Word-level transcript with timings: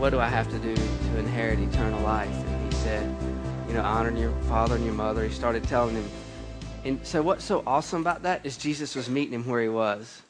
what 0.00 0.10
do 0.10 0.18
I 0.18 0.28
have 0.28 0.50
to 0.50 0.58
do 0.58 0.74
to 0.74 1.18
inherit 1.18 1.58
eternal 1.58 2.00
life? 2.00 2.32
And 2.32 2.72
he 2.72 2.78
said, 2.78 3.16
you 3.68 3.74
know, 3.74 3.82
honor 3.82 4.10
your 4.16 4.32
father 4.44 4.76
and 4.76 4.84
your 4.84 4.94
mother. 4.94 5.22
He 5.22 5.30
started 5.30 5.62
telling 5.64 5.94
him. 5.94 6.08
And 6.86 7.06
so, 7.06 7.20
what's 7.20 7.44
so 7.44 7.62
awesome 7.66 8.00
about 8.00 8.22
that 8.22 8.46
is 8.46 8.56
Jesus 8.56 8.96
was 8.96 9.10
meeting 9.10 9.34
him 9.34 9.46
where 9.46 9.60
he 9.60 9.68
was. 9.68 10.22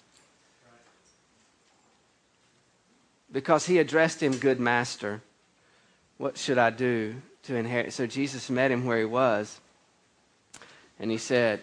Because 3.30 3.64
he 3.64 3.78
addressed 3.78 4.20
him, 4.20 4.36
good 4.38 4.58
master. 4.58 5.22
What 6.18 6.36
should 6.36 6.58
I 6.58 6.70
do 6.70 7.14
to 7.44 7.54
inherit? 7.54 7.92
So, 7.92 8.08
Jesus 8.08 8.50
met 8.50 8.72
him 8.72 8.84
where 8.84 8.98
he 8.98 9.04
was. 9.04 9.60
And 10.98 11.12
he 11.12 11.18
said, 11.18 11.62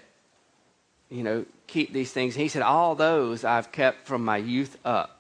you 1.09 1.23
know, 1.23 1.45
keep 1.67 1.91
these 1.91 2.13
things. 2.13 2.35
He 2.35 2.47
said, 2.47 2.61
all 2.61 2.95
those 2.95 3.43
I've 3.43 3.73
kept 3.73 4.07
from 4.07 4.23
my 4.23 4.37
youth 4.37 4.77
up. 4.85 5.16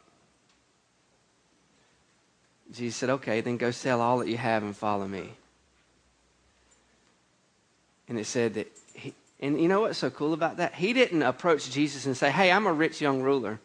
Jesus 2.73 2.97
said, 2.97 3.09
okay, 3.09 3.41
then 3.41 3.57
go 3.57 3.71
sell 3.71 4.01
all 4.01 4.19
that 4.19 4.27
you 4.27 4.37
have 4.37 4.63
and 4.63 4.75
follow 4.75 5.07
me. 5.07 5.31
And 8.09 8.19
it 8.19 8.25
said 8.25 8.55
that, 8.55 8.71
he, 8.93 9.13
and 9.39 9.59
you 9.61 9.67
know 9.67 9.81
what's 9.81 9.97
so 9.97 10.09
cool 10.09 10.33
about 10.33 10.57
that? 10.57 10.73
He 10.75 10.93
didn't 10.93 11.23
approach 11.23 11.69
Jesus 11.69 12.05
and 12.05 12.15
say, 12.15 12.31
Hey, 12.31 12.51
I'm 12.51 12.65
a 12.65 12.73
rich 12.73 13.01
young 13.01 13.21
ruler. 13.21 13.59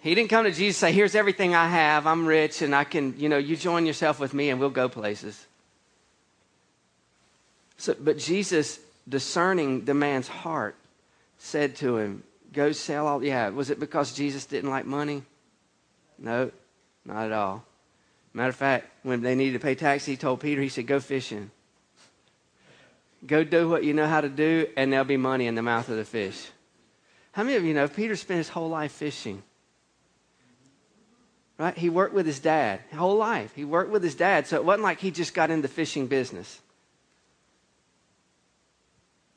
He 0.00 0.14
didn't 0.14 0.30
come 0.30 0.44
to 0.44 0.52
Jesus 0.52 0.82
and 0.82 0.90
say, 0.90 0.92
Here's 0.92 1.14
everything 1.14 1.54
I 1.54 1.68
have. 1.68 2.06
I'm 2.06 2.26
rich 2.26 2.62
and 2.62 2.74
I 2.74 2.84
can, 2.84 3.14
you 3.18 3.28
know, 3.28 3.38
you 3.38 3.56
join 3.56 3.86
yourself 3.86 4.20
with 4.20 4.32
me 4.32 4.50
and 4.50 4.60
we'll 4.60 4.70
go 4.70 4.88
places. 4.88 5.46
So, 7.76 7.94
but 7.98 8.18
Jesus, 8.18 8.80
discerning 9.08 9.84
the 9.84 9.94
man's 9.94 10.28
heart, 10.28 10.76
said 11.38 11.76
to 11.76 11.98
him, 11.98 12.22
Go 12.52 12.72
sell 12.72 13.06
all 13.06 13.22
Yeah. 13.22 13.50
Was 13.50 13.70
it 13.70 13.80
because 13.80 14.14
Jesus 14.14 14.46
didn't 14.46 14.70
like 14.70 14.86
money? 14.86 15.22
No, 16.18 16.50
not 17.08 17.24
at 17.24 17.32
all. 17.32 17.64
Matter 18.34 18.50
of 18.50 18.56
fact, 18.56 18.86
when 19.02 19.22
they 19.22 19.34
needed 19.34 19.54
to 19.54 19.58
pay 19.58 19.74
tax, 19.74 20.04
he 20.04 20.16
told 20.16 20.40
Peter, 20.40 20.60
he 20.60 20.68
said, 20.68 20.86
Go 20.86 21.00
fishing. 21.00 21.50
Go 23.26 23.42
do 23.42 23.68
what 23.68 23.82
you 23.82 23.94
know 23.94 24.06
how 24.06 24.20
to 24.20 24.28
do, 24.28 24.68
and 24.76 24.92
there'll 24.92 25.04
be 25.04 25.16
money 25.16 25.46
in 25.46 25.56
the 25.56 25.62
mouth 25.62 25.88
of 25.88 25.96
the 25.96 26.04
fish. 26.04 26.50
How 27.32 27.42
many 27.42 27.56
of 27.56 27.64
you 27.64 27.74
know 27.74 27.88
Peter 27.88 28.14
spent 28.14 28.38
his 28.38 28.50
whole 28.50 28.68
life 28.68 28.92
fishing? 28.92 29.42
Right? 31.56 31.76
He 31.76 31.90
worked 31.90 32.14
with 32.14 32.26
his 32.26 32.38
dad, 32.38 32.80
whole 32.94 33.16
life. 33.16 33.52
He 33.56 33.64
worked 33.64 33.90
with 33.90 34.04
his 34.04 34.14
dad, 34.14 34.46
so 34.46 34.56
it 34.56 34.64
wasn't 34.64 34.84
like 34.84 35.00
he 35.00 35.10
just 35.10 35.34
got 35.34 35.50
into 35.50 35.62
the 35.62 35.68
fishing 35.68 36.06
business. 36.06 36.60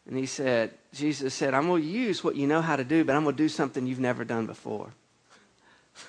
And 0.08 0.18
he 0.18 0.28
said, 0.28 0.72
Jesus 0.94 1.34
said, 1.34 1.54
I'm 1.54 1.68
going 1.68 1.82
to 1.82 1.88
use 1.88 2.24
what 2.24 2.36
you 2.36 2.46
know 2.46 2.62
how 2.62 2.76
to 2.76 2.84
do, 2.84 3.04
but 3.04 3.16
I'm 3.16 3.24
going 3.24 3.36
to 3.36 3.44
do 3.44 3.50
something 3.50 3.88
you've 3.88 4.00
never 4.00 4.26
done 4.26 4.46
before. 4.46 4.90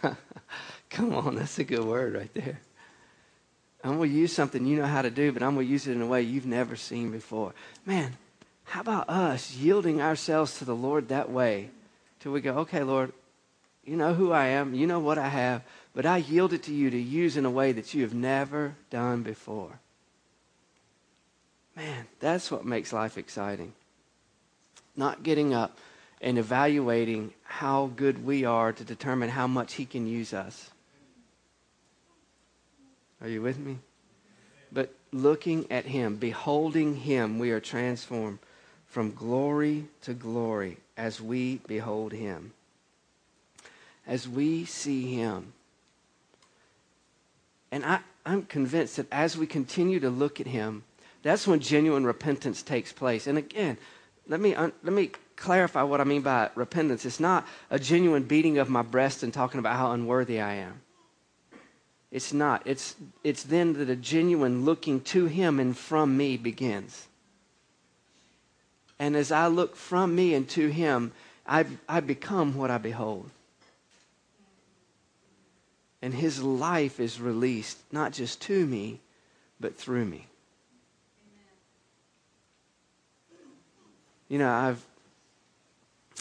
Come 0.92 1.14
on, 1.14 1.36
that's 1.36 1.58
a 1.58 1.64
good 1.64 1.84
word 1.84 2.14
right 2.14 2.34
there. 2.34 2.60
I'm 3.82 3.96
going 3.96 4.10
to 4.10 4.16
use 4.16 4.32
something 4.32 4.64
you 4.66 4.76
know 4.76 4.86
how 4.86 5.02
to 5.02 5.10
do, 5.10 5.32
but 5.32 5.42
I'm 5.42 5.54
going 5.54 5.66
to 5.66 5.72
use 5.72 5.86
it 5.86 5.92
in 5.92 6.02
a 6.02 6.06
way 6.06 6.22
you've 6.22 6.46
never 6.46 6.76
seen 6.76 7.10
before. 7.10 7.54
Man, 7.86 8.16
how 8.64 8.82
about 8.82 9.08
us 9.08 9.56
yielding 9.56 10.02
ourselves 10.02 10.58
to 10.58 10.64
the 10.64 10.76
Lord 10.76 11.08
that 11.08 11.30
way 11.30 11.70
till 12.20 12.32
we 12.32 12.42
go, 12.42 12.58
okay, 12.58 12.82
Lord, 12.82 13.12
you 13.84 13.96
know 13.96 14.14
who 14.14 14.32
I 14.32 14.46
am, 14.48 14.74
you 14.74 14.86
know 14.86 15.00
what 15.00 15.18
I 15.18 15.28
have, 15.28 15.62
but 15.94 16.06
I 16.06 16.18
yield 16.18 16.52
it 16.52 16.64
to 16.64 16.74
you 16.74 16.90
to 16.90 16.98
use 16.98 17.36
in 17.36 17.46
a 17.46 17.50
way 17.50 17.72
that 17.72 17.94
you 17.94 18.02
have 18.02 18.14
never 18.14 18.74
done 18.90 19.22
before. 19.22 19.80
Man, 21.74 22.06
that's 22.20 22.50
what 22.50 22.66
makes 22.66 22.92
life 22.92 23.16
exciting. 23.16 23.72
Not 24.94 25.22
getting 25.22 25.54
up 25.54 25.78
and 26.20 26.38
evaluating 26.38 27.32
how 27.44 27.90
good 27.96 28.24
we 28.24 28.44
are 28.44 28.72
to 28.74 28.84
determine 28.84 29.30
how 29.30 29.46
much 29.46 29.74
He 29.74 29.86
can 29.86 30.06
use 30.06 30.34
us. 30.34 30.70
Are 33.22 33.28
you 33.28 33.40
with 33.40 33.58
me? 33.58 33.78
But 34.72 34.92
looking 35.12 35.70
at 35.70 35.84
him, 35.84 36.16
beholding 36.16 36.96
him, 36.96 37.38
we 37.38 37.50
are 37.50 37.60
transformed 37.60 38.38
from 38.86 39.14
glory 39.14 39.86
to 40.02 40.12
glory 40.12 40.78
as 40.96 41.20
we 41.20 41.60
behold 41.66 42.12
him. 42.12 42.52
As 44.06 44.28
we 44.28 44.64
see 44.64 45.14
him. 45.14 45.52
And 47.70 47.84
I, 47.84 48.00
I'm 48.26 48.42
convinced 48.42 48.96
that 48.96 49.06
as 49.12 49.36
we 49.36 49.46
continue 49.46 50.00
to 50.00 50.10
look 50.10 50.40
at 50.40 50.46
him, 50.46 50.84
that's 51.22 51.46
when 51.46 51.60
genuine 51.60 52.04
repentance 52.04 52.62
takes 52.62 52.92
place. 52.92 53.26
And 53.26 53.38
again, 53.38 53.78
let 54.28 54.40
me, 54.40 54.54
let 54.56 54.84
me 54.84 55.12
clarify 55.36 55.82
what 55.82 56.00
I 56.00 56.04
mean 56.04 56.22
by 56.22 56.50
repentance. 56.54 57.04
It's 57.04 57.20
not 57.20 57.46
a 57.70 57.78
genuine 57.78 58.24
beating 58.24 58.58
of 58.58 58.68
my 58.68 58.82
breast 58.82 59.22
and 59.22 59.32
talking 59.32 59.58
about 59.58 59.76
how 59.76 59.92
unworthy 59.92 60.40
I 60.40 60.54
am. 60.54 60.80
It's 62.12 62.34
not. 62.34 62.62
It's, 62.66 62.94
it's 63.24 63.42
then 63.42 63.72
that 63.72 63.88
a 63.88 63.96
genuine 63.96 64.66
looking 64.66 65.00
to 65.00 65.24
Him 65.24 65.58
and 65.58 65.76
from 65.76 66.14
me 66.14 66.36
begins. 66.36 67.08
And 68.98 69.16
as 69.16 69.32
I 69.32 69.46
look 69.46 69.74
from 69.74 70.14
me 70.14 70.34
and 70.34 70.46
to 70.50 70.68
Him, 70.68 71.12
I, 71.46 71.64
I 71.88 72.00
become 72.00 72.54
what 72.54 72.70
I 72.70 72.76
behold. 72.76 73.30
And 76.02 76.12
His 76.12 76.42
life 76.42 77.00
is 77.00 77.18
released, 77.18 77.78
not 77.90 78.12
just 78.12 78.42
to 78.42 78.66
me, 78.66 79.00
but 79.58 79.74
through 79.74 80.04
me. 80.04 80.26
You 84.28 84.38
know, 84.38 84.50
I've 84.50 84.84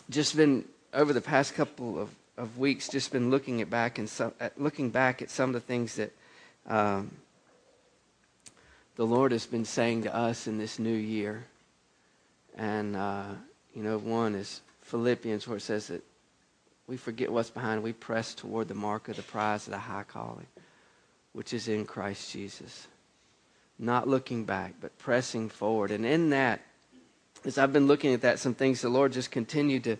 just 0.10 0.38
been, 0.38 0.64
over 0.94 1.12
the 1.12 1.22
past 1.22 1.54
couple 1.54 2.00
of 2.00 2.10
of 2.42 2.58
weeks 2.58 2.90
just 2.90 3.12
been 3.12 3.30
looking 3.30 3.62
at 3.62 3.70
back 3.70 4.00
and 4.00 4.10
some, 4.10 4.34
at 4.40 4.60
looking 4.60 4.90
back 4.90 5.22
at 5.22 5.30
some 5.30 5.52
of 5.52 5.54
the 5.54 5.60
things 5.60 5.98
that 5.98 6.12
um, 6.68 7.12
the 8.96 9.06
Lord 9.06 9.32
has 9.32 9.46
been 9.46 9.64
saying 9.64 10.04
to 10.04 10.16
us 10.16 10.48
in 10.48 10.58
this 10.58 10.80
new 10.80 10.90
year. 10.90 11.46
And 12.58 12.96
uh, 12.96 13.26
you 13.76 13.84
know, 13.84 14.00
one 14.00 14.34
is 14.34 14.62
Philippians, 14.82 15.48
where 15.48 15.58
it 15.58 15.62
says 15.62 15.88
that 15.88 16.04
we 16.88 16.98
forget 16.98 17.32
what's 17.32 17.52
behind, 17.52 17.84
we 17.84 17.94
press 17.94 18.34
toward 18.34 18.68
the 18.68 18.74
mark 18.74 19.08
of 19.08 19.18
the 19.18 19.22
prize 19.22 19.68
of 19.68 19.74
the 19.74 19.78
high 19.78 20.04
calling, 20.04 20.48
which 21.34 21.54
is 21.54 21.68
in 21.68 21.86
Christ 21.86 22.32
Jesus. 22.32 22.88
Not 23.78 24.08
looking 24.08 24.46
back, 24.46 24.74
but 24.82 24.98
pressing 24.98 25.48
forward. 25.48 25.92
And 25.92 26.08
in 26.08 26.32
that, 26.32 26.62
as 27.46 27.60
I've 27.60 27.72
been 27.72 27.86
looking 27.86 28.16
at 28.16 28.22
that, 28.22 28.40
some 28.40 28.56
things 28.56 28.82
the 28.82 28.90
Lord 28.90 29.14
just 29.14 29.30
continued 29.30 29.84
to 29.84 29.98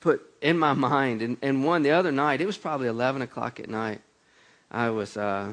put 0.00 0.22
in 0.40 0.58
my 0.58 0.72
mind. 0.72 1.22
And, 1.22 1.36
and 1.42 1.64
one, 1.64 1.82
the 1.82 1.90
other 1.90 2.12
night, 2.12 2.40
it 2.40 2.46
was 2.46 2.58
probably 2.58 2.88
11 2.88 3.22
o'clock 3.22 3.60
at 3.60 3.68
night. 3.68 4.00
I 4.70 4.90
was, 4.90 5.16
uh, 5.16 5.52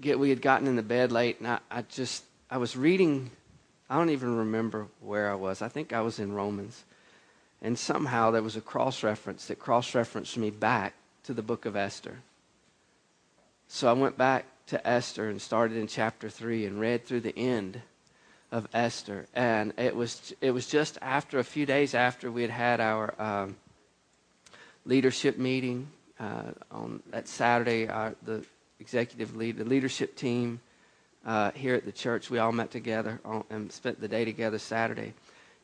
get, 0.00 0.18
we 0.18 0.30
had 0.30 0.42
gotten 0.42 0.66
in 0.66 0.76
the 0.76 0.82
bed 0.82 1.12
late, 1.12 1.38
and 1.38 1.48
I, 1.48 1.58
I 1.70 1.82
just, 1.82 2.24
I 2.50 2.58
was 2.58 2.76
reading, 2.76 3.30
I 3.88 3.96
don't 3.96 4.10
even 4.10 4.36
remember 4.36 4.86
where 5.00 5.30
I 5.30 5.34
was. 5.34 5.62
I 5.62 5.68
think 5.68 5.92
I 5.92 6.02
was 6.02 6.18
in 6.18 6.32
Romans. 6.32 6.84
And 7.62 7.78
somehow 7.78 8.30
there 8.30 8.42
was 8.42 8.56
a 8.56 8.60
cross 8.60 9.02
reference 9.02 9.46
that 9.46 9.58
cross 9.58 9.94
referenced 9.94 10.36
me 10.36 10.50
back 10.50 10.92
to 11.24 11.32
the 11.32 11.42
book 11.42 11.64
of 11.64 11.76
Esther. 11.76 12.18
So 13.68 13.88
I 13.88 13.94
went 13.94 14.18
back 14.18 14.44
to 14.66 14.86
Esther 14.86 15.30
and 15.30 15.40
started 15.40 15.78
in 15.78 15.86
chapter 15.86 16.28
3 16.28 16.66
and 16.66 16.78
read 16.78 17.06
through 17.06 17.20
the 17.20 17.36
end 17.38 17.80
of 18.54 18.68
Esther, 18.72 19.26
and 19.34 19.72
it 19.76 19.96
was 19.96 20.32
it 20.40 20.52
was 20.52 20.68
just 20.68 20.96
after 21.02 21.40
a 21.40 21.44
few 21.44 21.66
days 21.66 21.92
after 21.92 22.30
we 22.30 22.42
had 22.42 22.52
had 22.52 22.80
our 22.80 23.12
um, 23.20 23.56
leadership 24.86 25.38
meeting 25.38 25.88
uh, 26.20 26.52
on 26.70 27.02
that 27.10 27.26
Saturday. 27.26 27.88
Our, 27.88 28.14
the 28.24 28.44
executive 28.78 29.34
lead, 29.34 29.56
the 29.56 29.64
leadership 29.64 30.14
team 30.14 30.60
uh, 31.26 31.50
here 31.50 31.74
at 31.74 31.84
the 31.84 31.90
church, 31.90 32.30
we 32.30 32.38
all 32.38 32.52
met 32.52 32.70
together 32.70 33.18
on, 33.24 33.42
and 33.50 33.72
spent 33.72 34.00
the 34.00 34.06
day 34.06 34.24
together 34.24 34.60
Saturday. 34.60 35.14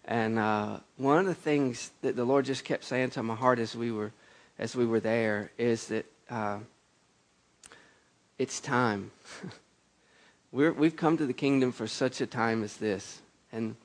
And 0.04 0.36
uh, 0.36 0.80
one 0.96 1.18
of 1.18 1.26
the 1.26 1.34
things 1.34 1.92
that 2.02 2.16
the 2.16 2.24
Lord 2.24 2.44
just 2.44 2.64
kept 2.64 2.82
saying 2.82 3.10
to 3.10 3.22
my 3.22 3.36
heart 3.36 3.60
as 3.60 3.76
we 3.76 3.92
were 3.92 4.10
as 4.58 4.74
we 4.74 4.84
were 4.84 5.00
there 5.00 5.52
is 5.58 5.86
that 5.86 6.06
uh, 6.28 6.58
it's 8.36 8.58
time. 8.58 9.12
We're, 10.52 10.72
we've 10.72 10.96
come 10.96 11.16
to 11.16 11.26
the 11.26 11.32
kingdom 11.32 11.70
for 11.70 11.86
such 11.86 12.20
a 12.20 12.26
time 12.26 12.64
as 12.64 12.76
this. 12.76 13.20
And 13.52 13.76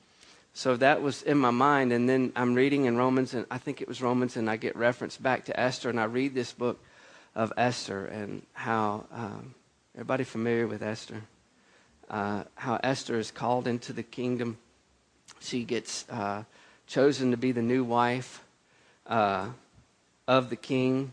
so 0.52 0.76
that 0.76 1.00
was 1.00 1.22
in 1.22 1.38
my 1.38 1.50
mind. 1.50 1.92
And 1.92 2.08
then 2.08 2.32
I'm 2.34 2.54
reading 2.54 2.86
in 2.86 2.96
Romans, 2.96 3.34
and 3.34 3.46
I 3.50 3.58
think 3.58 3.80
it 3.80 3.86
was 3.86 4.02
Romans, 4.02 4.36
and 4.36 4.50
I 4.50 4.56
get 4.56 4.74
reference 4.74 5.16
back 5.16 5.44
to 5.44 5.58
Esther, 5.58 5.90
and 5.90 6.00
I 6.00 6.04
read 6.04 6.34
this 6.34 6.52
book 6.52 6.80
of 7.36 7.52
Esther 7.56 8.06
and 8.06 8.42
how 8.52 9.04
um, 9.12 9.54
everybody 9.94 10.24
familiar 10.24 10.66
with 10.66 10.82
Esther, 10.82 11.22
uh, 12.10 12.44
how 12.56 12.80
Esther 12.82 13.18
is 13.18 13.30
called 13.30 13.68
into 13.68 13.92
the 13.92 14.02
kingdom. 14.02 14.58
She 15.40 15.62
gets 15.62 16.04
uh, 16.08 16.44
chosen 16.88 17.30
to 17.30 17.36
be 17.36 17.52
the 17.52 17.62
new 17.62 17.84
wife 17.84 18.42
uh, 19.06 19.50
of 20.26 20.50
the 20.50 20.56
king, 20.56 21.12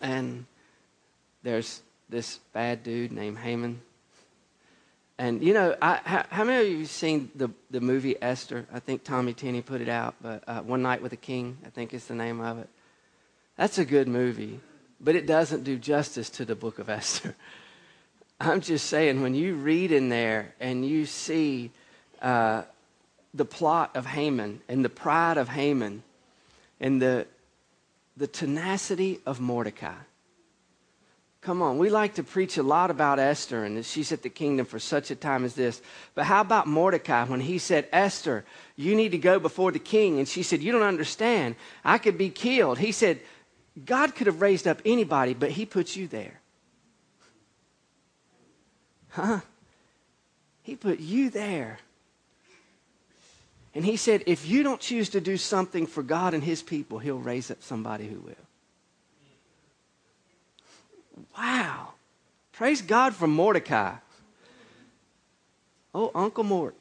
and 0.00 0.44
there's 1.42 1.82
this 2.08 2.38
bad 2.52 2.84
dude 2.84 3.10
named 3.10 3.38
Haman 3.38 3.80
and 5.18 5.42
you 5.42 5.52
know, 5.52 5.76
I, 5.82 6.00
how, 6.04 6.24
how, 6.30 6.44
many 6.44 6.64
of 6.64 6.72
you 6.72 6.78
have 6.80 6.88
seen 6.88 7.30
the 7.34 7.50
the 7.70 7.80
movie 7.80 8.16
Esther? 8.22 8.66
I 8.72 8.78
think 8.78 9.04
Tommy 9.04 9.34
Tenney 9.34 9.62
put 9.62 9.80
it 9.80 9.88
out, 9.88 10.14
but 10.20 10.44
uh, 10.46 10.60
One 10.62 10.82
Night 10.82 11.02
with 11.02 11.12
a 11.12 11.16
King, 11.16 11.58
I 11.66 11.70
think 11.70 11.92
is 11.92 12.06
the 12.06 12.14
name 12.14 12.40
of 12.40 12.58
it. 12.58 12.68
That's 13.56 13.78
a 13.78 13.84
good 13.84 14.08
movie. 14.08 14.60
but 15.00 15.14
it 15.14 15.26
doesn't 15.26 15.64
do 15.64 15.78
justice 15.78 16.30
to 16.30 16.44
the 16.44 16.54
book 16.54 16.78
of 16.78 16.88
Esther. 16.88 17.34
I'm 18.40 18.60
just 18.60 18.86
saying, 18.86 19.20
when 19.20 19.34
you 19.34 19.54
read 19.54 19.90
in 19.90 20.08
there 20.08 20.54
and 20.60 20.86
you 20.86 21.06
see 21.06 21.70
uh, 22.22 22.62
the 23.34 23.44
plot 23.44 23.96
of 23.96 24.06
Haman 24.06 24.60
and 24.68 24.84
the 24.84 24.88
pride 24.88 25.38
of 25.38 25.48
Haman 25.48 26.02
and 26.80 27.02
the, 27.02 27.26
the 28.16 28.26
tenacity 28.26 29.20
of 29.26 29.40
Mordecai. 29.40 29.94
Come 31.48 31.62
on, 31.62 31.78
we 31.78 31.88
like 31.88 32.16
to 32.16 32.22
preach 32.22 32.58
a 32.58 32.62
lot 32.62 32.90
about 32.90 33.18
Esther 33.18 33.64
and 33.64 33.82
she's 33.82 34.12
at 34.12 34.20
the 34.20 34.28
kingdom 34.28 34.66
for 34.66 34.78
such 34.78 35.10
a 35.10 35.16
time 35.16 35.46
as 35.46 35.54
this. 35.54 35.80
But 36.14 36.26
how 36.26 36.42
about 36.42 36.66
Mordecai 36.66 37.24
when 37.24 37.40
he 37.40 37.56
said, 37.56 37.88
Esther, 37.90 38.44
you 38.76 38.94
need 38.94 39.12
to 39.12 39.18
go 39.18 39.38
before 39.38 39.72
the 39.72 39.78
king? 39.78 40.18
And 40.18 40.28
she 40.28 40.42
said, 40.42 40.60
You 40.60 40.72
don't 40.72 40.82
understand. 40.82 41.56
I 41.82 41.96
could 41.96 42.18
be 42.18 42.28
killed. 42.28 42.76
He 42.76 42.92
said, 42.92 43.20
God 43.82 44.14
could 44.14 44.26
have 44.26 44.42
raised 44.42 44.68
up 44.68 44.82
anybody, 44.84 45.32
but 45.32 45.52
he 45.52 45.64
put 45.64 45.96
you 45.96 46.06
there. 46.06 46.38
Huh? 49.08 49.40
He 50.62 50.76
put 50.76 51.00
you 51.00 51.30
there. 51.30 51.78
And 53.74 53.86
he 53.86 53.96
said, 53.96 54.22
if 54.26 54.46
you 54.46 54.62
don't 54.62 54.82
choose 54.82 55.08
to 55.10 55.20
do 55.22 55.38
something 55.38 55.86
for 55.86 56.02
God 56.02 56.34
and 56.34 56.44
his 56.44 56.62
people, 56.62 56.98
he'll 56.98 57.16
raise 57.16 57.50
up 57.50 57.62
somebody 57.62 58.06
who 58.06 58.20
will. 58.20 58.47
Wow. 61.36 61.88
Praise 62.52 62.82
God 62.82 63.14
for 63.14 63.26
Mordecai. 63.26 63.94
Oh, 65.94 66.10
Uncle 66.14 66.44
Mort. 66.44 66.74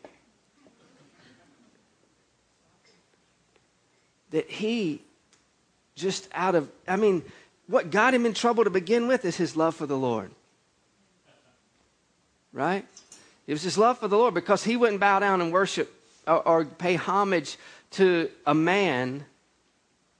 That 4.31 4.49
he 4.49 5.01
just 5.95 6.27
out 6.33 6.55
of, 6.55 6.69
I 6.87 6.95
mean, 6.95 7.23
what 7.67 7.91
got 7.91 8.13
him 8.13 8.25
in 8.25 8.33
trouble 8.33 8.63
to 8.63 8.69
begin 8.69 9.07
with 9.07 9.25
is 9.25 9.37
his 9.37 9.55
love 9.55 9.75
for 9.75 9.85
the 9.85 9.97
Lord. 9.97 10.31
Right? 12.51 12.85
It 13.45 13.53
was 13.53 13.63
his 13.63 13.77
love 13.77 13.99
for 13.99 14.07
the 14.07 14.17
Lord 14.17 14.33
because 14.33 14.63
he 14.63 14.75
wouldn't 14.75 14.99
bow 14.99 15.19
down 15.19 15.41
and 15.41 15.51
worship 15.51 15.93
or, 16.25 16.47
or 16.47 16.65
pay 16.65 16.95
homage 16.95 17.57
to 17.91 18.29
a 18.45 18.53
man 18.53 19.25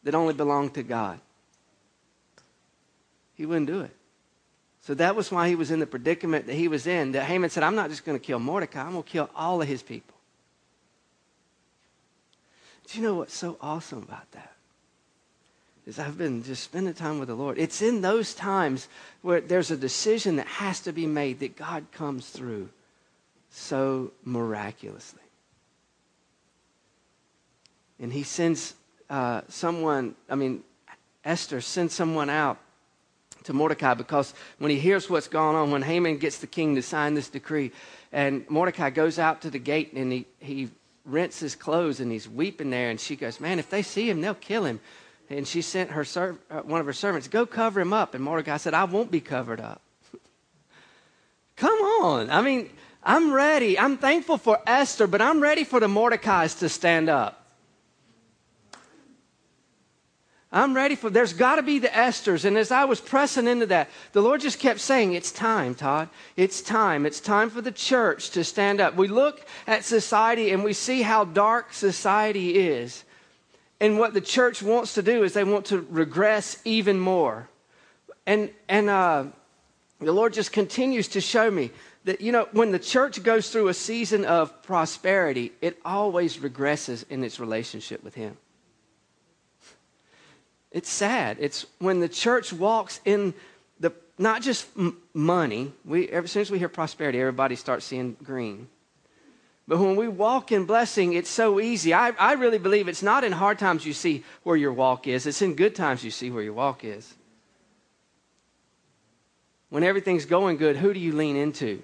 that 0.03 0.15
only 0.15 0.33
belonged 0.33 0.73
to 0.75 0.83
God. 0.83 1.19
He 3.35 3.45
wouldn't 3.45 3.67
do 3.67 3.81
it. 3.81 3.96
So 4.87 4.93
that 4.93 5.17
was 5.17 5.29
why 5.29 5.49
he 5.49 5.55
was 5.55 5.69
in 5.69 5.81
the 5.81 5.85
predicament 5.85 6.47
that 6.47 6.53
he 6.53 6.69
was 6.69 6.87
in. 6.87 7.11
That 7.11 7.25
Haman 7.25 7.49
said, 7.49 7.61
I'm 7.61 7.75
not 7.75 7.89
just 7.89 8.05
going 8.05 8.17
to 8.17 8.25
kill 8.25 8.39
Mordecai, 8.39 8.81
I'm 8.81 8.93
going 8.93 9.03
to 9.03 9.09
kill 9.09 9.29
all 9.35 9.61
of 9.61 9.67
his 9.67 9.83
people. 9.83 10.15
Do 12.87 12.97
you 12.97 13.03
know 13.03 13.15
what's 13.15 13.35
so 13.35 13.57
awesome 13.59 13.99
about 13.99 14.31
that? 14.31 14.53
Is 15.85 15.99
I've 15.99 16.17
been 16.17 16.41
just 16.41 16.63
spending 16.63 16.93
time 16.93 17.19
with 17.19 17.27
the 17.27 17.35
Lord. 17.35 17.57
It's 17.57 17.81
in 17.81 17.99
those 17.99 18.33
times 18.33 18.87
where 19.23 19.41
there's 19.41 19.71
a 19.71 19.77
decision 19.77 20.37
that 20.37 20.47
has 20.47 20.79
to 20.81 20.93
be 20.93 21.05
made 21.05 21.41
that 21.41 21.57
God 21.57 21.85
comes 21.91 22.29
through 22.29 22.69
so 23.51 24.11
miraculously 24.23 25.21
and 27.99 28.13
he 28.13 28.23
sends 28.23 28.73
uh, 29.09 29.41
someone, 29.49 30.15
I 30.29 30.35
mean, 30.35 30.63
Esther 31.25 31.61
sends 31.61 31.93
someone 31.93 32.29
out 32.29 32.57
to 33.47 33.53
Mordecai 33.53 33.93
because 33.95 34.33
when 34.59 34.71
he 34.71 34.79
hears 34.79 35.09
what's 35.09 35.27
going 35.27 35.55
on, 35.55 35.71
when 35.71 35.81
Haman 35.81 36.17
gets 36.17 36.37
the 36.37 36.47
king 36.47 36.75
to 36.75 36.81
sign 36.81 37.15
this 37.15 37.29
decree, 37.29 37.71
and 38.11 38.49
Mordecai 38.49 38.89
goes 38.91 39.17
out 39.19 39.41
to 39.41 39.49
the 39.49 39.59
gate 39.59 39.93
and 39.93 40.11
he, 40.11 40.25
he 40.39 40.69
rents 41.05 41.39
his 41.39 41.55
clothes 41.55 41.99
and 41.99 42.11
he's 42.11 42.29
weeping 42.29 42.69
there, 42.69 42.89
and 42.89 42.99
she 42.99 43.15
goes, 43.15 43.39
Man, 43.39 43.59
if 43.59 43.69
they 43.69 43.81
see 43.81 44.09
him, 44.09 44.21
they'll 44.21 44.35
kill 44.35 44.65
him. 44.65 44.79
And 45.29 45.47
she 45.47 45.61
sent 45.61 45.91
her 45.91 46.05
serv- 46.05 46.37
uh, 46.49 46.61
one 46.61 46.79
of 46.79 46.85
her 46.85 46.93
servants, 46.93 47.27
Go 47.27 47.45
cover 47.45 47.81
him 47.81 47.93
up. 47.93 48.13
And 48.13 48.23
Mordecai 48.23 48.57
said, 48.57 48.73
I 48.73 48.83
won't 48.83 49.11
be 49.11 49.19
covered 49.19 49.59
up. 49.59 49.81
Come 51.55 51.79
on. 51.79 52.29
I 52.29 52.41
mean, 52.41 52.69
I'm 53.03 53.33
ready. 53.33 53.79
I'm 53.79 53.97
thankful 53.97 54.37
for 54.37 54.59
Esther, 54.67 55.07
but 55.07 55.21
I'm 55.21 55.41
ready 55.41 55.63
for 55.63 55.79
the 55.79 55.87
Mordecais 55.87 56.59
to 56.59 56.69
stand 56.69 57.09
up. 57.09 57.36
I'm 60.57 60.73
ready 60.73 60.95
for, 60.95 61.11
there's 61.11 61.33
got 61.33 61.57
to 61.57 61.61
be 61.61 61.77
the 61.77 61.87
Esthers. 61.87 62.43
And 62.43 62.57
as 62.57 62.71
I 62.71 62.85
was 62.85 62.99
pressing 62.99 63.47
into 63.47 63.67
that, 63.67 63.89
the 64.13 64.21
Lord 64.21 64.41
just 64.41 64.57
kept 64.57 64.79
saying, 64.79 65.13
It's 65.13 65.31
time, 65.31 65.75
Todd. 65.75 66.09
It's 66.35 66.61
time. 66.61 67.05
It's 67.05 67.19
time 67.19 67.51
for 67.51 67.61
the 67.61 67.71
church 67.71 68.31
to 68.31 68.43
stand 68.43 68.81
up. 68.81 68.95
We 68.95 69.07
look 69.07 69.45
at 69.67 69.85
society 69.85 70.49
and 70.49 70.63
we 70.63 70.73
see 70.73 71.03
how 71.03 71.25
dark 71.25 71.73
society 71.73 72.57
is. 72.57 73.03
And 73.79 73.99
what 73.99 74.15
the 74.15 74.21
church 74.21 74.63
wants 74.63 74.95
to 74.95 75.03
do 75.03 75.23
is 75.23 75.33
they 75.33 75.43
want 75.43 75.67
to 75.67 75.85
regress 75.91 76.59
even 76.65 76.99
more. 76.99 77.47
And, 78.25 78.49
and 78.67 78.89
uh, 78.89 79.25
the 79.99 80.11
Lord 80.11 80.33
just 80.33 80.51
continues 80.51 81.07
to 81.09 81.21
show 81.21 81.51
me 81.51 81.69
that, 82.05 82.19
you 82.19 82.31
know, 82.31 82.47
when 82.51 82.71
the 82.71 82.79
church 82.79 83.21
goes 83.21 83.51
through 83.51 83.67
a 83.67 83.75
season 83.75 84.25
of 84.25 84.63
prosperity, 84.63 85.51
it 85.61 85.77
always 85.85 86.37
regresses 86.37 87.05
in 87.11 87.23
its 87.23 87.39
relationship 87.39 88.03
with 88.03 88.15
Him. 88.15 88.37
It's 90.77 90.91
sad. 90.91 91.37
It's 91.39 91.65
when 91.79 92.01
the 92.01 92.07
church 92.07 92.53
walks 92.53 93.01
in 93.03 93.33
the 93.79 93.91
not 94.19 94.43
just 94.43 94.67
m- 94.77 94.95
money. 95.11 95.73
We 95.83 96.07
soon 96.27 96.41
as 96.43 96.51
we 96.51 96.59
hear 96.59 96.69
prosperity, 96.69 97.19
everybody 97.19 97.55
starts 97.55 97.83
seeing 97.83 98.15
green. 98.23 98.67
But 99.67 99.79
when 99.79 99.95
we 99.95 100.07
walk 100.07 100.51
in 100.51 100.65
blessing, 100.65 101.13
it's 101.13 101.31
so 101.31 101.59
easy. 101.59 101.95
I, 101.95 102.09
I 102.19 102.33
really 102.33 102.59
believe 102.59 102.87
it's 102.87 103.01
not 103.01 103.23
in 103.23 103.31
hard 103.31 103.57
times 103.57 103.87
you 103.87 103.93
see 103.93 104.23
where 104.43 104.55
your 104.55 104.71
walk 104.71 105.07
is, 105.07 105.25
it's 105.25 105.41
in 105.41 105.55
good 105.55 105.73
times 105.73 106.03
you 106.03 106.11
see 106.11 106.29
where 106.29 106.43
your 106.43 106.53
walk 106.53 106.83
is. 106.83 107.11
When 109.69 109.81
everything's 109.81 110.25
going 110.25 110.57
good, 110.57 110.77
who 110.77 110.93
do 110.93 110.99
you 110.99 111.13
lean 111.13 111.37
into? 111.37 111.81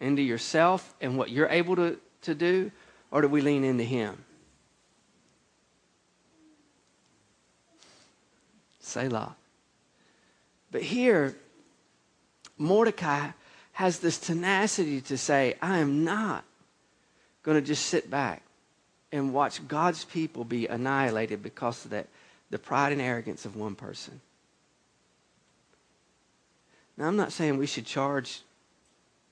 Into 0.00 0.22
yourself 0.22 0.94
and 1.02 1.18
what 1.18 1.28
you're 1.28 1.50
able 1.50 1.76
to, 1.76 1.98
to 2.22 2.34
do? 2.34 2.72
Or 3.10 3.20
do 3.20 3.28
we 3.28 3.42
lean 3.42 3.64
into 3.64 3.84
Him? 3.84 4.24
Selah. 8.90 9.36
But 10.70 10.82
here, 10.82 11.36
Mordecai 12.58 13.30
has 13.72 14.00
this 14.00 14.18
tenacity 14.18 15.00
to 15.02 15.16
say, 15.16 15.54
I 15.62 15.78
am 15.78 16.04
not 16.04 16.44
going 17.42 17.56
to 17.60 17.66
just 17.66 17.86
sit 17.86 18.10
back 18.10 18.42
and 19.12 19.32
watch 19.32 19.66
God's 19.66 20.04
people 20.04 20.44
be 20.44 20.66
annihilated 20.66 21.42
because 21.42 21.84
of 21.84 21.90
that, 21.92 22.08
the 22.50 22.58
pride 22.58 22.92
and 22.92 23.00
arrogance 23.00 23.44
of 23.44 23.56
one 23.56 23.74
person. 23.74 24.20
Now, 26.96 27.06
I'm 27.06 27.16
not 27.16 27.32
saying 27.32 27.56
we 27.56 27.66
should 27.66 27.86
charge 27.86 28.42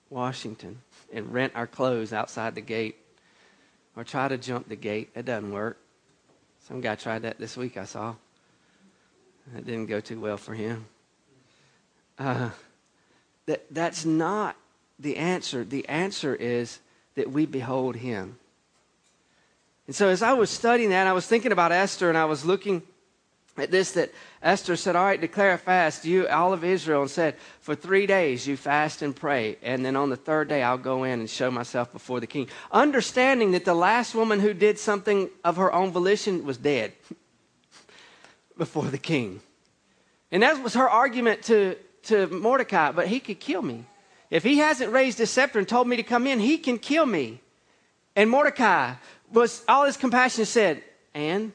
Washington 0.09 0.81
and 1.12 1.33
rent 1.33 1.53
our 1.55 1.67
clothes 1.67 2.12
outside 2.12 2.55
the 2.55 2.61
gate 2.62 2.97
or 3.95 4.05
try 4.05 4.29
to 4.29 4.38
jump 4.38 4.69
the 4.69 4.77
gate. 4.77 5.15
That 5.15 5.27
doesn't 5.27 5.53
work. 5.53 5.77
Some 6.67 6.81
guy 6.81 6.95
tried 6.95 7.23
that 7.23 7.38
this 7.38 7.57
week, 7.57 7.77
I 7.77 7.85
saw. 7.85 8.15
That 9.55 9.64
didn't 9.64 9.87
go 9.87 10.00
too 10.00 10.21
well 10.21 10.37
for 10.37 10.55
him. 10.55 10.87
Uh, 12.19 12.50
that, 13.47 13.64
that's 13.71 14.05
not 14.05 14.57
the 14.99 15.17
answer. 15.17 15.64
The 15.64 15.88
answer 15.88 16.35
is 16.35 16.81
that 17.14 17.31
we 17.31 17.47
behold 17.47 17.97
him. 17.97 18.38
And 19.87 19.97
so 19.97 20.09
as 20.09 20.23
I 20.23 20.35
was 20.35 20.50
studying 20.50 20.90
that, 20.90 21.07
I 21.07 21.12
was 21.12 21.26
thinking 21.26 21.52
about 21.52 21.73
Esther 21.73 22.09
and 22.09 22.19
I 22.19 22.26
was 22.26 22.45
looking 22.45 22.83
at 23.57 23.71
this 23.71 23.93
that 23.93 24.12
Esther 24.43 24.76
said, 24.76 24.97
All 24.97 25.05
right, 25.05 25.21
declare 25.21 25.55
a 25.55 25.59
fast, 25.59 26.05
you, 26.05 26.28
all 26.28 26.52
of 26.52 26.62
Israel, 26.62 27.02
and 27.02 27.11
said, 27.11 27.37
For 27.61 27.75
three 27.75 28.07
days 28.07 28.47
you 28.47 28.57
fast 28.57 29.02
and 29.02 29.17
pray, 29.17 29.57
and 29.62 29.85
then 29.85 29.97
on 29.97 30.11
the 30.11 30.17
third 30.17 30.49
day 30.49 30.62
I'll 30.62 30.78
go 30.78 31.05
in 31.05 31.21
and 31.21 31.31
show 31.31 31.50
myself 31.50 31.93
before 31.93 32.21
the 32.21 32.26
king. 32.26 32.49
Understanding 32.71 33.52
that 33.52 33.64
the 33.64 33.75
last 33.75 34.14
woman 34.14 34.40
who 34.40 34.52
did 34.52 34.78
something 34.78 35.31
of 35.43 35.57
her 35.57 35.73
own 35.73 35.90
volition 35.90 36.45
was 36.45 36.59
dead. 36.59 36.93
before 38.59 38.85
the 38.85 38.99
king. 38.99 39.41
And 40.31 40.43
that 40.43 40.62
was 40.62 40.75
her 40.75 40.88
argument 40.88 41.43
to, 41.45 41.77
to 42.05 42.27
Mordecai, 42.27 42.93
but 42.93 43.07
he 43.09 43.21
could 43.21 43.41
kill 43.41 43.62
me. 43.62 43.85
If 44.31 44.45
he 44.45 44.59
hasn't 44.59 44.93
raised 44.93 45.17
his 45.19 45.31
scepter 45.31 45.59
and 45.59 45.67
told 45.67 45.88
me 45.88 45.97
to 45.97 46.03
come 46.03 46.27
in, 46.27 46.38
he 46.38 46.59
can 46.59 46.79
kill 46.79 47.07
me. 47.07 47.41
And 48.15 48.29
Mordecai 48.29 48.95
was 49.33 49.65
all 49.67 49.87
his 49.87 49.97
compassion 49.97 50.45
said, 50.45 50.83
and 51.15 51.53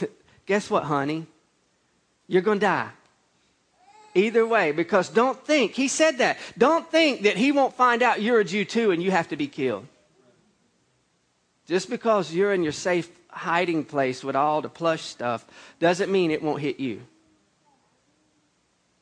guess 0.46 0.68
what, 0.68 0.82
honey? 0.84 1.26
You're 2.26 2.42
going 2.42 2.58
to 2.58 2.66
die. 2.66 2.90
Either 4.14 4.44
way, 4.46 4.72
because 4.72 5.08
don't 5.10 5.38
think, 5.46 5.74
he 5.74 5.86
said 5.86 6.18
that, 6.18 6.38
don't 6.56 6.90
think 6.90 7.22
that 7.22 7.36
he 7.36 7.52
won't 7.52 7.74
find 7.74 8.02
out 8.02 8.20
you're 8.20 8.40
a 8.40 8.44
Jew 8.44 8.64
too 8.64 8.90
and 8.90 9.00
you 9.02 9.12
have 9.12 9.28
to 9.28 9.36
be 9.36 9.46
killed. 9.46 9.86
Just 11.68 11.90
because 11.90 12.32
you're 12.32 12.54
in 12.54 12.62
your 12.62 12.72
safe 12.72 13.10
hiding 13.28 13.84
place 13.84 14.24
with 14.24 14.34
all 14.34 14.62
the 14.62 14.70
plush 14.70 15.02
stuff 15.02 15.44
doesn't 15.78 16.10
mean 16.10 16.30
it 16.30 16.42
won't 16.42 16.62
hit 16.62 16.80
you. 16.80 17.02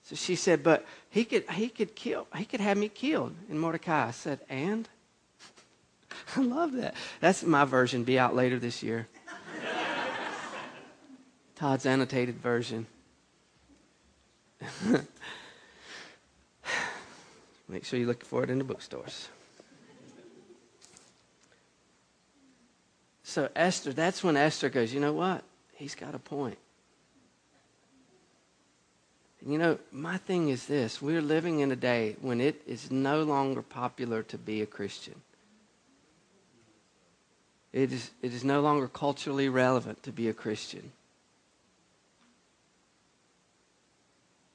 So 0.02 0.16
she 0.16 0.34
said, 0.34 0.62
but 0.62 0.84
he 1.08 1.24
could, 1.24 1.48
he 1.50 1.68
could 1.68 1.94
kill, 1.94 2.26
he 2.36 2.44
could 2.44 2.60
have 2.60 2.76
me 2.76 2.88
killed. 2.88 3.34
And 3.48 3.60
Mordecai 3.60 4.10
said, 4.10 4.40
and? 4.48 4.88
I 6.36 6.40
love 6.40 6.72
that. 6.72 6.94
That's 7.20 7.44
my 7.44 7.64
version. 7.64 8.02
Be 8.04 8.18
out 8.18 8.34
later 8.34 8.58
this 8.58 8.82
year. 8.82 9.06
Todd's 11.54 11.86
annotated 11.86 12.36
version. 12.36 12.86
Make 17.68 17.84
sure 17.84 17.98
you 17.98 18.06
look 18.06 18.24
for 18.24 18.42
it 18.44 18.50
in 18.50 18.58
the 18.58 18.64
bookstores. 18.64 19.28
So, 23.28 23.48
Esther, 23.56 23.92
that's 23.92 24.22
when 24.22 24.36
Esther 24.36 24.68
goes, 24.68 24.94
you 24.94 25.00
know 25.00 25.12
what? 25.12 25.42
He's 25.74 25.96
got 25.96 26.14
a 26.14 26.18
point. 26.18 26.58
You 29.44 29.58
know, 29.58 29.78
my 29.90 30.16
thing 30.16 30.48
is 30.48 30.66
this 30.66 31.02
we're 31.02 31.20
living 31.20 31.58
in 31.58 31.72
a 31.72 31.76
day 31.76 32.14
when 32.20 32.40
it 32.40 32.62
is 32.68 32.88
no 32.88 33.24
longer 33.24 33.62
popular 33.62 34.22
to 34.22 34.38
be 34.38 34.62
a 34.62 34.66
Christian. 34.66 35.16
It 37.72 37.92
is, 37.92 38.12
it 38.22 38.32
is 38.32 38.44
no 38.44 38.60
longer 38.60 38.86
culturally 38.86 39.48
relevant 39.48 40.04
to 40.04 40.12
be 40.12 40.28
a 40.28 40.32
Christian. 40.32 40.92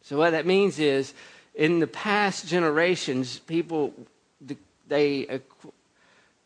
So, 0.03 0.17
what 0.17 0.29
that 0.29 0.45
means 0.45 0.79
is, 0.79 1.13
in 1.55 1.79
the 1.79 1.87
past 1.87 2.47
generations, 2.47 3.39
people, 3.39 3.93
they, 4.87 5.41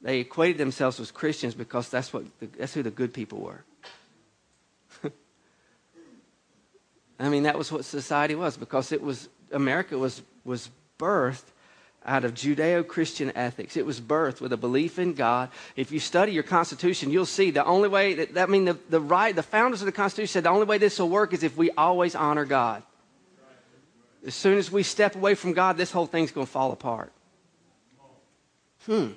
they 0.01 0.19
equated 0.19 0.57
themselves 0.57 0.99
with 0.99 1.13
Christians 1.13 1.55
because 1.55 1.89
that's, 1.89 2.13
what 2.13 2.25
the, 2.39 2.47
that's 2.47 2.73
who 2.73 2.83
the 2.83 2.91
good 2.91 3.13
people 3.13 3.39
were. 3.39 3.63
I 7.19 7.29
mean, 7.29 7.43
that 7.43 7.57
was 7.57 7.71
what 7.71 7.85
society 7.85 8.35
was 8.35 8.57
because 8.57 8.91
it 8.91 9.01
was, 9.01 9.29
America 9.51 9.97
was, 9.97 10.21
was 10.43 10.69
birthed 10.99 11.45
out 12.05 12.23
of 12.23 12.33
Judeo 12.35 12.87
Christian 12.87 13.31
ethics. 13.35 13.75
It 13.75 13.85
was 13.85 13.99
birthed 13.99 14.39
with 14.39 14.53
a 14.53 14.57
belief 14.57 14.99
in 14.99 15.13
God. 15.13 15.49
If 15.75 15.91
you 15.91 15.99
study 15.99 16.33
your 16.33 16.43
Constitution, 16.43 17.09
you'll 17.09 17.25
see 17.25 17.49
the 17.49 17.65
only 17.65 17.89
way 17.89 18.13
that, 18.13 18.37
I 18.37 18.45
mean, 18.45 18.65
the, 18.65 18.77
the, 18.89 19.01
right, 19.01 19.35
the 19.35 19.43
founders 19.43 19.81
of 19.81 19.87
the 19.87 19.91
Constitution 19.91 20.31
said 20.31 20.43
the 20.43 20.49
only 20.49 20.65
way 20.65 20.77
this 20.77 20.99
will 20.99 21.09
work 21.09 21.33
is 21.33 21.41
if 21.41 21.57
we 21.57 21.71
always 21.71 22.13
honor 22.15 22.45
God. 22.45 22.83
As 24.25 24.35
soon 24.35 24.57
as 24.57 24.71
we 24.71 24.83
step 24.83 25.15
away 25.15 25.35
from 25.35 25.53
God, 25.53 25.77
this 25.77 25.91
whole 25.91 26.07
thing's 26.07 26.31
going 26.31 26.47
to 26.47 26.51
fall 26.51 26.71
apart. 26.71 27.11
Hmm. 28.85 29.11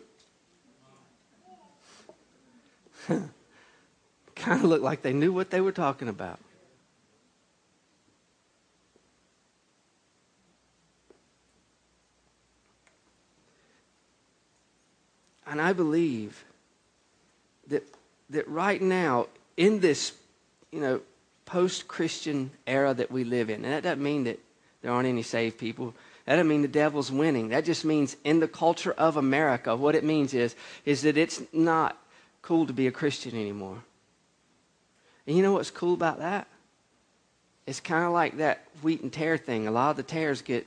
kind 4.36 4.60
of 4.60 4.64
looked 4.64 4.84
like 4.84 5.02
they 5.02 5.12
knew 5.12 5.32
what 5.32 5.50
they 5.50 5.60
were 5.60 5.72
talking 5.72 6.08
about. 6.08 6.38
And 15.46 15.62
I 15.62 15.72
believe 15.72 16.44
that, 17.68 17.82
that 18.30 18.46
right 18.48 18.80
now, 18.80 19.28
in 19.56 19.80
this, 19.80 20.12
you 20.70 20.80
know, 20.80 21.00
post-Christian 21.46 22.50
era 22.66 22.92
that 22.92 23.10
we 23.10 23.24
live 23.24 23.48
in, 23.48 23.64
and 23.64 23.72
that 23.72 23.82
doesn't 23.82 24.02
mean 24.02 24.24
that 24.24 24.38
there 24.82 24.92
aren't 24.92 25.08
any 25.08 25.22
saved 25.22 25.56
people. 25.56 25.94
That 26.26 26.36
doesn't 26.36 26.48
mean 26.48 26.60
the 26.60 26.68
devil's 26.68 27.10
winning. 27.10 27.48
That 27.48 27.64
just 27.64 27.86
means 27.86 28.16
in 28.24 28.40
the 28.40 28.48
culture 28.48 28.92
of 28.92 29.16
America, 29.16 29.74
what 29.74 29.94
it 29.94 30.04
means 30.04 30.34
is, 30.34 30.54
is 30.84 31.00
that 31.02 31.16
it's 31.16 31.40
not 31.54 31.96
cool 32.42 32.66
to 32.66 32.72
be 32.72 32.86
a 32.86 32.92
Christian 32.92 33.34
anymore. 33.34 33.82
And 35.26 35.36
you 35.36 35.42
know 35.42 35.52
what's 35.52 35.70
cool 35.70 35.94
about 35.94 36.18
that? 36.20 36.46
It's 37.66 37.80
kind 37.80 38.04
of 38.04 38.12
like 38.12 38.38
that 38.38 38.64
wheat 38.82 39.02
and 39.02 39.12
tare 39.12 39.36
thing. 39.36 39.66
A 39.66 39.70
lot 39.70 39.90
of 39.90 39.96
the 39.96 40.02
tares 40.02 40.40
get 40.40 40.66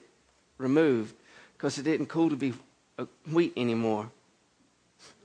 removed 0.59 1.15
because 1.57 1.79
it 1.79 1.87
isn't 1.87 2.07
cool 2.07 2.29
to 2.29 2.35
be 2.35 2.53
uh, 2.99 3.05
wheat 3.31 3.53
anymore. 3.57 4.11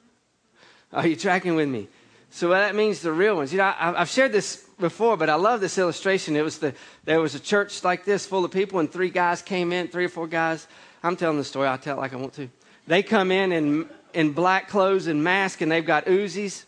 Are 0.93 1.07
you 1.07 1.17
tracking 1.17 1.55
with 1.55 1.69
me? 1.69 1.89
So 2.31 2.51
that 2.51 2.75
means 2.75 3.01
the 3.01 3.13
real 3.13 3.37
ones. 3.37 3.53
You 3.53 3.59
know, 3.59 3.73
I, 3.79 3.93
have 3.99 4.09
shared 4.09 4.33
this 4.33 4.57
before, 4.79 5.17
but 5.17 5.31
I 5.31 5.37
love 5.37 5.61
this 5.61 5.79
illustration. 5.79 6.37
It 6.37 6.43
was 6.43 6.59
the 6.59 6.75
there 7.05 7.21
was 7.21 7.35
a 7.35 7.41
church 7.41 7.85
like 7.85 8.05
this 8.05 8.27
full 8.27 8.45
of 8.45 8.51
people, 8.51 8.79
and 8.79 8.91
three 8.91 9.11
guys 9.11 9.43
came 9.43 9.73
in, 9.73 9.89
three 9.89 10.05
or 10.05 10.09
four 10.09 10.27
guys. 10.27 10.67
I'm 11.03 11.17
telling 11.17 11.39
the 11.39 11.45
story. 11.45 11.69
I'll 11.69 11.79
tell 11.79 11.97
it 11.97 12.01
like 12.01 12.13
I 12.13 12.17
want 12.17 12.35
to. 12.35 12.49
They 12.87 13.03
come 13.03 13.31
in 13.33 13.53
in 13.53 13.89
in 14.17 14.33
black 14.33 14.69
clothes 14.69 15.07
and 15.07 15.23
masks, 15.23 15.61
and 15.61 15.71
they've 15.71 15.87
got 15.87 16.07
Uzis, 16.07 16.65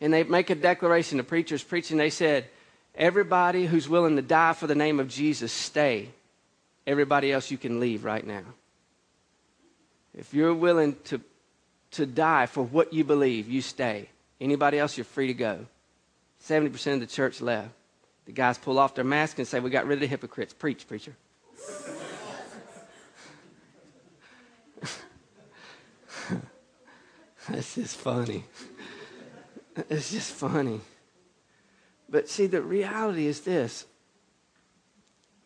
and 0.00 0.12
they 0.12 0.24
make 0.24 0.50
a 0.50 0.56
declaration. 0.56 1.18
The 1.18 1.24
preacher's 1.24 1.62
preaching. 1.62 1.96
They 1.96 2.10
said, 2.10 2.46
"Everybody 2.96 3.66
who's 3.66 3.88
willing 3.88 4.16
to 4.16 4.22
die 4.22 4.52
for 4.54 4.66
the 4.66 4.74
name 4.74 4.98
of 4.98 5.08
Jesus, 5.08 5.52
stay. 5.52 6.10
Everybody 6.84 7.32
else, 7.32 7.52
you 7.52 7.58
can 7.58 7.78
leave 7.78 8.04
right 8.04 8.26
now. 8.26 8.42
If 10.12 10.34
you're 10.34 10.52
willing 10.52 10.96
to 11.04 11.20
to 11.92 12.06
die 12.06 12.46
for 12.46 12.64
what 12.64 12.92
you 12.92 13.04
believe, 13.04 13.48
you 13.48 13.62
stay. 13.62 14.08
Anybody 14.40 14.78
else, 14.78 14.96
you're 14.96 15.04
free 15.04 15.28
to 15.28 15.34
go. 15.34 15.66
70% 16.44 16.94
of 16.94 17.00
the 17.00 17.06
church 17.06 17.40
left. 17.40 17.70
The 18.26 18.32
guys 18.32 18.58
pull 18.58 18.78
off 18.78 18.94
their 18.94 19.04
mask 19.04 19.38
and 19.38 19.46
say, 19.46 19.60
We 19.60 19.70
got 19.70 19.86
rid 19.86 19.94
of 19.94 20.00
the 20.00 20.06
hypocrites. 20.06 20.54
Preach, 20.54 20.86
preacher. 20.88 21.14
That's 27.50 27.74
just 27.74 27.96
funny. 27.96 28.44
It's 29.88 30.10
just 30.10 30.32
funny. 30.32 30.80
But 32.08 32.28
see, 32.28 32.46
the 32.46 32.62
reality 32.62 33.26
is 33.26 33.40
this 33.40 33.86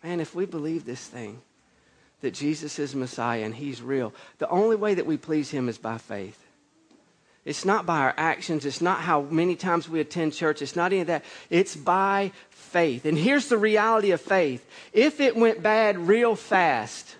man, 0.03 0.21
if 0.21 0.35
we 0.35 0.45
believe 0.45 0.85
this 0.85 1.07
thing, 1.07 1.41
that 2.21 2.35
Jesus 2.35 2.79
is 2.79 2.95
Messiah 2.95 3.43
and 3.43 3.55
He's 3.55 3.81
real, 3.81 4.13
the 4.39 4.49
only 4.49 4.77
way 4.77 4.95
that 4.95 5.07
we 5.07 5.17
please 5.17 5.51
Him 5.51 5.69
is 5.69 5.79
by 5.79 5.99
faith. 5.99 6.41
It's 7.45 7.65
not 7.65 7.85
by 7.85 7.99
our 7.99 8.15
actions. 8.17 8.65
It's 8.65 8.81
not 8.81 9.01
how 9.01 9.23
many 9.23 9.55
times 9.55 9.89
we 9.89 10.01
attend 10.01 10.33
church. 10.33 10.63
It's 10.63 10.77
not 10.77 10.93
any 10.93 11.03
of 11.03 11.09
that. 11.09 11.25
It's 11.51 11.77
by 11.77 12.33
faith. 12.49 13.05
And 13.05 13.19
here's 13.19 13.49
the 13.49 13.59
reality 13.59 14.13
of 14.13 14.21
faith. 14.21 14.67
If 14.95 15.21
it 15.21 15.37
went 15.37 15.63
bad 15.63 15.99
real 15.99 16.37
fast, 16.37 17.17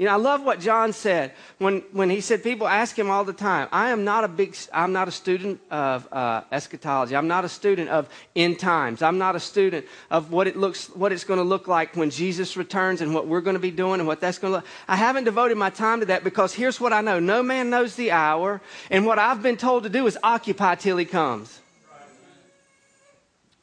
you 0.00 0.06
know, 0.06 0.12
I 0.12 0.16
love 0.16 0.42
what 0.42 0.60
John 0.60 0.94
said 0.94 1.32
when, 1.58 1.80
when 1.92 2.08
he 2.08 2.22
said, 2.22 2.42
people 2.42 2.66
ask 2.66 2.98
him 2.98 3.10
all 3.10 3.22
the 3.22 3.34
time, 3.34 3.68
I 3.70 3.90
am 3.90 4.02
not 4.02 4.24
a 4.24 4.28
big, 4.28 4.56
I'm 4.72 4.94
not 4.94 5.08
a 5.08 5.10
student 5.10 5.60
of 5.70 6.10
uh, 6.10 6.40
eschatology. 6.50 7.14
I'm 7.14 7.28
not 7.28 7.44
a 7.44 7.50
student 7.50 7.90
of 7.90 8.08
end 8.34 8.58
times. 8.58 9.02
I'm 9.02 9.18
not 9.18 9.36
a 9.36 9.40
student 9.40 9.84
of 10.10 10.32
what 10.32 10.46
it 10.46 10.56
looks, 10.56 10.86
what 10.86 11.12
it's 11.12 11.24
going 11.24 11.36
to 11.36 11.44
look 11.44 11.68
like 11.68 11.96
when 11.96 12.08
Jesus 12.08 12.56
returns 12.56 13.02
and 13.02 13.12
what 13.14 13.26
we're 13.26 13.42
going 13.42 13.56
to 13.56 13.60
be 13.60 13.70
doing 13.70 14.00
and 14.00 14.06
what 14.06 14.22
that's 14.22 14.38
going 14.38 14.52
to 14.52 14.56
look. 14.60 14.66
I 14.88 14.96
haven't 14.96 15.24
devoted 15.24 15.58
my 15.58 15.68
time 15.68 16.00
to 16.00 16.06
that 16.06 16.24
because 16.24 16.54
here's 16.54 16.80
what 16.80 16.94
I 16.94 17.02
know. 17.02 17.20
No 17.20 17.42
man 17.42 17.68
knows 17.68 17.94
the 17.94 18.12
hour. 18.12 18.62
And 18.88 19.04
what 19.04 19.18
I've 19.18 19.42
been 19.42 19.58
told 19.58 19.82
to 19.82 19.90
do 19.90 20.06
is 20.06 20.16
occupy 20.22 20.76
till 20.76 20.96
he 20.96 21.04
comes. 21.04 21.60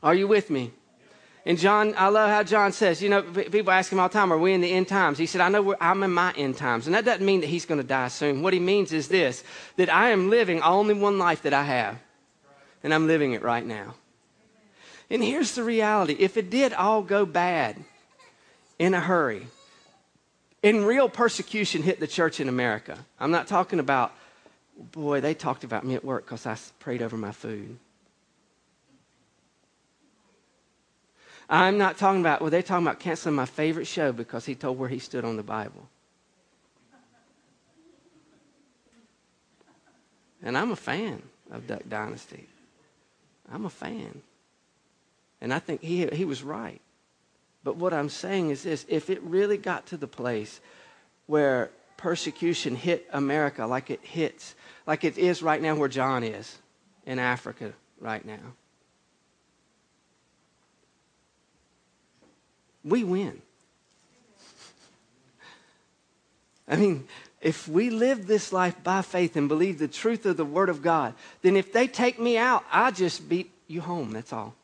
Are 0.04 0.14
you 0.14 0.28
with 0.28 0.52
me? 0.52 0.72
And 1.48 1.58
John, 1.58 1.94
I 1.98 2.10
love 2.10 2.30
how 2.30 2.44
John 2.44 2.74
says, 2.74 3.02
you 3.02 3.08
know, 3.08 3.22
people 3.22 3.72
ask 3.72 3.90
him 3.90 4.02
all 4.02 4.10
the 4.10 4.14
time, 4.14 4.34
are 4.34 4.38
we 4.38 4.52
in 4.52 4.60
the 4.60 4.70
end 4.70 4.90
times? 4.90 5.18
He 5.18 5.26
said, 5.26 5.40
I 5.40 5.48
know 5.48 5.78
I'm 5.80 6.04
in 6.04 6.12
my 6.12 6.34
end 6.36 6.58
times. 6.58 6.88
And 6.88 6.94
that 6.94 7.06
doesn't 7.06 7.26
mean 7.26 7.40
that 7.40 7.48
he's 7.48 7.66
going 7.66 7.80
to 7.80 7.88
die 7.88 8.10
soon. 8.10 8.42
What 8.42 8.52
he 8.52 8.60
means 8.60 8.92
is 8.92 9.08
this, 9.08 9.46
that 9.78 9.88
I 9.88 10.10
am 10.10 10.30
living 10.30 10.62
only 10.62 10.94
one 10.94 11.18
life 11.18 11.44
that 11.44 11.54
I 11.54 11.64
have. 11.64 12.00
And 12.84 12.94
I'm 12.94 13.08
living 13.08 13.32
it 13.32 13.44
right 13.44 13.66
now. 13.66 13.96
And 15.10 15.24
here's 15.24 15.56
the 15.56 15.64
reality. 15.64 16.18
If 16.20 16.36
it 16.36 16.50
did 16.50 16.74
all 16.74 17.02
go 17.02 17.26
bad 17.26 17.78
in 18.78 18.94
a 18.94 19.00
hurry, 19.00 19.48
and 20.62 20.86
real 20.86 21.08
persecution 21.08 21.82
hit 21.82 22.02
the 22.02 22.08
church 22.08 22.42
in 22.42 22.50
America, 22.50 22.98
I'm 23.22 23.32
not 23.32 23.48
talking 23.48 23.80
about, 23.80 24.12
boy, 24.92 25.22
they 25.22 25.34
talked 25.34 25.64
about 25.64 25.86
me 25.86 25.96
at 25.96 26.04
work 26.04 26.26
because 26.26 26.46
I 26.46 26.58
prayed 26.80 27.02
over 27.02 27.16
my 27.16 27.32
food. 27.32 27.78
I'm 31.50 31.78
not 31.78 31.98
talking 31.98 32.20
about, 32.20 32.42
well, 32.42 32.50
they're 32.50 32.62
talking 32.62 32.86
about 32.86 33.00
canceling 33.00 33.36
my 33.36 33.46
favorite 33.46 33.88
show 33.88 34.12
because 34.12 34.46
he 34.46 34.56
told 34.56 34.78
where 34.78 34.90
he 34.90 35.00
stood 35.00 35.24
on 35.24 35.38
the 35.38 35.44
Bible. 35.44 35.88
And 40.44 40.58
I'm 40.58 40.72
a 40.72 40.76
fan 40.76 41.22
of 41.52 41.68
Duck 41.68 41.84
Dynasty. 41.88 42.48
I'm 43.52 43.66
a 43.66 43.70
fan. 43.70 44.22
And 45.42 45.54
I 45.54 45.60
think 45.60 45.82
he, 45.82 46.06
he 46.08 46.26
was 46.26 46.44
right. 46.44 46.82
But 47.64 47.78
what 47.78 47.94
I'm 47.94 48.10
saying 48.10 48.50
is 48.50 48.64
this 48.64 48.86
if 48.88 49.10
it 49.10 49.22
really 49.24 49.58
got 49.58 49.88
to 49.88 49.98
the 49.98 50.08
place 50.08 50.60
where 51.26 51.70
persecution 51.98 52.76
hit 52.76 53.08
America 53.12 53.66
like 53.66 53.90
it 53.90 54.00
hits, 54.04 54.56
like 54.86 55.04
it 55.04 55.18
is 55.18 55.42
right 55.42 55.62
now 55.62 55.76
where 55.76 55.90
John 55.90 56.24
is 56.24 56.58
in 57.06 57.20
Africa 57.20 57.74
right 58.00 58.24
now, 58.24 58.54
we 62.88 63.04
win. 63.04 63.42
I 66.68 66.76
mean, 66.76 67.08
if 67.42 67.68
we 67.68 67.90
live 67.90 68.28
this 68.28 68.52
life 68.52 68.76
by 68.84 69.02
faith 69.02 69.36
and 69.36 69.48
believe 69.48 69.80
the 69.80 69.88
truth 69.88 70.26
of 70.26 70.38
the 70.38 70.46
Word 70.46 70.70
of 70.70 70.82
God, 70.82 71.14
then 71.42 71.56
if 71.56 71.72
they 71.72 71.88
take 71.88 72.20
me 72.20 72.38
out, 72.38 72.64
I 72.72 72.92
just 72.92 73.30
beat 73.30 73.52
you 73.68 73.82
home. 73.82 74.12
That's 74.12 74.34
all. 74.34 74.56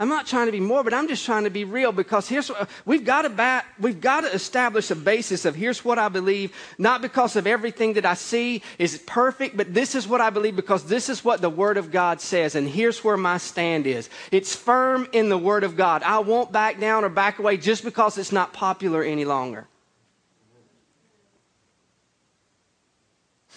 I'm 0.00 0.08
not 0.08 0.26
trying 0.26 0.46
to 0.46 0.52
be 0.52 0.60
morbid. 0.60 0.94
I'm 0.94 1.08
just 1.08 1.26
trying 1.26 1.44
to 1.44 1.50
be 1.50 1.64
real 1.64 1.92
because 1.92 2.26
here's 2.26 2.50
we've 2.86 3.04
got 3.04 3.22
to 3.22 3.28
bat, 3.28 3.66
we've 3.78 4.00
got 4.00 4.22
to 4.22 4.32
establish 4.32 4.90
a 4.90 4.96
basis 4.96 5.44
of 5.44 5.54
here's 5.54 5.84
what 5.84 5.98
I 5.98 6.08
believe, 6.08 6.54
not 6.78 7.02
because 7.02 7.36
of 7.36 7.46
everything 7.46 7.92
that 7.92 8.06
I 8.06 8.14
see 8.14 8.62
is 8.78 8.96
perfect, 9.06 9.58
but 9.58 9.74
this 9.74 9.94
is 9.94 10.08
what 10.08 10.22
I 10.22 10.30
believe 10.30 10.56
because 10.56 10.84
this 10.84 11.10
is 11.10 11.22
what 11.22 11.42
the 11.42 11.50
Word 11.50 11.76
of 11.76 11.92
God 11.92 12.22
says, 12.22 12.54
and 12.54 12.66
here's 12.66 13.04
where 13.04 13.18
my 13.18 13.36
stand 13.36 13.86
is. 13.86 14.08
It's 14.32 14.56
firm 14.56 15.06
in 15.12 15.28
the 15.28 15.36
Word 15.36 15.64
of 15.64 15.76
God. 15.76 16.02
I 16.02 16.20
won't 16.20 16.50
back 16.50 16.80
down 16.80 17.04
or 17.04 17.10
back 17.10 17.38
away 17.38 17.58
just 17.58 17.84
because 17.84 18.16
it's 18.16 18.32
not 18.32 18.54
popular 18.54 19.04
any 19.04 19.26
longer. 19.26 19.68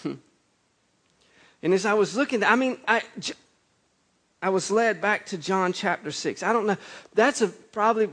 Hmm. 0.02 0.16
And 1.62 1.72
as 1.72 1.86
I 1.86 1.94
was 1.94 2.14
looking, 2.14 2.44
I 2.44 2.54
mean, 2.54 2.76
I, 2.86 3.00
I 4.44 4.50
was 4.50 4.70
led 4.70 5.00
back 5.00 5.24
to 5.26 5.38
John 5.38 5.72
chapter 5.72 6.10
6. 6.10 6.42
I 6.42 6.52
don't 6.52 6.66
know. 6.66 6.76
That's 7.14 7.40
a 7.40 7.48
probably 7.48 8.10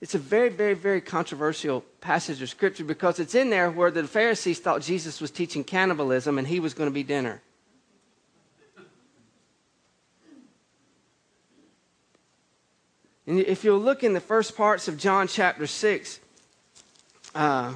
it's 0.00 0.14
a 0.14 0.18
very, 0.18 0.48
very, 0.48 0.72
very 0.72 1.02
controversial 1.02 1.84
passage 2.00 2.40
of 2.40 2.48
scripture 2.48 2.84
because 2.84 3.20
it's 3.20 3.34
in 3.34 3.50
there 3.50 3.70
where 3.70 3.90
the 3.90 4.08
Pharisees 4.08 4.58
thought 4.58 4.80
Jesus 4.80 5.20
was 5.20 5.30
teaching 5.30 5.64
cannibalism 5.64 6.38
and 6.38 6.48
he 6.48 6.60
was 6.60 6.72
going 6.72 6.88
to 6.88 6.94
be 6.94 7.02
dinner. 7.02 7.42
And 13.26 13.38
if 13.38 13.64
you'll 13.64 13.80
look 13.80 14.02
in 14.02 14.14
the 14.14 14.20
first 14.20 14.56
parts 14.56 14.88
of 14.88 14.96
John 14.96 15.28
chapter 15.28 15.66
6, 15.66 16.20
uh, 17.34 17.74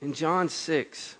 in 0.00 0.12
John 0.12 0.48
6, 0.48 1.15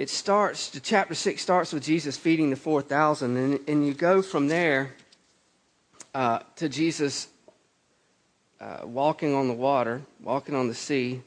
it 0.00 0.08
starts, 0.08 0.70
the 0.70 0.80
chapter 0.80 1.14
6 1.14 1.42
starts 1.42 1.74
with 1.74 1.84
Jesus 1.84 2.16
feeding 2.16 2.48
the 2.48 2.56
4,000, 2.56 3.36
and, 3.36 3.60
and 3.68 3.86
you 3.86 3.92
go 3.92 4.22
from 4.22 4.48
there 4.48 4.94
uh, 6.14 6.38
to 6.56 6.70
Jesus 6.70 7.28
uh, 8.62 8.78
walking 8.84 9.34
on 9.34 9.46
the 9.46 9.52
water, 9.52 10.00
walking 10.22 10.54
on 10.54 10.68
the 10.68 10.74
sea. 10.74 11.20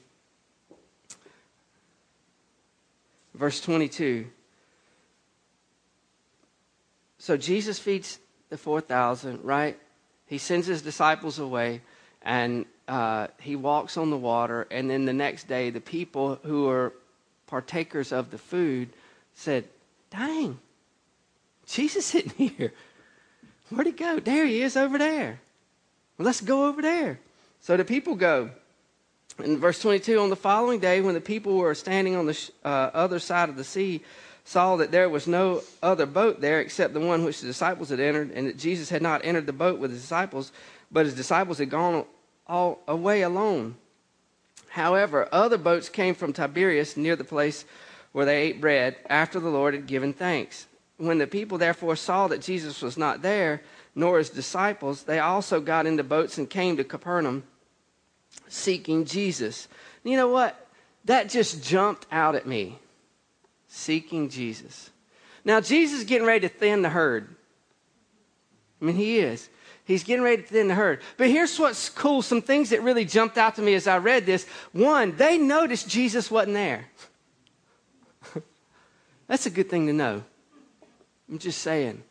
Verse 3.35 3.61
22. 3.61 4.25
So 7.19 7.37
Jesus 7.37 7.77
feeds 7.77 8.17
the 8.49 8.57
4,000, 8.57 9.43
right? 9.43 9.79
He 10.25 10.39
sends 10.39 10.65
his 10.65 10.81
disciples 10.81 11.37
away 11.37 11.81
and 12.23 12.65
uh, 12.87 13.27
he 13.39 13.55
walks 13.55 13.97
on 13.97 14.09
the 14.09 14.17
water. 14.17 14.67
And 14.71 14.89
then 14.89 15.05
the 15.05 15.13
next 15.13 15.47
day, 15.47 15.69
the 15.69 15.79
people 15.79 16.39
who 16.41 16.67
are 16.67 16.91
partakers 17.47 18.11
of 18.11 18.31
the 18.31 18.37
food 18.37 18.89
said, 19.33 19.65
Dang, 20.09 20.59
Jesus 21.65 22.13
isn't 22.15 22.31
here. 22.37 22.73
Where'd 23.69 23.87
he 23.87 23.93
go? 23.93 24.19
There 24.19 24.45
he 24.45 24.61
is 24.61 24.77
over 24.77 24.97
there. 24.97 25.39
Well, 26.17 26.25
let's 26.25 26.41
go 26.41 26.67
over 26.67 26.81
there. 26.81 27.19
So 27.61 27.77
the 27.77 27.85
people 27.85 28.15
go. 28.15 28.51
In 29.43 29.57
verse 29.57 29.81
22, 29.81 30.19
on 30.19 30.29
the 30.29 30.35
following 30.35 30.79
day, 30.79 31.01
when 31.01 31.15
the 31.15 31.21
people 31.21 31.57
were 31.57 31.73
standing 31.73 32.15
on 32.15 32.27
the 32.27 32.49
uh, 32.63 32.91
other 32.93 33.17
side 33.17 33.49
of 33.49 33.55
the 33.55 33.63
sea, 33.63 34.03
saw 34.45 34.75
that 34.75 34.91
there 34.91 35.09
was 35.09 35.25
no 35.25 35.63
other 35.81 36.05
boat 36.05 36.41
there 36.41 36.59
except 36.59 36.93
the 36.93 36.99
one 36.99 37.23
which 37.23 37.41
the 37.41 37.47
disciples 37.47 37.89
had 37.89 37.99
entered, 37.99 38.31
and 38.31 38.47
that 38.47 38.57
Jesus 38.57 38.89
had 38.89 39.01
not 39.01 39.21
entered 39.23 39.47
the 39.47 39.53
boat 39.53 39.79
with 39.79 39.91
his 39.91 40.01
disciples, 40.01 40.51
but 40.91 41.05
his 41.05 41.15
disciples 41.15 41.57
had 41.57 41.69
gone 41.69 42.05
all 42.45 42.79
away 42.87 43.21
alone. 43.21 43.75
However, 44.73 45.29
other 45.31 45.59
boats 45.59 45.87
came 45.87 46.15
from 46.15 46.33
Tiberias 46.33 46.97
near 46.97 47.15
the 47.15 47.23
place 47.23 47.63
where 48.11 48.25
they 48.25 48.41
ate 48.41 48.59
bread 48.59 48.95
after 49.07 49.39
the 49.39 49.51
Lord 49.51 49.75
had 49.75 49.85
given 49.85 50.13
thanks. 50.13 50.65
When 50.97 51.19
the 51.19 51.27
people 51.27 51.59
therefore 51.59 51.95
saw 51.95 52.27
that 52.29 52.41
Jesus 52.41 52.81
was 52.81 52.97
not 52.97 53.21
there, 53.21 53.61
nor 53.93 54.17
his 54.17 54.31
disciples, 54.31 55.03
they 55.03 55.19
also 55.19 55.61
got 55.61 55.85
into 55.85 56.03
boats 56.03 56.39
and 56.39 56.49
came 56.49 56.75
to 56.77 56.83
Capernaum 56.83 57.43
seeking 58.47 59.05
Jesus. 59.05 59.67
You 60.03 60.17
know 60.17 60.29
what? 60.29 60.67
That 61.05 61.29
just 61.29 61.63
jumped 61.63 62.07
out 62.11 62.33
at 62.33 62.47
me. 62.47 62.79
Seeking 63.67 64.27
Jesus. 64.27 64.89
Now, 65.45 65.61
Jesus 65.61 65.99
is 65.99 66.05
getting 66.05 66.25
ready 66.25 66.47
to 66.47 66.53
thin 66.53 66.81
the 66.81 66.89
herd. 66.89 67.35
I 68.81 68.85
mean, 68.85 68.95
he 68.95 69.19
is. 69.19 69.49
He's 69.85 70.03
getting 70.03 70.23
ready 70.23 70.41
to 70.41 70.47
thin 70.47 70.67
the 70.67 70.75
herd. 70.75 71.01
But 71.17 71.29
here's 71.29 71.59
what's 71.59 71.89
cool 71.89 72.21
some 72.21 72.41
things 72.41 72.69
that 72.69 72.81
really 72.81 73.05
jumped 73.05 73.37
out 73.37 73.55
to 73.55 73.61
me 73.61 73.73
as 73.73 73.87
I 73.87 73.97
read 73.97 74.25
this. 74.25 74.45
One, 74.71 75.15
they 75.17 75.37
noticed 75.37 75.89
Jesus 75.89 76.31
wasn't 76.31 76.53
there. 76.53 76.85
That's 79.27 79.45
a 79.45 79.49
good 79.49 79.69
thing 79.69 79.87
to 79.87 79.93
know. 79.93 80.23
I'm 81.29 81.39
just 81.39 81.61
saying. 81.61 82.03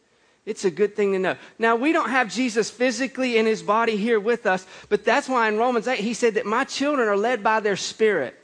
It's 0.44 0.64
a 0.64 0.70
good 0.70 0.96
thing 0.96 1.12
to 1.12 1.18
know. 1.18 1.37
Now, 1.58 1.76
we 1.76 1.92
don't 1.92 2.11
have 2.11 2.32
Jesus 2.32 2.68
physically 2.68 3.38
in 3.38 3.46
his 3.46 3.62
body 3.62 3.96
here 3.96 4.18
with 4.18 4.44
us, 4.44 4.66
but 4.88 5.04
that's 5.04 5.28
why 5.28 5.46
in 5.46 5.56
Romans 5.56 5.87
8 5.87 6.00
he 6.00 6.14
said 6.14 6.35
that 6.35 6.46
my 6.46 6.64
children 6.64 7.08
are 7.08 7.16
led 7.16 7.44
by 7.44 7.61
their 7.61 7.76
spirit. 7.76 8.41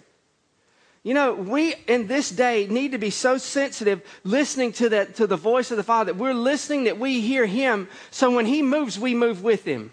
You 1.09 1.15
know, 1.15 1.33
we 1.33 1.75
in 1.87 2.07
this 2.07 2.29
day 2.29 2.67
need 2.67 2.93
to 2.93 2.99
be 2.99 3.09
so 3.09 3.39
sensitive 3.39 4.03
listening 4.25 4.73
to 4.73 4.91
the, 4.91 5.07
to 5.15 5.27
the 5.27 5.39
voice 5.39 5.71
of 5.71 5.79
the 5.79 5.83
Father 5.83 6.13
that 6.13 6.19
we're 6.19 6.35
listening, 6.35 6.85
that 6.85 6.99
we 6.99 7.23
hear 7.23 7.47
Him, 7.47 7.89
so 8.11 8.31
when 8.31 8.45
He 8.45 8.61
moves, 8.61 8.99
we 8.99 9.15
move 9.15 9.43
with 9.43 9.65
Him. 9.65 9.91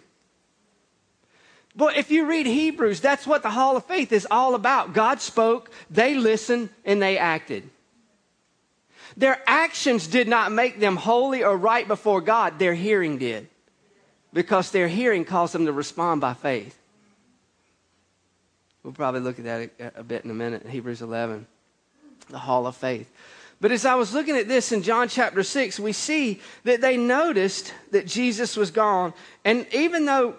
But 1.73 1.95
if 1.95 2.11
you 2.11 2.25
read 2.25 2.47
Hebrews, 2.47 2.99
that's 2.99 3.25
what 3.25 3.43
the 3.43 3.49
Hall 3.49 3.77
of 3.77 3.85
Faith 3.85 4.11
is 4.11 4.27
all 4.29 4.55
about. 4.55 4.91
God 4.91 5.21
spoke, 5.21 5.71
they 5.89 6.15
listened, 6.15 6.67
and 6.83 7.01
they 7.01 7.17
acted. 7.17 7.69
Their 9.15 9.41
actions 9.47 10.07
did 10.07 10.27
not 10.27 10.51
make 10.51 10.81
them 10.81 10.97
holy 10.97 11.45
or 11.45 11.55
right 11.55 11.87
before 11.87 12.19
God, 12.19 12.59
their 12.59 12.73
hearing 12.73 13.19
did. 13.19 13.47
Because 14.33 14.71
their 14.71 14.89
hearing 14.89 15.23
caused 15.23 15.53
them 15.53 15.65
to 15.65 15.71
respond 15.71 16.19
by 16.19 16.33
faith. 16.33 16.77
We'll 18.85 18.93
probably 18.93 19.21
look 19.21 19.39
at 19.39 19.45
that 19.45 19.71
a, 19.79 19.99
a 20.01 20.03
bit 20.03 20.25
in 20.25 20.29
a 20.29 20.35
minute, 20.35 20.67
Hebrews 20.67 21.01
11, 21.01 21.47
the 22.29 22.37
hall 22.37 22.67
of 22.67 22.75
faith. 22.75 23.11
But 23.59 23.71
as 23.71 23.83
I 23.83 23.95
was 23.95 24.13
looking 24.13 24.37
at 24.37 24.47
this 24.47 24.71
in 24.71 24.83
John 24.83 25.07
chapter 25.07 25.41
6, 25.41 25.79
we 25.79 25.91
see 25.91 26.39
that 26.65 26.81
they 26.81 26.95
noticed 26.95 27.73
that 27.89 28.05
Jesus 28.05 28.55
was 28.55 28.69
gone. 28.69 29.15
And 29.43 29.65
even 29.73 30.05
though 30.05 30.35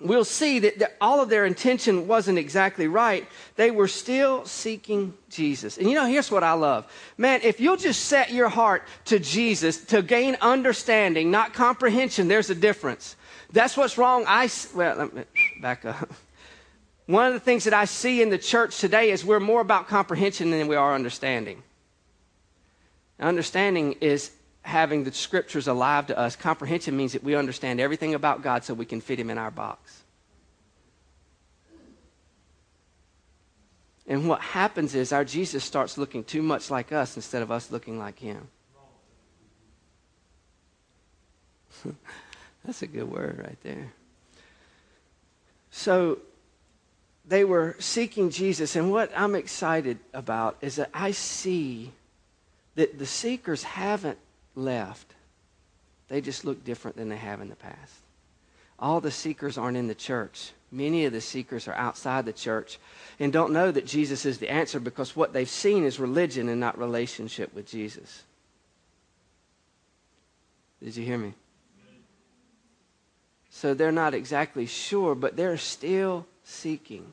we'll 0.00 0.24
see 0.24 0.60
that 0.60 0.96
all 1.00 1.20
of 1.20 1.30
their 1.30 1.44
intention 1.44 2.06
wasn't 2.06 2.38
exactly 2.38 2.86
right, 2.86 3.26
they 3.56 3.72
were 3.72 3.88
still 3.88 4.44
seeking 4.44 5.12
Jesus. 5.28 5.78
And 5.78 5.88
you 5.88 5.96
know, 5.96 6.06
here's 6.06 6.30
what 6.30 6.44
I 6.44 6.52
love. 6.52 6.86
Man, 7.18 7.40
if 7.42 7.58
you'll 7.58 7.76
just 7.76 8.04
set 8.04 8.30
your 8.30 8.50
heart 8.50 8.84
to 9.06 9.18
Jesus 9.18 9.84
to 9.86 10.00
gain 10.00 10.36
understanding, 10.40 11.32
not 11.32 11.54
comprehension, 11.54 12.28
there's 12.28 12.50
a 12.50 12.54
difference. 12.54 13.16
That's 13.50 13.76
what's 13.76 13.98
wrong. 13.98 14.26
I, 14.28 14.48
well, 14.76 14.96
let 14.96 15.12
me 15.12 15.24
back 15.60 15.84
up. 15.84 16.08
One 17.06 17.26
of 17.26 17.32
the 17.32 17.40
things 17.40 17.64
that 17.64 17.74
I 17.74 17.84
see 17.84 18.22
in 18.22 18.30
the 18.30 18.38
church 18.38 18.78
today 18.78 19.10
is 19.10 19.24
we're 19.24 19.40
more 19.40 19.60
about 19.60 19.88
comprehension 19.88 20.50
than 20.50 20.68
we 20.68 20.76
are 20.76 20.94
understanding. 20.94 21.62
Understanding 23.18 23.96
is 24.00 24.30
having 24.62 25.04
the 25.04 25.12
scriptures 25.12 25.66
alive 25.66 26.06
to 26.06 26.18
us. 26.18 26.36
Comprehension 26.36 26.96
means 26.96 27.12
that 27.12 27.24
we 27.24 27.34
understand 27.34 27.80
everything 27.80 28.14
about 28.14 28.42
God 28.42 28.64
so 28.64 28.74
we 28.74 28.86
can 28.86 29.00
fit 29.00 29.18
him 29.18 29.30
in 29.30 29.38
our 29.38 29.50
box. 29.50 30.02
And 34.06 34.28
what 34.28 34.40
happens 34.40 34.94
is 34.94 35.12
our 35.12 35.24
Jesus 35.24 35.64
starts 35.64 35.96
looking 35.96 36.24
too 36.24 36.42
much 36.42 36.70
like 36.70 36.92
us 36.92 37.16
instead 37.16 37.42
of 37.42 37.50
us 37.50 37.70
looking 37.70 37.98
like 37.98 38.18
him. 38.18 38.48
That's 42.64 42.82
a 42.82 42.86
good 42.86 43.10
word 43.10 43.38
right 43.38 43.58
there. 43.62 43.92
So 45.70 46.18
they 47.24 47.44
were 47.44 47.76
seeking 47.78 48.30
Jesus. 48.30 48.76
And 48.76 48.90
what 48.90 49.10
I'm 49.16 49.34
excited 49.34 49.98
about 50.12 50.56
is 50.60 50.76
that 50.76 50.90
I 50.92 51.12
see 51.12 51.92
that 52.74 52.98
the 52.98 53.06
seekers 53.06 53.62
haven't 53.62 54.18
left, 54.54 55.14
they 56.08 56.20
just 56.20 56.44
look 56.44 56.64
different 56.64 56.96
than 56.96 57.08
they 57.08 57.16
have 57.16 57.40
in 57.40 57.48
the 57.48 57.56
past. 57.56 57.94
All 58.78 59.00
the 59.00 59.10
seekers 59.10 59.56
aren't 59.56 59.76
in 59.76 59.86
the 59.86 59.94
church. 59.94 60.52
Many 60.70 61.04
of 61.04 61.12
the 61.12 61.20
seekers 61.20 61.68
are 61.68 61.74
outside 61.74 62.24
the 62.24 62.32
church 62.32 62.78
and 63.20 63.32
don't 63.32 63.52
know 63.52 63.70
that 63.70 63.86
Jesus 63.86 64.24
is 64.24 64.38
the 64.38 64.50
answer 64.50 64.80
because 64.80 65.14
what 65.14 65.32
they've 65.32 65.48
seen 65.48 65.84
is 65.84 66.00
religion 66.00 66.48
and 66.48 66.58
not 66.58 66.78
relationship 66.78 67.54
with 67.54 67.66
Jesus. 67.66 68.24
Did 70.82 70.96
you 70.96 71.04
hear 71.04 71.18
me? 71.18 71.34
So 73.50 73.74
they're 73.74 73.92
not 73.92 74.14
exactly 74.14 74.66
sure, 74.66 75.14
but 75.14 75.36
they're 75.36 75.58
still 75.58 76.26
seeking. 76.52 77.12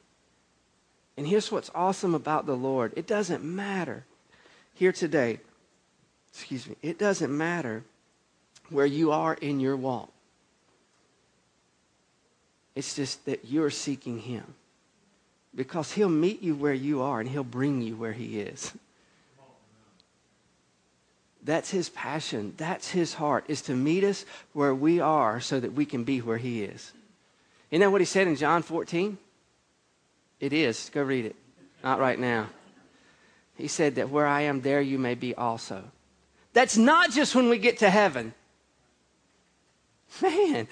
And 1.17 1.27
here's 1.27 1.51
what's 1.51 1.71
awesome 1.73 2.15
about 2.15 2.45
the 2.45 2.55
Lord 2.55 2.93
it 2.95 3.07
doesn't 3.07 3.43
matter 3.43 4.05
here 4.73 4.91
today, 4.91 5.39
excuse 6.31 6.67
me, 6.67 6.75
it 6.81 6.97
doesn't 6.97 7.35
matter 7.35 7.83
where 8.69 8.85
you 8.85 9.11
are 9.11 9.33
in 9.33 9.59
your 9.59 9.75
walk. 9.75 10.11
It's 12.75 12.95
just 12.95 13.25
that 13.25 13.45
you're 13.45 13.71
seeking 13.71 14.19
Him. 14.19 14.53
Because 15.53 15.91
He'll 15.91 16.07
meet 16.07 16.41
you 16.41 16.55
where 16.55 16.73
you 16.73 17.01
are 17.01 17.19
and 17.19 17.29
He'll 17.29 17.43
bring 17.43 17.81
you 17.81 17.95
where 17.95 18.13
He 18.13 18.39
is. 18.39 18.71
That's 21.43 21.71
his 21.71 21.89
passion. 21.89 22.53
That's 22.57 22.91
his 22.91 23.13
heart, 23.13 23.45
is 23.47 23.61
to 23.63 23.73
meet 23.73 24.03
us 24.03 24.25
where 24.53 24.75
we 24.75 24.99
are 24.99 25.39
so 25.39 25.59
that 25.59 25.73
we 25.73 25.85
can 25.85 26.03
be 26.03 26.21
where 26.21 26.37
he 26.37 26.63
is. 26.63 26.91
Isn't 27.71 27.81
that 27.81 27.91
what 27.91 28.01
he 28.01 28.05
said 28.05 28.27
in 28.27 28.35
John 28.35 28.61
14? 28.61 29.17
It 30.39 30.53
is. 30.53 30.89
Go 30.93 31.03
read 31.03 31.25
it. 31.25 31.35
Not 31.83 31.99
right 31.99 32.19
now. 32.19 32.49
He 33.55 33.67
said 33.67 33.95
that 33.95 34.09
where 34.09 34.27
I 34.27 34.41
am, 34.41 34.61
there 34.61 34.81
you 34.81 34.97
may 34.97 35.15
be 35.15 35.35
also. 35.35 35.83
That's 36.53 36.77
not 36.77 37.11
just 37.11 37.35
when 37.35 37.49
we 37.49 37.57
get 37.57 37.79
to 37.79 37.89
heaven. 37.89 38.33
Man, 40.21 40.67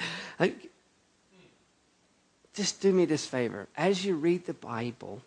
just 2.53 2.81
do 2.81 2.91
me 2.91 3.05
this 3.05 3.25
favor. 3.25 3.67
As 3.77 4.03
you 4.03 4.15
read 4.15 4.45
the 4.45 4.53
Bible, 4.53 5.21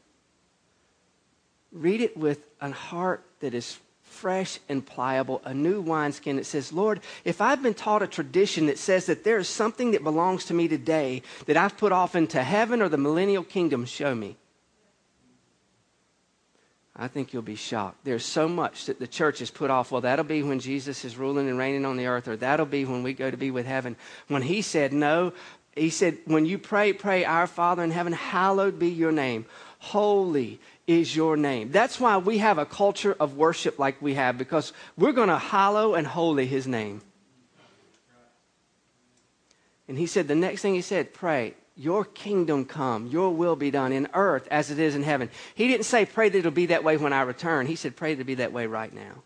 read 1.70 2.00
it 2.00 2.16
with 2.16 2.40
a 2.60 2.72
heart 2.72 3.22
that 3.40 3.54
is 3.54 3.78
fresh 4.10 4.58
and 4.68 4.84
pliable, 4.84 5.40
a 5.44 5.54
new 5.54 5.80
wineskin 5.80 6.36
that 6.36 6.46
says, 6.46 6.72
Lord, 6.72 7.00
if 7.24 7.40
I've 7.40 7.62
been 7.62 7.74
taught 7.74 8.02
a 8.02 8.06
tradition 8.06 8.66
that 8.66 8.78
says 8.78 9.06
that 9.06 9.24
there 9.24 9.38
is 9.38 9.48
something 9.48 9.92
that 9.92 10.04
belongs 10.04 10.44
to 10.46 10.54
me 10.54 10.68
today 10.68 11.22
that 11.46 11.56
I've 11.56 11.78
put 11.78 11.92
off 11.92 12.14
into 12.14 12.42
heaven 12.42 12.82
or 12.82 12.88
the 12.88 12.98
millennial 12.98 13.44
kingdom, 13.44 13.84
show 13.84 14.14
me. 14.14 14.36
I 16.96 17.08
think 17.08 17.32
you'll 17.32 17.42
be 17.42 17.54
shocked. 17.54 18.04
There's 18.04 18.26
so 18.26 18.46
much 18.46 18.84
that 18.86 18.98
the 18.98 19.06
church 19.06 19.38
has 19.38 19.50
put 19.50 19.70
off. 19.70 19.90
Well, 19.90 20.02
that'll 20.02 20.24
be 20.24 20.42
when 20.42 20.60
Jesus 20.60 21.04
is 21.04 21.16
ruling 21.16 21.48
and 21.48 21.56
reigning 21.56 21.86
on 21.86 21.96
the 21.96 22.06
earth, 22.06 22.28
or 22.28 22.36
that'll 22.36 22.66
be 22.66 22.84
when 22.84 23.02
we 23.02 23.14
go 23.14 23.30
to 23.30 23.38
be 23.38 23.50
with 23.50 23.64
heaven. 23.64 23.96
When 24.28 24.42
he 24.42 24.60
said, 24.60 24.92
No, 24.92 25.32
he 25.74 25.88
said, 25.88 26.18
When 26.26 26.44
you 26.44 26.58
pray, 26.58 26.92
pray, 26.92 27.24
Our 27.24 27.46
Father 27.46 27.82
in 27.82 27.90
heaven, 27.90 28.12
hallowed 28.12 28.78
be 28.78 28.88
your 28.88 29.12
name. 29.12 29.46
Holy 29.78 30.60
is 30.90 31.14
your 31.14 31.36
name. 31.36 31.70
That's 31.70 32.00
why 32.00 32.16
we 32.16 32.38
have 32.38 32.58
a 32.58 32.66
culture 32.66 33.16
of 33.20 33.36
worship 33.36 33.78
like 33.78 34.02
we 34.02 34.14
have, 34.14 34.36
because 34.36 34.72
we're 34.96 35.12
going 35.12 35.28
to 35.28 35.38
hallow 35.38 35.94
and 35.94 36.06
holy 36.06 36.46
his 36.46 36.66
name. 36.66 37.02
And 39.86 39.96
he 39.96 40.06
said, 40.06 40.26
the 40.28 40.34
next 40.34 40.62
thing 40.62 40.74
he 40.74 40.82
said, 40.82 41.14
pray, 41.14 41.54
your 41.76 42.04
kingdom 42.04 42.64
come, 42.64 43.06
your 43.06 43.30
will 43.30 43.56
be 43.56 43.70
done 43.70 43.92
in 43.92 44.08
earth 44.14 44.46
as 44.50 44.70
it 44.70 44.78
is 44.78 44.94
in 44.94 45.02
heaven. 45.02 45.30
He 45.54 45.68
didn't 45.68 45.86
say, 45.86 46.04
pray 46.06 46.28
that 46.28 46.38
it'll 46.38 46.50
be 46.50 46.66
that 46.66 46.84
way 46.84 46.96
when 46.96 47.12
I 47.12 47.22
return. 47.22 47.66
He 47.66 47.76
said, 47.76 47.96
pray 47.96 48.14
to 48.14 48.24
be 48.24 48.34
that 48.36 48.52
way 48.52 48.66
right 48.66 48.92
now. 48.92 49.22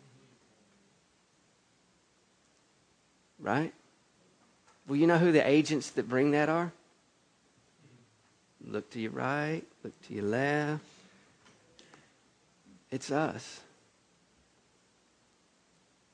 Right? 3.39 3.73
Well, 4.87 4.97
you 4.97 5.07
know 5.07 5.19
who 5.19 5.33
the 5.33 5.47
agents 5.47 5.91
that 5.91 6.09
bring 6.09 6.33
that 6.33 6.49
are? 6.49 6.73
Look 8.67 8.91
to 8.91 9.01
your 9.01 9.13
right, 9.13 9.63
look 9.83 10.01
to 10.09 10.15
your 10.15 10.25
left. 10.25 10.85
It's 12.95 13.11
us. 13.11 13.61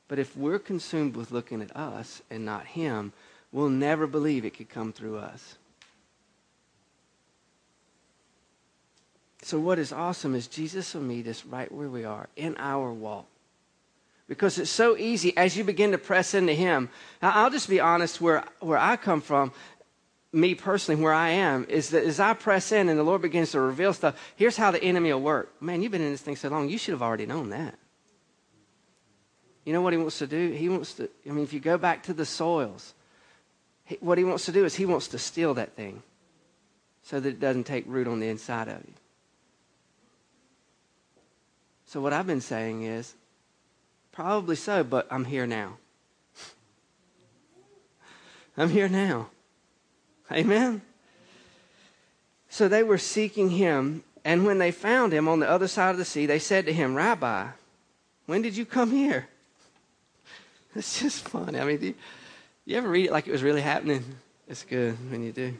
But 0.08 0.18
if 0.18 0.34
we're 0.34 0.58
consumed 0.58 1.14
with 1.14 1.30
looking 1.30 1.60
at 1.60 1.76
us 1.76 2.22
and 2.30 2.46
not 2.46 2.64
Him, 2.68 3.12
we'll 3.52 3.68
never 3.68 4.06
believe 4.06 4.46
it 4.46 4.56
could 4.56 4.70
come 4.70 4.90
through 4.90 5.18
us. 5.18 5.58
So, 9.42 9.60
what 9.60 9.78
is 9.78 9.92
awesome 9.92 10.34
is 10.34 10.46
Jesus 10.46 10.94
will 10.94 11.02
meet 11.02 11.26
us 11.26 11.44
right 11.44 11.70
where 11.70 11.90
we 11.90 12.04
are 12.04 12.30
in 12.34 12.56
our 12.58 12.90
walk. 12.90 13.26
Because 14.26 14.56
it's 14.56 14.70
so 14.70 14.96
easy 14.96 15.36
as 15.36 15.58
you 15.58 15.64
begin 15.64 15.90
to 15.90 15.98
press 15.98 16.32
into 16.32 16.54
Him. 16.54 16.88
Now, 17.20 17.32
I'll 17.34 17.50
just 17.50 17.68
be 17.68 17.80
honest 17.80 18.22
where, 18.22 18.42
where 18.60 18.78
I 18.78 18.96
come 18.96 19.20
from, 19.20 19.52
me 20.32 20.54
personally, 20.54 21.02
where 21.02 21.12
I 21.12 21.30
am, 21.30 21.66
is 21.68 21.90
that 21.90 22.04
as 22.04 22.20
I 22.20 22.34
press 22.34 22.70
in 22.70 22.88
and 22.88 22.98
the 22.98 23.02
Lord 23.02 23.22
begins 23.22 23.52
to 23.52 23.60
reveal 23.60 23.92
stuff, 23.92 24.16
here's 24.36 24.56
how 24.56 24.70
the 24.70 24.82
enemy 24.82 25.12
will 25.12 25.20
work. 25.20 25.60
Man, 25.60 25.82
you've 25.82 25.92
been 25.92 26.02
in 26.02 26.12
this 26.12 26.20
thing 26.20 26.36
so 26.36 26.48
long, 26.48 26.68
you 26.68 26.78
should 26.78 26.92
have 26.92 27.02
already 27.02 27.26
known 27.26 27.50
that. 27.50 27.76
You 29.64 29.72
know 29.72 29.82
what 29.82 29.92
He 29.92 29.98
wants 29.98 30.18
to 30.18 30.26
do? 30.26 30.52
He 30.52 30.68
wants 30.68 30.94
to, 30.94 31.10
I 31.26 31.30
mean, 31.30 31.44
if 31.44 31.52
you 31.52 31.60
go 31.60 31.78
back 31.78 32.04
to 32.04 32.12
the 32.12 32.24
soils, 32.24 32.94
he, 33.84 33.96
what 34.00 34.18
He 34.18 34.24
wants 34.24 34.44
to 34.46 34.52
do 34.52 34.64
is 34.64 34.76
He 34.76 34.86
wants 34.86 35.08
to 35.08 35.18
steal 35.18 35.54
that 35.54 35.74
thing 35.74 36.02
so 37.02 37.18
that 37.18 37.28
it 37.28 37.40
doesn't 37.40 37.64
take 37.64 37.84
root 37.86 38.06
on 38.06 38.20
the 38.20 38.28
inside 38.28 38.68
of 38.68 38.78
you. 38.86 38.94
So, 41.86 42.00
what 42.00 42.12
I've 42.12 42.26
been 42.26 42.40
saying 42.40 42.84
is, 42.84 43.14
probably 44.12 44.54
so, 44.54 44.84
but 44.84 45.08
I'm 45.10 45.24
here 45.24 45.46
now. 45.46 45.78
I'm 48.56 48.70
here 48.70 48.88
now. 48.88 49.30
Amen? 50.32 50.82
So 52.48 52.68
they 52.68 52.82
were 52.82 52.98
seeking 52.98 53.50
him, 53.50 54.04
and 54.24 54.44
when 54.44 54.58
they 54.58 54.70
found 54.70 55.12
him 55.12 55.28
on 55.28 55.40
the 55.40 55.48
other 55.48 55.68
side 55.68 55.90
of 55.90 55.98
the 55.98 56.04
sea, 56.04 56.26
they 56.26 56.38
said 56.38 56.66
to 56.66 56.72
him, 56.72 56.94
Rabbi, 56.94 57.48
when 58.26 58.42
did 58.42 58.56
you 58.56 58.64
come 58.64 58.90
here? 58.90 59.28
It's 60.76 61.00
just 61.00 61.28
funny. 61.28 61.58
I 61.58 61.64
mean, 61.64 61.78
do 61.78 61.86
you, 61.86 61.94
you 62.64 62.76
ever 62.76 62.88
read 62.88 63.06
it 63.06 63.12
like 63.12 63.26
it 63.26 63.32
was 63.32 63.42
really 63.42 63.60
happening? 63.60 64.04
It's 64.46 64.62
good 64.62 64.96
when 65.10 65.24
you 65.24 65.32
do. 65.32 65.56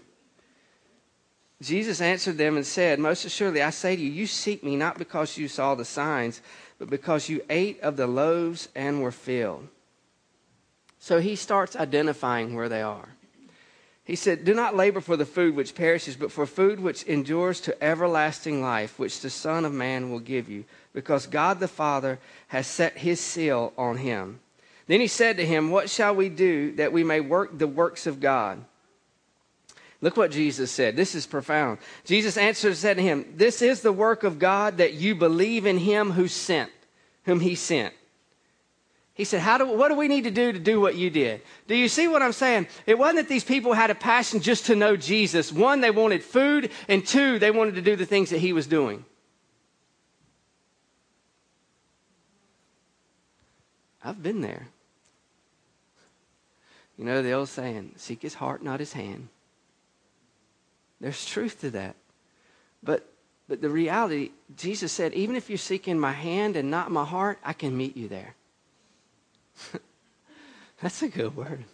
Jesus 1.63 2.01
answered 2.01 2.39
them 2.39 2.57
and 2.57 2.65
said, 2.65 2.99
Most 2.99 3.25
assuredly, 3.25 3.61
I 3.63 3.71
say 3.71 3.97
to 3.97 4.03
you, 4.03 4.11
you 4.11 4.27
seek 4.27 4.65
me 4.65 4.77
not 4.77 4.99
because 4.99 5.37
you 5.37 5.49
saw 5.49 5.75
the 5.75 5.85
signs, 5.85 6.41
but 6.79 6.89
because 6.89 7.29
you 7.29 7.43
ate 7.51 7.81
of 7.81 7.97
the 7.97 8.07
loaves 8.07 8.69
and 8.75 9.03
were 9.03 9.13
filled. 9.13 9.69
So 10.99 11.21
he 11.21 11.37
starts 11.37 11.77
identifying 11.77 12.55
where 12.55 12.69
they 12.69 12.83
are. 12.83 13.09
He 14.11 14.17
said, 14.17 14.45
Do 14.45 14.55
not 14.55 14.75
labor 14.75 15.01
for 15.01 15.17
the 15.17 15.25
food 15.25 15.55
which 15.55 15.77
perishes, 15.77 16.17
but 16.17 16.33
for 16.33 16.45
food 16.45 16.81
which 16.81 17.05
endures 17.05 17.61
to 17.61 17.81
everlasting 17.81 18.61
life, 18.61 18.99
which 18.99 19.21
the 19.21 19.31
Son 19.31 19.65
of 19.65 19.73
Man 19.73 20.11
will 20.11 20.19
give 20.19 20.49
you, 20.49 20.65
because 20.93 21.29
God 21.29 21.61
the 21.61 21.69
Father 21.69 22.19
has 22.49 22.67
set 22.67 22.99
his 22.99 23.21
seal 23.21 23.73
on 23.79 23.99
him. 23.99 24.41
Then 24.89 25.01
he 25.01 25.07
said 25.07 25.37
to 25.37 25.47
him, 25.47 25.71
What 25.71 25.89
shall 25.89 26.13
we 26.13 26.29
do 26.29 26.73
that 26.73 26.93
we 26.93 27.05
may 27.05 27.21
work 27.21 27.57
the 27.57 27.69
works 27.69 28.09
of 28.09 28.19
God? 28.19 28.65
Look 30.01 30.17
what 30.17 30.33
Jesus 30.33 30.73
said. 30.73 30.97
This 30.97 31.15
is 31.15 31.25
profound. 31.25 31.79
Jesus 32.05 32.37
answered 32.37 32.71
and 32.71 32.77
said 32.77 32.97
to 32.97 33.05
him, 33.05 33.35
This 33.37 33.63
is 33.63 33.81
the 33.81 33.93
work 33.93 34.25
of 34.25 34.41
God 34.41 34.79
that 34.79 34.95
you 34.95 35.15
believe 35.15 35.67
in 35.67 35.79
him 35.79 36.11
who 36.11 36.27
sent, 36.27 36.73
whom 37.27 37.39
he 37.39 37.55
sent. 37.55 37.95
He 39.21 39.25
said, 39.25 39.43
How 39.43 39.59
do, 39.59 39.67
What 39.67 39.89
do 39.89 39.97
we 39.97 40.09
need 40.09 40.25
to 40.25 40.31
do 40.31 40.51
to 40.51 40.59
do 40.59 40.81
what 40.81 40.95
you 40.95 41.11
did? 41.11 41.43
Do 41.69 41.75
you 41.75 41.89
see 41.89 42.09
what 42.09 42.23
I'm 42.23 42.33
saying? 42.33 42.69
It 42.87 42.99
wasn't 42.99 43.19
that 43.19 43.29
these 43.29 43.45
people 43.45 43.75
had 43.75 43.91
a 43.91 43.95
passion 43.95 44.41
just 44.41 44.65
to 44.67 44.75
know 44.75 44.97
Jesus. 44.97 45.53
One, 45.53 45.83
they 45.83 45.91
wanted 45.91 46.25
food, 46.25 46.71
and 46.89 47.07
two, 47.07 47.39
they 47.39 47.51
wanted 47.51 47.75
to 47.75 47.83
do 47.83 47.97
the 47.97 48.07
things 48.07 48.31
that 48.31 48.39
he 48.39 48.55
was 48.55 48.67
doing. 48.67 49.05
I've 54.03 54.23
been 54.23 54.41
there. 54.41 54.69
You 56.97 57.05
know 57.05 57.21
the 57.21 57.33
old 57.33 57.51
saying, 57.51 57.93
seek 57.97 58.23
his 58.23 58.33
heart, 58.33 58.63
not 58.63 58.81
his 58.81 58.95
hand. 58.95 59.29
There's 60.99 61.27
truth 61.27 61.61
to 61.61 61.71
that. 61.73 61.95
But 62.83 63.07
but 63.49 63.61
the 63.61 63.69
reality, 63.69 64.31
Jesus 64.57 64.93
said, 64.93 65.13
even 65.13 65.37
if 65.37 65.51
you're 65.51 65.59
seeking 65.59 65.99
my 65.99 66.13
hand 66.13 66.57
and 66.57 66.71
not 66.71 66.91
my 66.91 67.05
heart, 67.05 67.39
I 67.45 67.53
can 67.53 67.77
meet 67.77 67.99
you 67.99 68.09
there. 68.09 68.35
That's 70.83 71.03
a 71.03 71.09
good 71.09 71.37
word. 71.37 71.65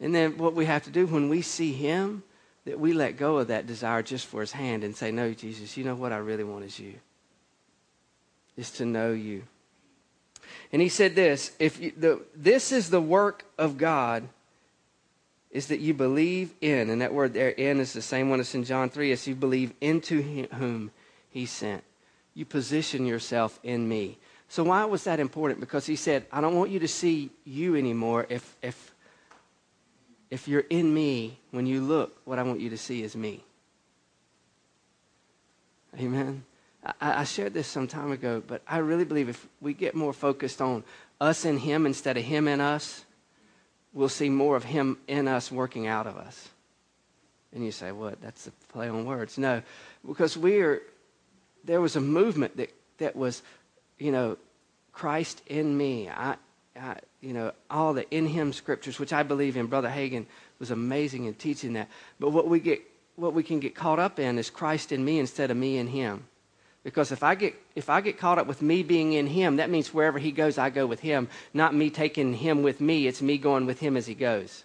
And 0.00 0.14
then 0.14 0.36
what 0.36 0.54
we 0.54 0.66
have 0.66 0.84
to 0.84 0.90
do 0.90 1.06
when 1.06 1.28
we 1.28 1.42
see 1.42 1.72
him, 1.72 2.22
that 2.64 2.78
we 2.78 2.92
let 2.92 3.16
go 3.16 3.38
of 3.38 3.48
that 3.48 3.66
desire 3.66 4.02
just 4.02 4.26
for 4.26 4.40
his 4.40 4.52
hand 4.52 4.84
and 4.84 4.94
say, 4.94 5.10
No, 5.10 5.32
Jesus, 5.32 5.76
you 5.76 5.84
know 5.84 5.94
what 5.94 6.12
I 6.12 6.18
really 6.18 6.44
want 6.44 6.64
is 6.64 6.78
you. 6.78 6.94
Is 8.56 8.70
to 8.72 8.84
know 8.84 9.12
you. 9.12 9.44
And 10.72 10.82
he 10.82 10.88
said 10.88 11.14
this 11.14 11.52
if 11.58 11.80
you, 11.80 11.92
the, 11.96 12.22
this 12.34 12.72
is 12.72 12.90
the 12.90 13.00
work 13.00 13.44
of 13.58 13.78
God 13.78 14.28
is 15.50 15.68
that 15.68 15.80
you 15.80 15.94
believe 15.94 16.52
in, 16.60 16.90
and 16.90 17.00
that 17.00 17.14
word 17.14 17.32
there, 17.32 17.48
in, 17.48 17.80
is 17.80 17.92
the 17.92 18.02
same 18.02 18.28
one 18.28 18.40
as 18.40 18.54
in 18.54 18.64
John 18.64 18.90
3, 18.90 19.12
as 19.12 19.26
you 19.26 19.34
believe 19.34 19.72
into 19.80 20.20
him, 20.20 20.48
whom 20.58 20.90
he 21.30 21.46
sent. 21.46 21.82
You 22.34 22.44
position 22.44 23.06
yourself 23.06 23.58
in 23.62 23.88
me. 23.88 24.18
So 24.48 24.64
why 24.64 24.84
was 24.84 25.04
that 25.04 25.20
important? 25.20 25.60
Because 25.60 25.86
he 25.86 25.96
said, 25.96 26.26
I 26.30 26.40
don't 26.40 26.54
want 26.54 26.70
you 26.70 26.78
to 26.80 26.88
see 26.88 27.30
you 27.44 27.76
anymore. 27.76 28.26
If, 28.28 28.56
if, 28.62 28.94
if 30.30 30.46
you're 30.48 30.64
in 30.70 30.92
me, 30.92 31.38
when 31.50 31.66
you 31.66 31.80
look, 31.80 32.16
what 32.24 32.38
I 32.38 32.42
want 32.42 32.60
you 32.60 32.70
to 32.70 32.78
see 32.78 33.02
is 33.02 33.16
me. 33.16 33.42
Amen. 35.98 36.44
I, 37.00 37.20
I 37.20 37.24
shared 37.24 37.54
this 37.54 37.66
some 37.66 37.88
time 37.88 38.12
ago, 38.12 38.42
but 38.46 38.62
I 38.68 38.78
really 38.78 39.04
believe 39.04 39.28
if 39.28 39.46
we 39.60 39.74
get 39.74 39.94
more 39.94 40.12
focused 40.12 40.60
on 40.60 40.84
us 41.20 41.44
and 41.44 41.58
him 41.58 41.86
instead 41.86 42.16
of 42.16 42.22
him 42.22 42.46
and 42.46 42.62
us, 42.62 43.06
we'll 43.96 44.10
see 44.10 44.28
more 44.28 44.56
of 44.56 44.62
Him 44.62 44.98
in 45.08 45.26
us 45.26 45.50
working 45.50 45.88
out 45.88 46.06
of 46.06 46.16
us. 46.16 46.50
And 47.52 47.64
you 47.64 47.72
say, 47.72 47.90
what? 47.90 48.20
That's 48.20 48.46
a 48.46 48.50
play 48.72 48.88
on 48.88 49.06
words. 49.06 49.38
No, 49.38 49.62
because 50.06 50.36
we 50.36 50.60
are, 50.60 50.82
there 51.64 51.80
was 51.80 51.96
a 51.96 52.00
movement 52.00 52.58
that, 52.58 52.72
that 52.98 53.16
was, 53.16 53.42
you 53.98 54.12
know, 54.12 54.36
Christ 54.92 55.42
in 55.46 55.76
me. 55.76 56.08
I, 56.08 56.36
I, 56.78 56.96
you 57.20 57.32
know, 57.32 57.52
all 57.70 57.94
the 57.94 58.08
in 58.10 58.26
Him 58.26 58.52
scriptures, 58.52 58.98
which 58.98 59.12
I 59.12 59.22
believe 59.22 59.56
in. 59.56 59.66
Brother 59.66 59.88
Hagin 59.88 60.26
was 60.58 60.70
amazing 60.70 61.24
in 61.24 61.34
teaching 61.34 61.74
that. 61.74 61.88
But 62.18 62.30
what 62.30 62.48
we 62.48 62.60
get, 62.60 62.80
what 63.16 63.34
we 63.34 63.42
can 63.42 63.60
get 63.60 63.74
caught 63.74 63.98
up 63.98 64.18
in 64.18 64.38
is 64.38 64.50
Christ 64.50 64.92
in 64.92 65.04
me 65.04 65.18
instead 65.18 65.50
of 65.50 65.56
me 65.56 65.78
in 65.78 65.88
Him. 65.88 66.24
Because 66.86 67.10
if 67.10 67.24
I 67.24 67.34
get 67.34 67.56
if 67.74 67.90
I 67.90 68.00
get 68.00 68.16
caught 68.16 68.38
up 68.38 68.46
with 68.46 68.62
me 68.62 68.84
being 68.84 69.12
in 69.12 69.26
him, 69.26 69.56
that 69.56 69.70
means 69.70 69.92
wherever 69.92 70.20
he 70.20 70.30
goes, 70.30 70.56
I 70.56 70.70
go 70.70 70.86
with 70.86 71.00
him, 71.00 71.28
not 71.52 71.74
me 71.74 71.90
taking 71.90 72.32
him 72.32 72.62
with 72.62 72.80
me. 72.80 73.08
It's 73.08 73.20
me 73.20 73.38
going 73.38 73.66
with 73.66 73.80
him 73.80 73.96
as 73.96 74.06
he 74.06 74.14
goes. 74.14 74.62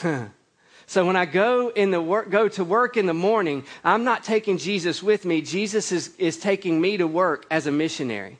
so 0.86 1.06
when 1.06 1.16
I 1.16 1.24
go 1.24 1.68
in 1.68 1.90
the 1.90 2.00
work 2.00 2.30
go 2.30 2.48
to 2.48 2.64
work 2.64 2.96
in 2.96 3.06
the 3.06 3.14
morning, 3.14 3.64
I'm 3.82 4.04
not 4.04 4.24
taking 4.24 4.58
Jesus 4.58 5.02
with 5.02 5.24
me. 5.24 5.40
Jesus 5.40 5.92
is, 5.92 6.14
is 6.16 6.36
taking 6.36 6.80
me 6.80 6.96
to 6.98 7.06
work 7.06 7.46
as 7.50 7.66
a 7.66 7.72
missionary. 7.72 8.38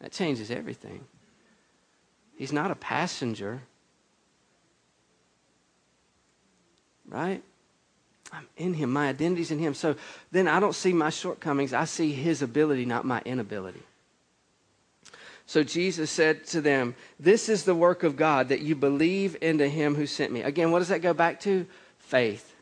That 0.00 0.12
changes 0.12 0.50
everything. 0.50 1.04
He's 2.36 2.52
not 2.52 2.70
a 2.70 2.74
passenger. 2.74 3.62
Right? 7.08 7.42
I'm 8.32 8.46
in 8.56 8.74
him. 8.74 8.92
My 8.92 9.08
identity's 9.08 9.50
in 9.50 9.58
him. 9.58 9.74
So 9.74 9.94
then 10.32 10.48
I 10.48 10.60
don't 10.60 10.74
see 10.74 10.92
my 10.92 11.10
shortcomings. 11.10 11.72
I 11.72 11.84
see 11.84 12.12
his 12.12 12.42
ability, 12.42 12.84
not 12.84 13.04
my 13.04 13.22
inability. 13.24 13.82
So 15.46 15.62
Jesus 15.62 16.10
said 16.10 16.46
to 16.48 16.60
them, 16.60 16.94
This 17.20 17.48
is 17.48 17.64
the 17.64 17.74
work 17.74 18.02
of 18.02 18.16
God, 18.16 18.48
that 18.48 18.60
you 18.60 18.74
believe 18.74 19.36
into 19.40 19.68
him 19.68 19.94
who 19.94 20.06
sent 20.06 20.32
me. 20.32 20.42
Again, 20.42 20.70
what 20.70 20.78
does 20.78 20.88
that 20.88 21.02
go 21.02 21.12
back 21.12 21.40
to? 21.40 21.66
Faith. 21.98 22.54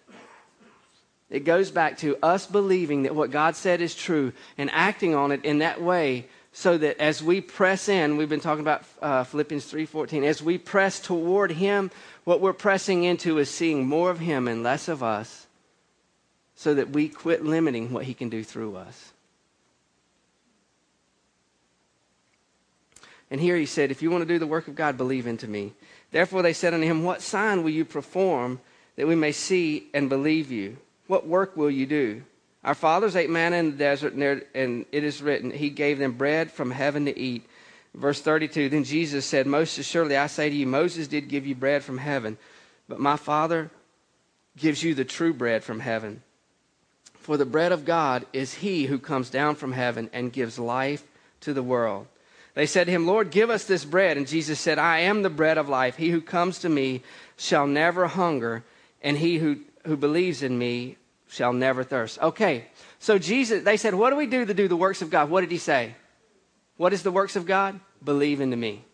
It 1.30 1.44
goes 1.44 1.70
back 1.70 1.98
to 1.98 2.18
us 2.22 2.46
believing 2.46 3.04
that 3.04 3.14
what 3.14 3.30
God 3.30 3.56
said 3.56 3.80
is 3.80 3.94
true 3.94 4.32
and 4.58 4.70
acting 4.70 5.14
on 5.14 5.32
it 5.32 5.44
in 5.44 5.60
that 5.60 5.80
way 5.80 6.26
so 6.52 6.76
that 6.76 7.00
as 7.00 7.22
we 7.22 7.40
press 7.40 7.88
in, 7.88 8.18
we've 8.18 8.28
been 8.28 8.40
talking 8.40 8.60
about 8.60 8.84
uh, 9.00 9.24
Philippians 9.24 9.64
3:14, 9.72 10.24
as 10.24 10.42
we 10.42 10.58
press 10.58 11.00
toward 11.00 11.52
him, 11.52 11.90
what 12.24 12.40
we're 12.40 12.52
pressing 12.52 13.04
into 13.04 13.38
is 13.38 13.48
seeing 13.48 13.86
more 13.86 14.10
of 14.10 14.18
him 14.18 14.46
and 14.46 14.62
less 14.62 14.88
of 14.88 15.02
us 15.02 15.46
so 16.54 16.74
that 16.74 16.90
we 16.90 17.08
quit 17.08 17.44
limiting 17.44 17.92
what 17.92 18.04
he 18.04 18.14
can 18.14 18.28
do 18.28 18.44
through 18.44 18.76
us. 18.76 19.11
And 23.32 23.40
here 23.40 23.56
he 23.56 23.64
said, 23.64 23.90
If 23.90 24.02
you 24.02 24.10
want 24.10 24.20
to 24.20 24.28
do 24.28 24.38
the 24.38 24.46
work 24.46 24.68
of 24.68 24.74
God, 24.74 24.98
believe 24.98 25.26
into 25.26 25.48
me. 25.48 25.72
Therefore 26.10 26.42
they 26.42 26.52
said 26.52 26.74
unto 26.74 26.86
him, 26.86 27.02
What 27.02 27.22
sign 27.22 27.62
will 27.62 27.70
you 27.70 27.86
perform 27.86 28.60
that 28.96 29.08
we 29.08 29.14
may 29.14 29.32
see 29.32 29.88
and 29.94 30.10
believe 30.10 30.52
you? 30.52 30.76
What 31.06 31.26
work 31.26 31.56
will 31.56 31.70
you 31.70 31.86
do? 31.86 32.24
Our 32.62 32.74
fathers 32.74 33.16
ate 33.16 33.30
manna 33.30 33.56
in 33.56 33.70
the 33.70 33.76
desert, 33.78 34.12
and, 34.12 34.84
it 34.92 35.02
is 35.02 35.22
written, 35.22 35.50
He 35.50 35.70
gave 35.70 35.98
them 35.98 36.12
bread 36.12 36.52
from 36.52 36.70
heaven 36.70 37.06
to 37.06 37.18
eat. 37.18 37.48
Verse 37.94 38.20
32 38.20 38.68
Then 38.68 38.84
Jesus 38.84 39.24
said, 39.24 39.46
Most 39.46 39.78
assuredly 39.78 40.18
I 40.18 40.26
say 40.26 40.50
to 40.50 40.54
you, 40.54 40.66
Moses 40.66 41.08
did 41.08 41.30
give 41.30 41.46
you 41.46 41.54
bread 41.54 41.82
from 41.82 41.96
heaven, 41.96 42.36
but 42.86 43.00
my 43.00 43.16
Father 43.16 43.70
gives 44.58 44.82
you 44.82 44.94
the 44.94 45.06
true 45.06 45.32
bread 45.32 45.64
from 45.64 45.80
heaven. 45.80 46.22
For 47.14 47.38
the 47.38 47.46
bread 47.46 47.72
of 47.72 47.86
God 47.86 48.26
is 48.34 48.52
he 48.52 48.84
who 48.84 48.98
comes 48.98 49.30
down 49.30 49.54
from 49.54 49.72
heaven 49.72 50.10
and 50.12 50.34
gives 50.34 50.58
life 50.58 51.02
to 51.40 51.54
the 51.54 51.62
world. 51.62 52.08
They 52.54 52.66
said 52.66 52.84
to 52.84 52.92
him, 52.92 53.06
Lord, 53.06 53.30
give 53.30 53.48
us 53.50 53.64
this 53.64 53.84
bread. 53.84 54.16
And 54.16 54.26
Jesus 54.26 54.60
said, 54.60 54.78
I 54.78 55.00
am 55.00 55.22
the 55.22 55.30
bread 55.30 55.58
of 55.58 55.68
life. 55.68 55.96
He 55.96 56.10
who 56.10 56.20
comes 56.20 56.58
to 56.60 56.68
me 56.68 57.02
shall 57.36 57.66
never 57.66 58.06
hunger, 58.06 58.62
and 59.02 59.16
he 59.16 59.38
who, 59.38 59.60
who 59.84 59.96
believes 59.96 60.42
in 60.42 60.58
me 60.58 60.96
shall 61.28 61.52
never 61.52 61.82
thirst. 61.82 62.18
Okay, 62.20 62.66
so 62.98 63.18
Jesus, 63.18 63.64
they 63.64 63.78
said, 63.78 63.94
What 63.94 64.10
do 64.10 64.16
we 64.16 64.26
do 64.26 64.44
to 64.44 64.54
do 64.54 64.68
the 64.68 64.76
works 64.76 65.00
of 65.00 65.10
God? 65.10 65.30
What 65.30 65.40
did 65.40 65.50
he 65.50 65.58
say? 65.58 65.94
What 66.76 66.92
is 66.92 67.02
the 67.02 67.10
works 67.10 67.36
of 67.36 67.46
God? 67.46 67.80
Believe 68.04 68.40
into 68.40 68.56
me. 68.56 68.84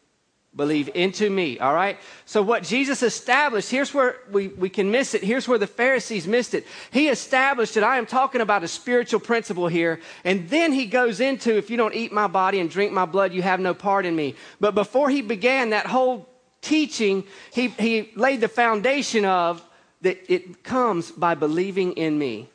Believe 0.58 0.90
into 0.96 1.30
me, 1.30 1.60
all 1.60 1.72
right? 1.72 2.00
So, 2.26 2.42
what 2.42 2.64
Jesus 2.64 3.04
established, 3.04 3.70
here's 3.70 3.94
where 3.94 4.16
we, 4.32 4.48
we 4.48 4.68
can 4.68 4.90
miss 4.90 5.14
it. 5.14 5.22
Here's 5.22 5.46
where 5.46 5.56
the 5.56 5.68
Pharisees 5.68 6.26
missed 6.26 6.52
it. 6.52 6.66
He 6.90 7.08
established 7.08 7.74
that 7.74 7.84
I 7.84 7.96
am 7.96 8.06
talking 8.06 8.40
about 8.40 8.64
a 8.64 8.68
spiritual 8.68 9.20
principle 9.20 9.68
here. 9.68 10.00
And 10.24 10.48
then 10.48 10.72
he 10.72 10.86
goes 10.86 11.20
into 11.20 11.56
if 11.56 11.70
you 11.70 11.76
don't 11.76 11.94
eat 11.94 12.10
my 12.10 12.26
body 12.26 12.58
and 12.58 12.68
drink 12.68 12.90
my 12.90 13.04
blood, 13.04 13.32
you 13.32 13.40
have 13.40 13.60
no 13.60 13.72
part 13.72 14.04
in 14.04 14.16
me. 14.16 14.34
But 14.58 14.74
before 14.74 15.08
he 15.08 15.22
began 15.22 15.70
that 15.70 15.86
whole 15.86 16.28
teaching, 16.60 17.22
he, 17.52 17.68
he 17.68 18.10
laid 18.16 18.40
the 18.40 18.48
foundation 18.48 19.24
of 19.24 19.64
that 20.00 20.18
it 20.28 20.64
comes 20.64 21.12
by 21.12 21.36
believing 21.36 21.92
in 21.92 22.18
me. 22.18 22.50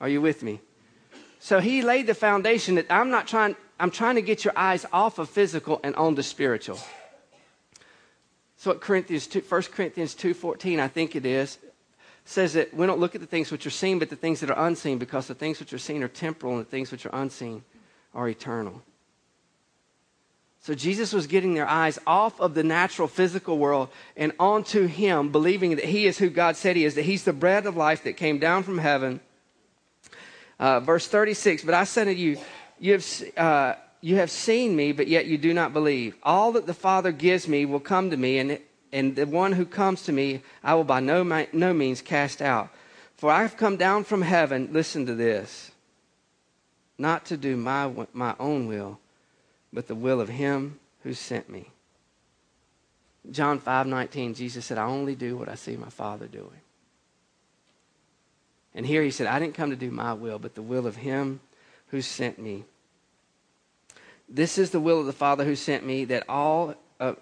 Are 0.00 0.08
you 0.08 0.20
with 0.20 0.44
me? 0.44 0.60
So 1.40 1.58
he 1.58 1.82
laid 1.82 2.06
the 2.06 2.14
foundation 2.14 2.76
that 2.76 2.86
I'm 2.90 3.10
not 3.10 3.26
trying, 3.26 3.56
I'm 3.80 3.90
trying 3.90 4.14
to 4.14 4.22
get 4.22 4.44
your 4.44 4.54
eyes 4.56 4.86
off 4.92 5.18
of 5.18 5.28
physical 5.28 5.80
and 5.82 5.96
on 5.96 6.14
the 6.14 6.22
spiritual. 6.22 6.78
So 8.58 8.70
what 8.70 8.80
Corinthians 8.80 9.28
2, 9.28 9.44
1 9.48 9.62
Corinthians 9.62 10.16
2.14, 10.16 10.80
I 10.80 10.88
think 10.88 11.14
it 11.14 11.24
is, 11.24 11.58
says 12.24 12.54
that 12.54 12.74
we 12.74 12.86
don't 12.86 12.98
look 12.98 13.14
at 13.14 13.20
the 13.20 13.26
things 13.26 13.52
which 13.52 13.64
are 13.64 13.70
seen, 13.70 14.00
but 14.00 14.10
the 14.10 14.16
things 14.16 14.40
that 14.40 14.50
are 14.50 14.66
unseen, 14.66 14.98
because 14.98 15.28
the 15.28 15.34
things 15.34 15.60
which 15.60 15.72
are 15.72 15.78
seen 15.78 16.02
are 16.02 16.08
temporal 16.08 16.56
and 16.56 16.66
the 16.66 16.70
things 16.70 16.90
which 16.90 17.06
are 17.06 17.14
unseen 17.14 17.62
are 18.14 18.28
eternal. 18.28 18.82
So 20.60 20.74
Jesus 20.74 21.12
was 21.12 21.28
getting 21.28 21.54
their 21.54 21.68
eyes 21.68 22.00
off 22.04 22.40
of 22.40 22.54
the 22.54 22.64
natural 22.64 23.06
physical 23.06 23.58
world 23.58 23.90
and 24.16 24.32
onto 24.40 24.86
him, 24.86 25.30
believing 25.30 25.76
that 25.76 25.84
he 25.84 26.06
is 26.06 26.18
who 26.18 26.28
God 26.28 26.56
said 26.56 26.74
he 26.74 26.84
is, 26.84 26.96
that 26.96 27.04
he's 27.04 27.24
the 27.24 27.32
bread 27.32 27.64
of 27.64 27.76
life 27.76 28.02
that 28.04 28.16
came 28.16 28.40
down 28.40 28.64
from 28.64 28.78
heaven. 28.78 29.20
Uh, 30.58 30.80
verse 30.80 31.06
36, 31.06 31.62
but 31.62 31.74
I 31.74 31.84
said 31.84 32.04
to 32.04 32.14
you, 32.14 32.38
you 32.80 32.94
have, 32.94 33.22
uh, 33.36 33.74
you 34.00 34.16
have 34.16 34.30
seen 34.30 34.76
me, 34.76 34.92
but 34.92 35.08
yet 35.08 35.26
you 35.26 35.38
do 35.38 35.52
not 35.52 35.72
believe. 35.72 36.16
All 36.22 36.52
that 36.52 36.66
the 36.66 36.74
Father 36.74 37.12
gives 37.12 37.48
me 37.48 37.64
will 37.64 37.80
come 37.80 38.10
to 38.10 38.16
me, 38.16 38.38
and, 38.38 38.58
and 38.92 39.16
the 39.16 39.26
one 39.26 39.52
who 39.52 39.66
comes 39.66 40.02
to 40.04 40.12
me 40.12 40.42
I 40.62 40.74
will 40.74 40.84
by 40.84 41.00
no, 41.00 41.22
no 41.52 41.72
means 41.72 42.00
cast 42.00 42.40
out. 42.40 42.70
For 43.16 43.30
I 43.30 43.42
have 43.42 43.56
come 43.56 43.76
down 43.76 44.04
from 44.04 44.22
heaven, 44.22 44.70
listen 44.72 45.06
to 45.06 45.14
this, 45.14 45.72
not 46.96 47.24
to 47.26 47.36
do 47.36 47.56
my, 47.56 47.92
my 48.12 48.34
own 48.38 48.68
will, 48.68 49.00
but 49.72 49.88
the 49.88 49.94
will 49.94 50.20
of 50.20 50.28
him 50.28 50.78
who 51.02 51.14
sent 51.14 51.48
me. 51.48 51.70
John 53.30 53.60
5:19 53.60 54.36
Jesus 54.36 54.64
said, 54.64 54.78
"I 54.78 54.86
only 54.86 55.14
do 55.14 55.36
what 55.36 55.48
I 55.48 55.54
see 55.54 55.76
my 55.76 55.90
Father 55.90 56.26
doing." 56.26 56.60
And 58.74 58.86
here 58.86 59.02
he 59.02 59.10
said, 59.10 59.26
"I 59.26 59.38
didn't 59.38 59.54
come 59.54 59.70
to 59.70 59.76
do 59.76 59.90
my 59.90 60.14
will, 60.14 60.38
but 60.38 60.54
the 60.54 60.62
will 60.62 60.86
of 60.86 60.96
him 60.96 61.40
who 61.88 62.00
sent 62.00 62.38
me." 62.38 62.64
This 64.28 64.58
is 64.58 64.70
the 64.70 64.80
will 64.80 65.00
of 65.00 65.06
the 65.06 65.12
Father 65.12 65.44
who 65.44 65.56
sent 65.56 65.86
me, 65.86 66.04
that 66.06 66.28
all 66.28 66.74
uh, 67.00 67.14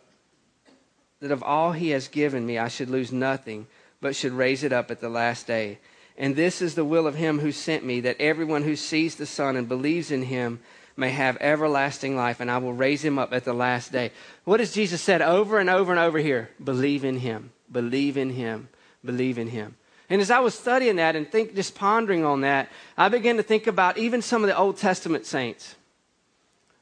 that 1.21 1.31
of 1.31 1.42
all 1.42 1.73
he 1.73 1.90
has 1.90 2.09
given 2.09 2.45
me 2.45 2.59
I 2.59 2.69
should 2.69 2.90
lose 2.90 3.12
nothing, 3.12 3.66
but 4.01 4.16
should 4.16 4.33
raise 4.33 4.62
it 4.62 4.73
up 4.73 4.90
at 4.90 5.01
the 5.01 5.09
last 5.09 5.47
day. 5.47 5.79
And 6.19 6.35
this 6.35 6.62
is 6.62 6.75
the 6.75 6.85
will 6.85 7.07
of 7.07 7.14
him 7.14 7.40
who 7.40 7.53
sent 7.53 7.85
me, 7.85 8.01
that 8.01 8.21
everyone 8.21 8.62
who 8.62 8.77
sees 8.77 9.16
the 9.16 9.27
Son 9.27 9.57
and 9.57 9.69
believes 9.69 10.11
in 10.11 10.23
him 10.23 10.61
may 10.97 11.11
have 11.11 11.37
everlasting 11.40 12.16
life, 12.16 12.40
and 12.40 12.51
I 12.51 12.59
will 12.59 12.73
raise 12.73 13.05
him 13.05 13.19
up 13.19 13.33
at 13.33 13.45
the 13.45 13.53
last 13.53 13.92
day. 13.92 14.12
What 14.45 14.61
has 14.61 14.73
Jesus 14.73 15.03
said 15.03 15.21
over 15.21 15.59
and 15.59 15.69
over 15.69 15.92
and 15.92 16.01
over 16.01 16.19
here? 16.19 16.49
Believe 16.62 17.05
in 17.05 17.19
him. 17.19 17.53
Believe 17.71 18.16
in 18.16 18.31
him. 18.31 18.69
Believe 19.05 19.37
in 19.37 19.49
him. 19.49 19.77
And 20.09 20.23
as 20.23 20.31
I 20.31 20.38
was 20.38 20.55
studying 20.55 20.97
that 20.97 21.16
and 21.16 21.31
think, 21.31 21.55
just 21.55 21.75
pondering 21.75 22.25
on 22.25 22.42
that, 22.42 22.71
I 22.97 23.09
began 23.09 23.37
to 23.37 23.42
think 23.42 23.66
about 23.66 23.99
even 23.99 24.23
some 24.23 24.42
of 24.42 24.49
the 24.49 24.57
Old 24.57 24.79
Testament 24.79 25.27
saints. 25.27 25.75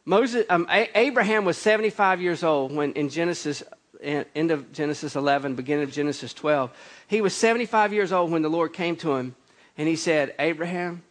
Moses, 0.05 0.45
um, 0.51 0.67
A- 0.71 0.91
Abraham 0.99 1.45
was 1.45 1.57
75 1.57 2.21
years 2.21 2.43
old 2.43 2.75
when 2.75 2.93
in 2.93 3.09
Genesis, 3.09 3.63
end 4.03 4.51
of 4.51 4.71
Genesis 4.73 5.17
11, 5.17 5.55
beginning 5.55 5.85
of 5.85 5.93
Genesis 5.93 6.35
12. 6.35 6.71
He 7.09 7.21
was 7.21 7.35
75 7.35 7.93
years 7.93 8.13
old 8.13 8.31
when 8.31 8.43
the 8.43 8.51
Lord 8.51 8.73
came 8.73 8.97
to 8.97 9.15
him 9.15 9.35
and 9.79 9.89
he 9.89 9.97
said, 9.97 10.35
Abraham, 10.39 11.03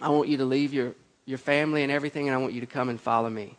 I 0.00 0.08
want 0.08 0.28
you 0.28 0.38
to 0.38 0.44
leave 0.44 0.72
your, 0.72 0.94
your 1.24 1.38
family 1.38 1.82
and 1.82 1.92
everything, 1.92 2.26
and 2.28 2.34
I 2.34 2.38
want 2.38 2.52
you 2.52 2.60
to 2.60 2.66
come 2.66 2.88
and 2.88 3.00
follow 3.00 3.30
me. 3.30 3.56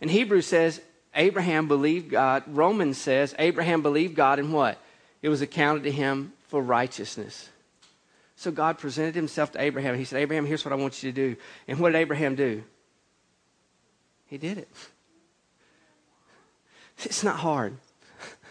And 0.00 0.10
Hebrews 0.10 0.46
says, 0.46 0.80
Abraham 1.14 1.68
believed 1.68 2.10
God. 2.10 2.44
Romans 2.46 2.98
says, 2.98 3.34
Abraham 3.38 3.82
believed 3.82 4.14
God 4.14 4.38
in 4.38 4.52
what? 4.52 4.78
It 5.22 5.30
was 5.30 5.40
accounted 5.40 5.84
to 5.84 5.90
him 5.90 6.32
for 6.48 6.62
righteousness. 6.62 7.48
So 8.36 8.50
God 8.50 8.78
presented 8.78 9.14
himself 9.14 9.52
to 9.52 9.60
Abraham. 9.60 9.96
He 9.96 10.04
said, 10.04 10.20
Abraham, 10.20 10.44
here's 10.44 10.64
what 10.64 10.72
I 10.72 10.76
want 10.76 11.02
you 11.02 11.10
to 11.10 11.14
do. 11.14 11.36
And 11.66 11.80
what 11.80 11.92
did 11.92 11.98
Abraham 11.98 12.34
do? 12.34 12.62
He 14.26 14.38
did 14.38 14.58
it. 14.58 14.68
It's 17.04 17.22
not 17.22 17.36
hard. 17.40 17.76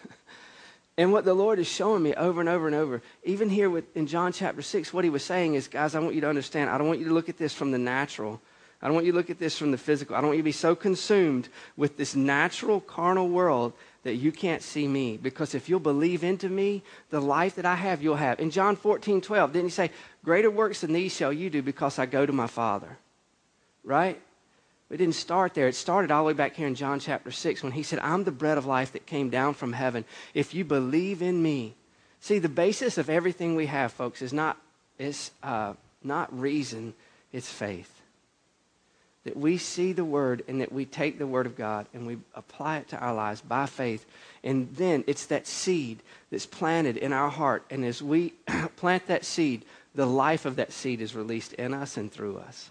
and 1.00 1.12
what 1.12 1.26
the 1.26 1.34
Lord 1.34 1.58
is 1.58 1.65
showing 1.65 2.04
me 2.04 2.13
over 2.13 2.39
and 2.39 2.48
over 2.48 2.67
and 2.67 2.76
over, 2.76 3.02
even 3.24 3.50
here 3.50 3.71
with, 3.71 3.98
in 3.98 4.06
John 4.06 4.32
chapter 4.32 4.62
6, 4.62 4.93
what 4.93 5.04
he 5.04 5.10
was 5.10 5.24
saying 5.24 5.56
is, 5.56 5.67
guys, 5.67 5.95
I 5.95 6.00
want 6.00 6.13
you 6.13 6.21
to 6.21 6.30
understand, 6.30 6.69
I 6.69 6.78
don't 6.78 6.86
want 6.86 7.00
you 7.00 7.08
to 7.08 7.13
look 7.13 7.28
at 7.28 7.39
this 7.39 7.56
from 7.56 7.71
the 7.71 7.80
natural. 7.80 8.39
I 8.81 8.88
don't 8.88 8.93
want 8.93 9.05
you 9.05 9.11
to 9.13 9.17
look 9.17 9.29
at 9.29 9.39
this 9.39 9.57
from 9.57 9.71
the 9.71 9.77
physical. 9.77 10.15
I 10.15 10.19
don't 10.19 10.27
want 10.27 10.38
you 10.38 10.43
to 10.43 10.47
be 10.47 10.51
so 10.51 10.75
consumed 10.75 11.49
with 11.75 11.97
this 11.97 12.15
natural, 12.15 12.79
carnal 12.79 13.29
world 13.29 13.73
that 14.03 14.15
you 14.15 14.31
can't 14.31 14.61
see 14.61 14.88
me. 14.88 15.17
Because 15.17 15.55
if 15.55 15.67
you'll 15.67 15.79
believe 15.79 16.23
into 16.23 16.49
me, 16.49 16.83
the 17.09 17.21
life 17.21 17.55
that 17.55 17.65
I 17.65 17.75
have, 17.75 18.03
you'll 18.03 18.15
have. 18.15 18.39
In 18.39 18.51
John 18.51 18.75
14, 18.75 19.21
12, 19.21 19.53
didn't 19.53 19.65
he 19.65 19.71
say, 19.71 19.91
Greater 20.23 20.51
works 20.51 20.81
than 20.81 20.93
these 20.93 21.15
shall 21.15 21.33
you 21.33 21.49
do 21.49 21.61
because 21.61 21.97
I 21.97 22.05
go 22.05 22.25
to 22.25 22.33
my 22.33 22.47
Father? 22.47 22.97
Right? 23.83 24.21
It 24.91 24.97
didn't 24.97 25.15
start 25.15 25.53
there. 25.53 25.67
It 25.67 25.75
started 25.75 26.11
all 26.11 26.23
the 26.23 26.27
way 26.27 26.33
back 26.33 26.55
here 26.55 26.67
in 26.67 26.75
John 26.75 26.99
chapter 26.99 27.31
6 27.31 27.63
when 27.63 27.71
he 27.71 27.81
said, 27.81 27.99
I'm 27.99 28.23
the 28.23 28.31
bread 28.31 28.57
of 28.57 28.65
life 28.65 28.91
that 28.93 29.07
came 29.07 29.29
down 29.29 29.55
from 29.55 29.73
heaven. 29.73 30.05
If 30.33 30.53
you 30.53 30.63
believe 30.63 31.21
in 31.21 31.41
me, 31.41 31.75
See, 32.25 32.39
the 32.39 32.49
basis 32.49 32.97
of 32.97 33.07
everything 33.07 33.53
we 33.53 33.67
have, 33.67 33.93
folks, 33.93 34.23
is 34.23 34.33
not, 34.33 34.57
is, 34.97 35.29
uh, 35.43 35.73
not 36.03 36.35
reason, 36.35 36.95
it's 37.31 37.47
faith. 37.47 37.94
That 39.25 39.35
we 39.35 39.57
see 39.57 39.91
the 39.91 40.05
Word 40.05 40.43
and 40.47 40.61
that 40.61 40.71
we 40.71 40.85
take 40.85 41.17
the 41.17 41.27
Word 41.27 41.45
of 41.45 41.57
God 41.57 41.88
and 41.93 42.07
we 42.07 42.17
apply 42.35 42.77
it 42.77 42.89
to 42.89 42.97
our 42.97 43.13
lives 43.13 43.41
by 43.41 43.65
faith. 43.65 44.05
And 44.43 44.73
then 44.75 45.03
it's 45.07 45.25
that 45.27 45.47
seed 45.47 45.99
that's 46.31 46.45
planted 46.45 46.95
in 46.95 47.11
our 47.11 47.29
heart. 47.29 47.65
And 47.69 47.83
as 47.83 48.01
we 48.01 48.33
plant 48.75 49.07
that 49.07 49.25
seed, 49.25 49.65
the 49.95 50.05
life 50.05 50.45
of 50.45 50.57
that 50.57 50.71
seed 50.71 51.01
is 51.01 51.15
released 51.15 51.53
in 51.53 51.73
us 51.73 51.97
and 51.97 52.11
through 52.11 52.38
us. 52.38 52.69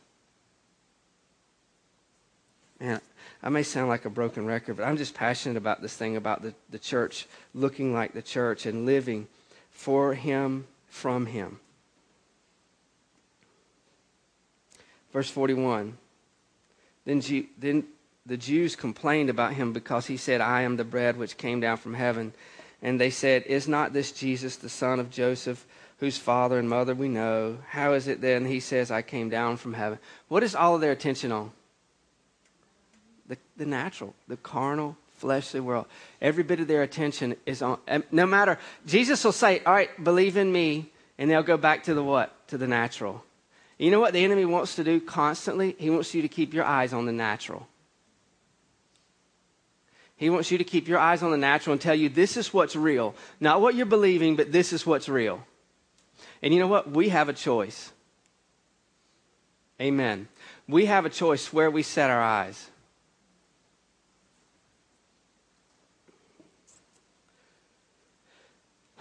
Man, 2.80 3.00
I 3.42 3.48
may 3.48 3.62
sound 3.62 3.88
like 3.88 4.04
a 4.04 4.10
broken 4.10 4.46
record, 4.46 4.76
but 4.76 4.84
I'm 4.84 4.96
just 4.96 5.14
passionate 5.14 5.56
about 5.56 5.80
this 5.80 5.96
thing 5.96 6.16
about 6.16 6.42
the, 6.42 6.54
the 6.70 6.78
church 6.78 7.26
looking 7.54 7.92
like 7.92 8.12
the 8.12 8.22
church 8.22 8.66
and 8.66 8.84
living 8.86 9.26
for 9.70 10.14
Him, 10.14 10.66
from 10.88 11.26
Him. 11.26 11.60
Verse 15.12 15.30
41. 15.30 15.96
Then, 17.04 17.22
then 17.58 17.84
the 18.26 18.36
Jews 18.36 18.76
complained 18.76 19.30
about 19.30 19.54
him 19.54 19.72
because 19.72 20.06
he 20.06 20.16
said, 20.16 20.40
I 20.40 20.62
am 20.62 20.76
the 20.76 20.84
bread 20.84 21.16
which 21.16 21.36
came 21.36 21.60
down 21.60 21.76
from 21.76 21.94
heaven. 21.94 22.32
And 22.82 23.00
they 23.00 23.10
said, 23.10 23.44
Is 23.44 23.68
not 23.68 23.92
this 23.92 24.12
Jesus, 24.12 24.56
the 24.56 24.68
son 24.68 25.00
of 25.00 25.10
Joseph, 25.10 25.66
whose 25.98 26.18
father 26.18 26.58
and 26.58 26.68
mother 26.68 26.94
we 26.94 27.08
know? 27.08 27.58
How 27.68 27.92
is 27.92 28.08
it 28.08 28.20
then 28.20 28.46
he 28.46 28.60
says, 28.60 28.90
I 28.90 29.02
came 29.02 29.28
down 29.28 29.56
from 29.56 29.74
heaven? 29.74 29.98
What 30.28 30.42
is 30.42 30.54
all 30.54 30.74
of 30.74 30.80
their 30.80 30.92
attention 30.92 31.32
on? 31.32 31.52
The, 33.26 33.38
the 33.56 33.66
natural, 33.66 34.14
the 34.28 34.36
carnal, 34.36 34.96
fleshly 35.16 35.60
world. 35.60 35.86
Every 36.20 36.44
bit 36.44 36.60
of 36.60 36.68
their 36.68 36.82
attention 36.82 37.36
is 37.46 37.62
on, 37.62 37.78
no 38.10 38.26
matter, 38.26 38.58
Jesus 38.86 39.24
will 39.24 39.32
say, 39.32 39.62
All 39.64 39.72
right, 39.72 40.02
believe 40.02 40.36
in 40.36 40.52
me, 40.52 40.90
and 41.18 41.30
they'll 41.30 41.42
go 41.42 41.56
back 41.56 41.84
to 41.84 41.94
the 41.94 42.02
what? 42.02 42.48
To 42.48 42.58
the 42.58 42.66
natural. 42.66 43.24
You 43.78 43.90
know 43.90 44.00
what 44.00 44.12
the 44.12 44.24
enemy 44.24 44.44
wants 44.44 44.76
to 44.76 44.84
do 44.84 45.00
constantly? 45.00 45.74
He 45.78 45.90
wants 45.90 46.14
you 46.14 46.22
to 46.22 46.28
keep 46.28 46.54
your 46.54 46.64
eyes 46.64 46.92
on 46.92 47.06
the 47.06 47.12
natural. 47.12 47.66
He 50.16 50.30
wants 50.30 50.50
you 50.50 50.58
to 50.58 50.64
keep 50.64 50.86
your 50.86 50.98
eyes 50.98 51.22
on 51.22 51.32
the 51.32 51.36
natural 51.36 51.72
and 51.72 51.80
tell 51.80 51.94
you 51.94 52.08
this 52.08 52.36
is 52.36 52.54
what's 52.54 52.76
real. 52.76 53.14
Not 53.40 53.60
what 53.60 53.74
you're 53.74 53.86
believing, 53.86 54.36
but 54.36 54.52
this 54.52 54.72
is 54.72 54.86
what's 54.86 55.08
real. 55.08 55.44
And 56.40 56.54
you 56.54 56.60
know 56.60 56.68
what? 56.68 56.90
We 56.90 57.08
have 57.08 57.28
a 57.28 57.32
choice. 57.32 57.92
Amen. 59.80 60.28
We 60.68 60.86
have 60.86 61.04
a 61.04 61.10
choice 61.10 61.52
where 61.52 61.70
we 61.70 61.82
set 61.82 62.10
our 62.10 62.22
eyes. 62.22 62.70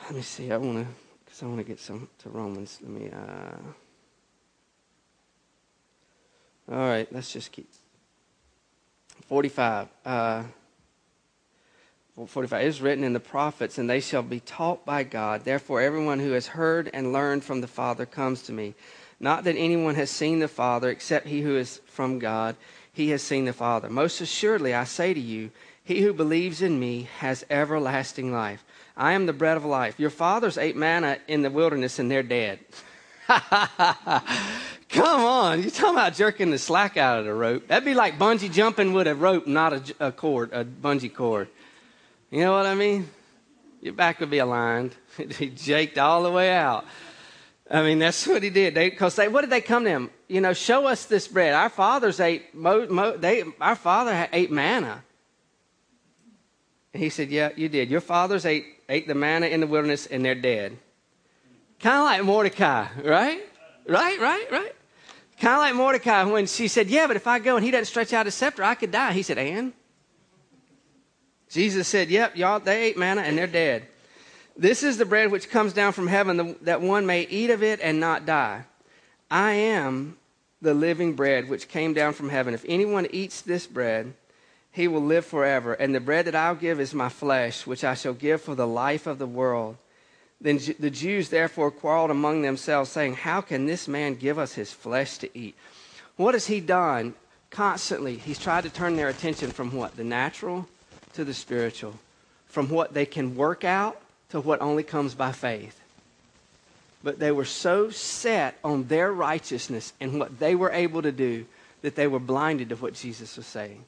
Let 0.05 0.15
me 0.15 0.21
see. 0.23 0.51
I 0.51 0.57
want 0.57 0.85
to, 0.85 0.93
because 1.23 1.43
I 1.43 1.45
want 1.45 1.59
to 1.59 1.63
get 1.63 1.79
some 1.79 2.09
to 2.19 2.29
Romans. 2.29 2.79
Let 2.81 2.91
me. 2.91 3.09
Uh, 3.09 3.55
all 6.71 6.77
right, 6.77 7.07
let's 7.11 7.31
just 7.31 7.51
keep. 7.51 7.69
45. 9.27 9.87
Uh, 10.05 10.43
45 12.27 12.63
is 12.63 12.81
written 12.81 13.03
in 13.03 13.13
the 13.13 13.19
prophets, 13.19 13.77
and 13.77 13.89
they 13.89 13.99
shall 13.99 14.21
be 14.21 14.39
taught 14.39 14.85
by 14.85 15.03
God. 15.03 15.43
Therefore, 15.43 15.81
everyone 15.81 16.19
who 16.19 16.31
has 16.31 16.47
heard 16.47 16.89
and 16.93 17.11
learned 17.11 17.43
from 17.43 17.61
the 17.61 17.67
Father 17.67 18.05
comes 18.05 18.43
to 18.43 18.51
me. 18.51 18.75
Not 19.19 19.45
that 19.45 19.55
anyone 19.57 19.95
has 19.95 20.11
seen 20.11 20.39
the 20.39 20.47
Father 20.47 20.89
except 20.89 21.27
he 21.27 21.41
who 21.41 21.57
is 21.57 21.81
from 21.87 22.19
God. 22.19 22.55
He 22.91 23.09
has 23.09 23.23
seen 23.23 23.45
the 23.45 23.53
Father. 23.53 23.89
Most 23.89 24.21
assuredly, 24.21 24.73
I 24.73 24.83
say 24.83 25.13
to 25.13 25.19
you, 25.19 25.49
he 25.83 26.01
who 26.01 26.13
believes 26.13 26.61
in 26.61 26.79
me 26.79 27.09
has 27.17 27.45
everlasting 27.49 28.31
life. 28.31 28.63
I 28.95 29.13
am 29.13 29.25
the 29.25 29.33
bread 29.33 29.57
of 29.57 29.65
life. 29.65 29.99
Your 29.99 30.11
fathers 30.11 30.57
ate 30.57 30.75
manna 30.75 31.17
in 31.27 31.41
the 31.41 31.49
wilderness, 31.49 31.97
and 31.97 32.11
they're 32.11 32.21
dead. 32.21 32.59
Come 34.93 35.21
on, 35.21 35.63
you're 35.63 35.71
talking 35.71 35.95
about 35.95 36.13
jerking 36.13 36.51
the 36.51 36.59
slack 36.59 36.97
out 36.97 37.17
of 37.17 37.25
the 37.25 37.33
rope. 37.33 37.67
That'd 37.67 37.83
be 37.83 37.95
like 37.95 38.19
bungee 38.19 38.51
jumping 38.51 38.93
with 38.93 39.07
a 39.07 39.15
rope, 39.15 39.47
not 39.47 39.73
a, 39.73 40.07
a 40.07 40.11
cord, 40.11 40.53
a 40.53 40.63
bungee 40.63 41.11
cord. 41.11 41.47
You 42.29 42.41
know 42.41 42.51
what 42.51 42.67
I 42.67 42.75
mean? 42.75 43.09
Your 43.81 43.93
back 43.93 44.19
would 44.19 44.29
be 44.29 44.37
aligned. 44.37 44.95
he 45.39 45.49
jaked 45.49 45.97
all 45.97 46.21
the 46.21 46.29
way 46.29 46.51
out. 46.51 46.85
I 47.71 47.81
mean, 47.81 47.97
that's 47.97 48.27
what 48.27 48.43
he 48.43 48.51
did. 48.51 48.75
Because 48.75 49.15
they, 49.15 49.25
they, 49.25 49.29
what 49.29 49.41
did 49.41 49.49
they 49.49 49.61
come 49.61 49.83
to 49.85 49.89
him? 49.89 50.11
You 50.27 50.41
know, 50.41 50.53
show 50.53 50.85
us 50.85 51.05
this 51.05 51.27
bread. 51.27 51.55
Our 51.55 51.69
fathers 51.69 52.19
ate, 52.19 52.53
mo, 52.53 52.85
mo, 52.87 53.17
they, 53.17 53.43
our 53.59 53.75
father 53.75 54.29
ate 54.31 54.51
manna. 54.51 55.03
And 56.93 57.01
he 57.01 57.09
said, 57.09 57.31
Yeah, 57.31 57.49
you 57.55 57.67
did. 57.67 57.89
Your 57.89 58.01
fathers 58.01 58.45
ate, 58.45 58.67
ate 58.87 59.07
the 59.07 59.15
manna 59.15 59.47
in 59.47 59.59
the 59.59 59.67
wilderness 59.67 60.05
and 60.05 60.23
they're 60.23 60.35
dead. 60.35 60.77
Kind 61.79 61.97
of 61.97 62.03
like 62.03 62.23
Mordecai, 62.23 62.87
right? 63.03 63.41
Right, 63.87 64.19
right, 64.19 64.51
right. 64.51 64.75
Kind 65.43 65.55
of 65.55 65.59
like 65.59 65.75
Mordecai 65.75 66.23
when 66.23 66.45
she 66.45 66.69
said, 66.69 66.87
Yeah, 66.87 67.05
but 67.05 67.17
if 67.17 67.27
I 67.27 67.37
go 67.37 67.57
and 67.57 67.65
he 67.65 67.69
doesn't 67.69 67.87
stretch 67.87 68.13
out 68.13 68.27
his 68.27 68.33
scepter, 68.33 68.63
I 68.63 68.75
could 68.75 68.91
die. 68.91 69.11
He 69.11 69.23
said, 69.23 69.37
And? 69.37 69.73
Jesus 71.49 71.85
said, 71.85 72.09
Yep, 72.09 72.37
y'all, 72.37 72.61
they 72.61 72.83
ate 72.83 72.97
manna 72.97 73.23
and 73.23 73.37
they're 73.37 73.45
dead. 73.45 73.85
This 74.55 74.83
is 74.83 74.97
the 74.97 75.03
bread 75.03 75.31
which 75.31 75.49
comes 75.49 75.73
down 75.73 75.91
from 75.91 76.07
heaven, 76.07 76.55
that 76.61 76.79
one 76.79 77.05
may 77.05 77.23
eat 77.23 77.49
of 77.49 77.61
it 77.61 77.81
and 77.83 77.99
not 77.99 78.25
die. 78.25 78.63
I 79.29 79.51
am 79.51 80.15
the 80.61 80.73
living 80.73 81.11
bread 81.11 81.49
which 81.49 81.67
came 81.67 81.93
down 81.93 82.13
from 82.13 82.29
heaven. 82.29 82.53
If 82.53 82.63
anyone 82.65 83.05
eats 83.11 83.41
this 83.41 83.67
bread, 83.67 84.13
he 84.71 84.87
will 84.87 85.03
live 85.03 85.25
forever. 85.25 85.73
And 85.73 85.93
the 85.93 85.99
bread 85.99 86.23
that 86.27 86.35
I'll 86.35 86.55
give 86.55 86.79
is 86.79 86.93
my 86.93 87.09
flesh, 87.09 87.67
which 87.67 87.83
I 87.83 87.95
shall 87.95 88.13
give 88.13 88.41
for 88.41 88.55
the 88.55 88.65
life 88.65 89.07
of 89.07 89.19
the 89.19 89.27
world. 89.27 89.75
Then 90.43 90.59
the 90.77 90.89
Jews 90.89 91.29
therefore 91.29 91.71
quarreled 91.71 92.11
among 92.11 92.41
themselves, 92.41 92.91
saying, 92.91 93.15
How 93.15 93.39
can 93.39 93.65
this 93.65 93.87
man 93.87 94.15
give 94.15 94.37
us 94.37 94.53
his 94.53 94.73
flesh 94.73 95.17
to 95.19 95.37
eat? 95.37 95.55
What 96.17 96.33
has 96.33 96.47
he 96.47 96.59
done? 96.59 97.15
Constantly, 97.49 98.17
he's 98.17 98.37
tried 98.37 98.63
to 98.65 98.69
turn 98.69 98.97
their 98.97 99.07
attention 99.07 99.51
from 99.51 99.71
what? 99.71 99.95
The 99.95 100.03
natural 100.03 100.67
to 101.13 101.23
the 101.23 101.33
spiritual. 101.33 101.95
From 102.47 102.69
what 102.69 102.93
they 102.93 103.05
can 103.05 103.37
work 103.37 103.63
out 103.63 104.01
to 104.29 104.41
what 104.41 104.61
only 104.61 104.83
comes 104.83 105.15
by 105.15 105.31
faith. 105.31 105.79
But 107.03 107.19
they 107.19 107.31
were 107.31 107.45
so 107.45 107.89
set 107.89 108.57
on 108.65 108.87
their 108.87 109.13
righteousness 109.13 109.93
and 110.01 110.19
what 110.19 110.39
they 110.39 110.55
were 110.55 110.71
able 110.71 111.01
to 111.03 111.11
do 111.11 111.45
that 111.83 111.95
they 111.95 112.07
were 112.07 112.19
blinded 112.19 112.69
to 112.69 112.75
what 112.75 112.95
Jesus 112.95 113.37
was 113.37 113.45
saying. 113.45 113.85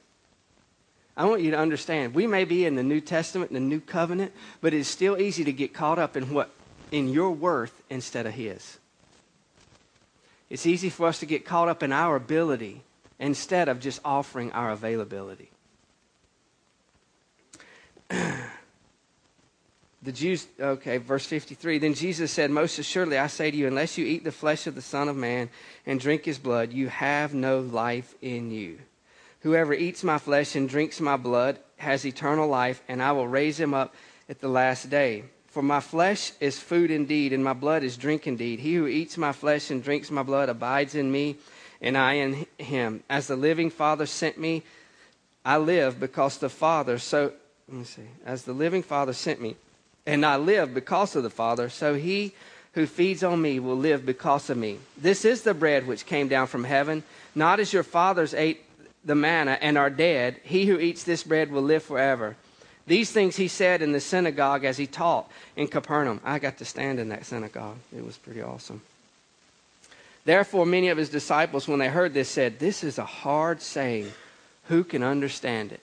I 1.17 1.25
want 1.25 1.41
you 1.41 1.51
to 1.51 1.57
understand, 1.57 2.13
we 2.13 2.27
may 2.27 2.43
be 2.43 2.65
in 2.65 2.75
the 2.75 2.83
New 2.83 2.99
Testament, 2.99 3.53
the 3.53 3.59
New 3.59 3.79
Covenant, 3.79 4.33
but 4.59 4.73
it's 4.73 4.89
still 4.89 5.17
easy 5.17 5.45
to 5.45 5.53
get 5.53 5.73
caught 5.73 5.97
up 5.97 6.17
in 6.17 6.33
what 6.33 6.51
in 6.91 7.09
your 7.09 7.31
worth 7.31 7.81
instead 7.89 8.25
of 8.25 8.33
his. 8.33 8.77
It's 10.49 10.65
easy 10.65 10.89
for 10.89 11.07
us 11.07 11.19
to 11.19 11.25
get 11.25 11.45
caught 11.45 11.67
up 11.67 11.83
in 11.83 11.91
our 11.91 12.15
ability 12.15 12.81
instead 13.19 13.69
of 13.69 13.79
just 13.79 13.99
offering 14.05 14.51
our 14.51 14.71
availability. 14.71 15.49
the 18.09 18.51
Jews, 20.11 20.47
okay, 20.59 20.97
verse 20.97 21.25
53. 21.25 21.79
Then 21.79 21.93
Jesus 21.93 22.31
said, 22.31 22.51
Most 22.51 22.77
assuredly, 22.77 23.17
I 23.17 23.27
say 23.27 23.49
to 23.49 23.57
you, 23.57 23.67
unless 23.67 23.97
you 23.97 24.05
eat 24.05 24.23
the 24.23 24.31
flesh 24.31 24.67
of 24.67 24.75
the 24.75 24.81
Son 24.81 25.07
of 25.09 25.15
Man 25.15 25.49
and 25.85 25.99
drink 25.99 26.25
his 26.25 26.37
blood, 26.37 26.73
you 26.73 26.89
have 26.89 27.33
no 27.33 27.59
life 27.59 28.13
in 28.21 28.51
you. 28.51 28.77
Whoever 29.45 29.75
eats 29.75 30.03
my 30.03 30.17
flesh 30.17 30.55
and 30.55 30.67
drinks 30.67 30.99
my 30.99 31.17
blood 31.17 31.59
has 31.77 32.03
eternal 32.03 32.47
life, 32.47 32.81
and 32.87 32.99
I 32.99 33.11
will 33.11 33.27
raise 33.27 33.59
him 33.59 33.75
up 33.75 33.93
at 34.27 34.39
the 34.41 34.47
last 34.47 34.89
day. 34.89 35.25
For 35.49 35.61
my 35.61 35.81
flesh 35.81 36.31
is 36.39 36.59
food 36.59 36.89
indeed, 36.89 37.31
and 37.31 37.43
my 37.43 37.53
blood 37.53 37.83
is 37.83 37.95
drink 37.95 38.25
indeed. 38.25 38.59
He 38.59 38.73
who 38.73 38.87
eats 38.87 39.19
my 39.19 39.33
flesh 39.33 39.69
and 39.69 39.83
drinks 39.83 40.09
my 40.09 40.23
blood 40.23 40.49
abides 40.49 40.95
in 40.95 41.11
me, 41.11 41.35
and 41.79 41.95
I 41.95 42.13
in 42.13 42.47
him. 42.57 43.03
As 43.07 43.27
the 43.27 43.35
living 43.35 43.69
Father 43.69 44.07
sent 44.07 44.39
me, 44.39 44.63
I 45.45 45.57
live 45.57 45.99
because 45.99 46.39
the 46.39 46.49
Father 46.49 46.97
so 46.97 47.31
let 47.67 47.77
me 47.77 47.83
see. 47.83 48.01
As 48.25 48.45
the 48.45 48.53
living 48.53 48.81
Father 48.81 49.13
sent 49.13 49.39
me, 49.39 49.57
and 50.07 50.25
I 50.25 50.37
live 50.37 50.73
because 50.73 51.15
of 51.15 51.21
the 51.21 51.29
Father, 51.29 51.69
so 51.69 51.93
he 51.93 52.33
who 52.73 52.87
feeds 52.87 53.23
on 53.23 53.43
me 53.43 53.59
will 53.59 53.77
live 53.77 54.07
because 54.07 54.49
of 54.49 54.57
me. 54.57 54.79
This 54.97 55.23
is 55.23 55.43
the 55.43 55.53
bread 55.53 55.85
which 55.85 56.07
came 56.07 56.29
down 56.29 56.47
from 56.47 56.63
heaven, 56.63 57.03
not 57.35 57.59
as 57.59 57.71
your 57.71 57.83
fathers 57.83 58.33
ate 58.33 58.64
the 59.05 59.15
manna 59.15 59.57
and 59.61 59.77
are 59.77 59.89
dead, 59.89 60.39
he 60.43 60.65
who 60.65 60.79
eats 60.79 61.03
this 61.03 61.23
bread 61.23 61.51
will 61.51 61.61
live 61.61 61.83
forever. 61.83 62.35
These 62.87 63.11
things 63.11 63.35
he 63.35 63.47
said 63.47 63.81
in 63.81 63.91
the 63.91 63.99
synagogue 63.99 64.63
as 64.63 64.77
he 64.77 64.87
taught 64.87 65.29
in 65.55 65.67
Capernaum. 65.67 66.21
I 66.23 66.39
got 66.39 66.57
to 66.57 66.65
stand 66.65 66.99
in 66.99 67.09
that 67.09 67.25
synagogue. 67.25 67.77
It 67.95 68.05
was 68.05 68.17
pretty 68.17 68.41
awesome. 68.41 68.81
Therefore, 70.23 70.65
many 70.65 70.89
of 70.89 70.97
his 70.97 71.09
disciples, 71.09 71.67
when 71.67 71.79
they 71.79 71.87
heard 71.87 72.13
this, 72.13 72.29
said, 72.29 72.59
This 72.59 72.83
is 72.83 72.97
a 72.97 73.05
hard 73.05 73.61
saying. 73.61 74.11
Who 74.67 74.83
can 74.83 75.03
understand 75.03 75.71
it? 75.71 75.81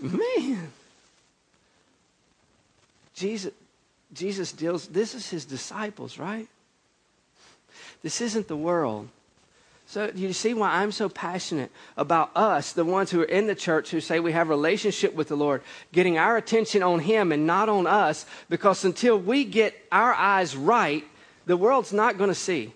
Man. 0.00 0.70
Jesus, 3.14 3.52
Jesus 4.12 4.52
deals, 4.52 4.86
this 4.86 5.14
is 5.14 5.28
his 5.28 5.44
disciples, 5.44 6.18
right? 6.18 6.48
This 8.02 8.20
isn't 8.20 8.48
the 8.48 8.56
world. 8.56 9.08
So, 9.92 10.10
you 10.14 10.32
see 10.32 10.54
why 10.54 10.76
I'm 10.76 10.90
so 10.90 11.10
passionate 11.10 11.70
about 11.98 12.34
us, 12.34 12.72
the 12.72 12.82
ones 12.82 13.10
who 13.10 13.20
are 13.20 13.24
in 13.24 13.46
the 13.46 13.54
church 13.54 13.90
who 13.90 14.00
say 14.00 14.20
we 14.20 14.32
have 14.32 14.46
a 14.46 14.50
relationship 14.50 15.12
with 15.12 15.28
the 15.28 15.36
Lord, 15.36 15.60
getting 15.92 16.16
our 16.16 16.38
attention 16.38 16.82
on 16.82 17.00
Him 17.00 17.30
and 17.30 17.46
not 17.46 17.68
on 17.68 17.86
us, 17.86 18.24
because 18.48 18.86
until 18.86 19.18
we 19.18 19.44
get 19.44 19.74
our 19.92 20.14
eyes 20.14 20.56
right, 20.56 21.04
the 21.44 21.58
world's 21.58 21.92
not 21.92 22.16
going 22.16 22.30
to 22.30 22.34
see. 22.34 22.72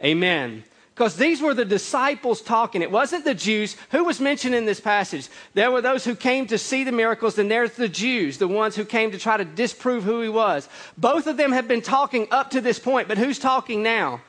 Amen. 0.00 0.62
Because 0.98 1.14
these 1.14 1.40
were 1.40 1.54
the 1.54 1.64
disciples 1.64 2.42
talking. 2.42 2.82
It 2.82 2.90
wasn't 2.90 3.24
the 3.24 3.32
Jews. 3.32 3.76
Who 3.92 4.02
was 4.02 4.20
mentioned 4.20 4.56
in 4.56 4.64
this 4.64 4.80
passage? 4.80 5.28
There 5.54 5.70
were 5.70 5.80
those 5.80 6.04
who 6.04 6.16
came 6.16 6.48
to 6.48 6.58
see 6.58 6.82
the 6.82 6.90
miracles, 6.90 7.38
and 7.38 7.48
there's 7.48 7.74
the 7.74 7.88
Jews, 7.88 8.38
the 8.38 8.48
ones 8.48 8.74
who 8.74 8.84
came 8.84 9.12
to 9.12 9.18
try 9.18 9.36
to 9.36 9.44
disprove 9.44 10.02
who 10.02 10.20
he 10.22 10.28
was. 10.28 10.68
Both 10.96 11.28
of 11.28 11.36
them 11.36 11.52
have 11.52 11.68
been 11.68 11.82
talking 11.82 12.26
up 12.32 12.50
to 12.50 12.60
this 12.60 12.80
point, 12.80 13.06
but 13.06 13.16
who's 13.16 13.38
talking 13.38 13.84
now? 13.84 14.22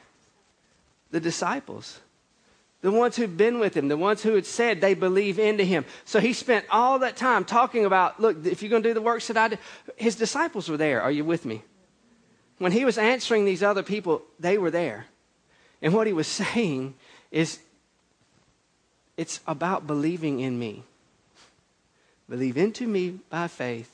The 1.10 1.20
disciples. 1.20 2.00
The 2.82 2.92
ones 2.92 3.16
who'd 3.16 3.36
been 3.36 3.60
with 3.60 3.76
him, 3.76 3.88
the 3.88 3.98
ones 3.98 4.22
who 4.22 4.36
had 4.36 4.46
said 4.46 4.80
they 4.80 4.94
believe 4.94 5.40
into 5.40 5.64
him. 5.64 5.86
So 6.06 6.20
he 6.20 6.34
spent 6.34 6.66
all 6.70 7.00
that 7.00 7.18
time 7.18 7.46
talking 7.46 7.84
about, 7.84 8.20
look, 8.20 8.46
if 8.46 8.62
you're 8.62 8.70
going 8.70 8.84
to 8.84 8.90
do 8.90 8.94
the 8.94 9.02
works 9.02 9.26
that 9.30 9.38
I 9.38 9.48
did, 9.48 9.60
his 9.96 10.16
disciples 10.16 10.70
were 10.70 10.78
there. 10.78 11.02
Are 11.02 11.10
you 11.10 11.26
with 11.26 11.46
me? 11.46 11.64
When 12.60 12.72
he 12.72 12.86
was 12.86 13.00
answering 13.00 13.46
these 13.46 13.64
other 13.64 13.82
people, 13.82 14.22
they 14.40 14.60
were 14.60 14.70
there. 14.70 15.08
And 15.82 15.94
what 15.94 16.08
he 16.08 16.14
was 16.14 16.28
saying 16.28 16.96
is 17.32 17.60
it's 19.18 19.40
about 19.48 19.86
believing 19.86 20.40
in 20.40 20.58
me. 20.58 20.84
Believe 22.30 22.58
into 22.58 22.88
me 22.88 23.20
by 23.30 23.48
faith. 23.48 23.92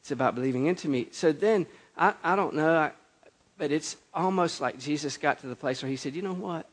It's 0.00 0.10
about 0.10 0.34
believing 0.34 0.66
into 0.66 0.88
me. 0.88 1.08
So 1.12 1.32
then, 1.32 1.66
I, 1.96 2.14
I 2.22 2.36
don't 2.36 2.54
know, 2.54 2.76
I, 2.76 2.92
but 3.56 3.72
it's 3.72 3.96
almost 4.12 4.60
like 4.60 4.78
Jesus 4.78 5.16
got 5.16 5.40
to 5.40 5.46
the 5.46 5.56
place 5.56 5.82
where 5.82 5.90
he 5.90 5.96
said, 5.96 6.14
you 6.14 6.22
know 6.22 6.34
what? 6.34 6.66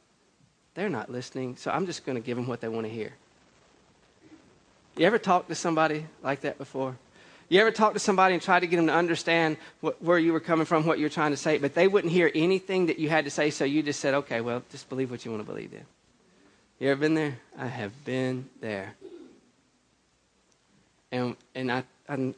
They're 0.76 0.90
not 0.90 1.10
listening, 1.10 1.56
so 1.56 1.72
I'm 1.72 1.86
just 1.86 2.06
going 2.06 2.18
to 2.18 2.22
give 2.22 2.38
them 2.38 2.48
what 2.48 2.62
they 2.62 2.68
want 2.68 2.88
to 2.88 2.92
hear. 2.92 3.14
You 4.98 5.06
ever 5.06 5.18
talked 5.18 5.50
to 5.50 5.56
somebody 5.56 6.06
like 6.22 6.42
that 6.42 6.58
before? 6.58 6.98
You 7.52 7.60
ever 7.60 7.72
talk 7.72 7.92
to 7.92 8.00
somebody 8.00 8.34
and 8.34 8.42
try 8.42 8.62
to 8.62 8.66
get 8.66 8.78
them 8.78 8.88
to 8.88 8.94
understand 8.94 9.58
what, 9.82 10.02
where 10.02 10.18
you 10.18 10.32
were 10.32 10.40
coming 10.40 10.66
from, 10.66 10.86
what 10.86 11.00
you 11.00 11.04
were 11.04 11.10
trying 11.10 11.32
to 11.32 11.38
say, 11.38 11.58
but 11.58 11.74
they 11.74 11.86
wouldn't 11.86 12.14
hear 12.14 12.32
anything 12.34 12.86
that 12.86 12.98
you 12.98 13.10
had 13.10 13.26
to 13.26 13.30
say, 13.30 13.50
so 13.50 13.66
you 13.66 13.84
just 13.84 14.00
said, 14.00 14.14
okay, 14.14 14.40
well, 14.40 14.64
just 14.72 14.88
believe 14.88 15.12
what 15.12 15.26
you 15.26 15.32
want 15.32 15.46
to 15.46 15.52
believe 15.52 15.74
in. 15.74 15.84
You 16.80 16.92
ever 16.92 17.02
been 17.02 17.14
there? 17.14 17.38
I 17.58 17.68
have 17.68 18.06
been 18.06 18.48
there. 18.62 18.96
And, 21.12 21.36
and 21.54 21.70
I, 21.70 21.84
I'm, 22.08 22.36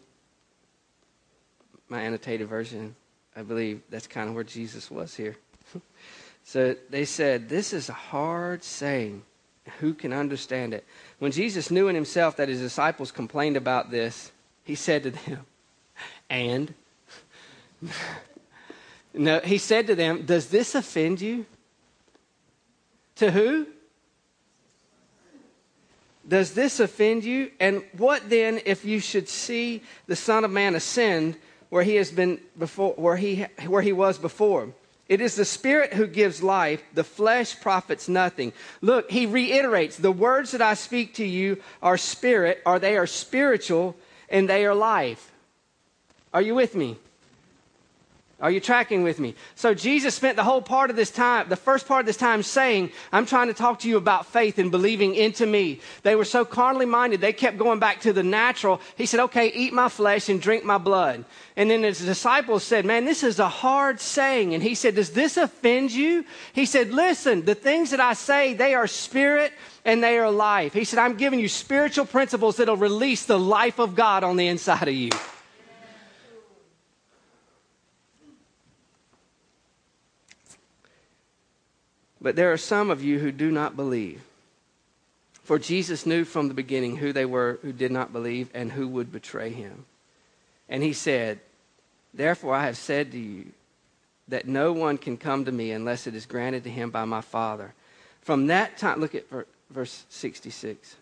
my 1.89 2.01
annotated 2.01 2.47
version, 2.47 2.95
I 3.35 3.43
believe 3.43 3.83
that's 3.91 4.07
kind 4.07 4.29
of 4.29 4.33
where 4.33 4.43
Jesus 4.43 4.89
was 4.89 5.13
here. 5.13 5.37
so 6.43 6.75
they 6.89 7.05
said, 7.05 7.49
This 7.49 7.71
is 7.71 7.87
a 7.87 7.93
hard 7.93 8.63
saying. 8.63 9.21
Who 9.79 9.93
can 9.93 10.11
understand 10.11 10.73
it? 10.73 10.83
When 11.19 11.31
Jesus 11.31 11.69
knew 11.69 11.87
in 11.87 11.93
himself 11.93 12.37
that 12.37 12.49
his 12.49 12.59
disciples 12.59 13.11
complained 13.11 13.57
about 13.57 13.91
this, 13.91 14.31
he 14.63 14.75
said 14.75 15.03
to 15.03 15.11
them, 15.11 15.45
and 16.29 16.73
no, 19.13 19.39
he 19.39 19.57
said 19.57 19.87
to 19.87 19.95
them, 19.95 20.25
Does 20.25 20.47
this 20.47 20.75
offend 20.75 21.21
you? 21.21 21.45
To 23.17 23.31
who? 23.31 23.67
Does 26.27 26.53
this 26.53 26.79
offend 26.79 27.23
you? 27.23 27.51
And 27.59 27.83
what 27.97 28.29
then 28.29 28.61
if 28.65 28.85
you 28.85 28.99
should 28.99 29.27
see 29.27 29.83
the 30.07 30.15
Son 30.15 30.43
of 30.43 30.51
Man 30.51 30.73
ascend 30.73 31.37
where 31.69 31.83
he 31.83 31.95
has 31.95 32.11
been 32.11 32.39
before 32.57 32.93
where 32.93 33.17
he 33.17 33.45
where 33.67 33.81
he 33.81 33.93
was 33.93 34.17
before? 34.17 34.69
It 35.09 35.19
is 35.19 35.35
the 35.35 35.45
Spirit 35.45 35.93
who 35.93 36.07
gives 36.07 36.41
life, 36.41 36.81
the 36.93 37.03
flesh 37.03 37.59
profits 37.59 38.07
nothing. 38.07 38.53
Look, 38.81 39.11
he 39.11 39.25
reiterates, 39.25 39.97
the 39.97 40.13
words 40.13 40.51
that 40.51 40.61
I 40.61 40.75
speak 40.75 41.15
to 41.15 41.25
you 41.25 41.61
are 41.81 41.97
spirit, 41.97 42.61
or 42.65 42.79
they 42.79 42.95
are 42.95 43.05
spiritual, 43.05 43.97
and 44.29 44.49
they 44.49 44.65
are 44.65 44.75
life. 44.75 45.31
Are 46.33 46.41
you 46.41 46.55
with 46.55 46.75
me? 46.75 46.97
Are 48.39 48.51
you 48.51 48.59
tracking 48.59 49.03
with 49.03 49.19
me? 49.19 49.35
So 49.55 49.73
Jesus 49.73 50.15
spent 50.15 50.35
the 50.35 50.43
whole 50.43 50.61
part 50.61 50.89
of 50.89 50.95
this 50.95 51.11
time, 51.11 51.47
the 51.47 51.55
first 51.55 51.87
part 51.87 52.01
of 52.01 52.05
this 52.05 52.17
time 52.17 52.43
saying, 52.43 52.91
I'm 53.11 53.25
trying 53.25 53.47
to 53.47 53.53
talk 53.53 53.79
to 53.79 53.89
you 53.89 53.95
about 53.95 54.25
faith 54.25 54.57
and 54.57 54.69
believing 54.69 55.15
into 55.15 55.45
me. 55.45 55.79
They 56.01 56.15
were 56.15 56.25
so 56.25 56.43
carnally 56.43 56.85
minded, 56.85 57.21
they 57.21 57.31
kept 57.31 57.57
going 57.57 57.79
back 57.79 58.01
to 58.01 58.11
the 58.11 58.23
natural. 58.23 58.81
He 58.97 59.05
said, 59.05 59.21
okay, 59.21 59.47
eat 59.47 59.71
my 59.71 59.87
flesh 59.87 60.27
and 60.27 60.41
drink 60.41 60.65
my 60.65 60.77
blood. 60.77 61.23
And 61.55 61.69
then 61.69 61.83
his 61.83 61.99
disciples 61.99 62.63
said, 62.63 62.85
man, 62.85 63.05
this 63.05 63.23
is 63.23 63.39
a 63.39 63.47
hard 63.47 64.01
saying. 64.01 64.53
And 64.53 64.61
he 64.61 64.75
said, 64.75 64.95
does 64.95 65.11
this 65.11 65.37
offend 65.37 65.91
you? 65.91 66.25
He 66.51 66.65
said, 66.65 66.91
listen, 66.91 67.45
the 67.45 67.55
things 67.55 67.91
that 67.91 68.01
I 68.01 68.13
say, 68.13 68.55
they 68.55 68.73
are 68.73 68.87
spirit 68.87 69.53
and 69.85 70.03
they 70.03 70.17
are 70.17 70.31
life. 70.31 70.73
He 70.73 70.83
said, 70.83 70.99
I'm 70.99 71.15
giving 71.15 71.39
you 71.39 71.47
spiritual 71.47 72.05
principles 72.05 72.57
that'll 72.57 72.77
release 72.77 73.25
the 73.25 73.39
life 73.39 73.79
of 73.79 73.95
God 73.95 74.23
on 74.23 74.35
the 74.35 74.47
inside 74.47 74.87
of 74.87 74.95
you. 74.95 75.11
But 82.23 82.37
there 82.37 82.53
are 82.53 82.57
some 82.57 82.89
of 82.89 83.03
you 83.03 83.19
who 83.19 83.33
do 83.33 83.51
not 83.51 83.75
believe. 83.75 84.23
For 85.43 85.59
Jesus 85.59 86.05
knew 86.05 86.23
from 86.23 86.47
the 86.47 86.53
beginning 86.53 86.95
who 86.95 87.11
they 87.11 87.25
were 87.25 87.59
who 87.61 87.73
did 87.73 87.91
not 87.91 88.13
believe 88.13 88.49
and 88.53 88.71
who 88.71 88.87
would 88.87 89.11
betray 89.11 89.51
him. 89.51 89.85
And 90.69 90.81
he 90.81 90.93
said, 90.93 91.41
Therefore 92.13 92.55
I 92.55 92.65
have 92.65 92.77
said 92.77 93.11
to 93.11 93.19
you 93.19 93.51
that 94.29 94.47
no 94.47 94.71
one 94.71 94.97
can 94.97 95.17
come 95.17 95.43
to 95.43 95.51
me 95.51 95.71
unless 95.71 96.07
it 96.07 96.15
is 96.15 96.25
granted 96.25 96.63
to 96.63 96.69
him 96.69 96.91
by 96.91 97.03
my 97.03 97.19
Father. 97.19 97.73
From 98.21 98.47
that 98.47 98.77
time, 98.77 99.01
look 99.01 99.15
at 99.15 99.25
verse 99.69 100.05
66. 100.07 100.95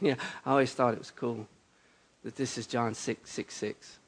Yeah, 0.00 0.16
I 0.44 0.50
always 0.50 0.74
thought 0.74 0.94
it 0.94 0.98
was 0.98 1.12
cool 1.12 1.46
that 2.24 2.34
this 2.34 2.58
is 2.58 2.66
John 2.66 2.94
6 2.94 3.30
6 3.30 3.54
6 3.54 3.98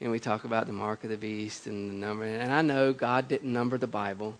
and 0.00 0.10
we 0.10 0.18
talk 0.18 0.44
about 0.44 0.66
the 0.66 0.72
mark 0.72 1.04
of 1.04 1.10
the 1.10 1.16
beast 1.16 1.66
and 1.66 1.90
the 1.90 1.94
number. 1.94 2.24
And 2.24 2.52
I 2.52 2.62
know 2.62 2.92
God 2.92 3.28
didn't 3.28 3.52
number 3.52 3.76
the 3.76 3.86
Bible. 3.86 4.38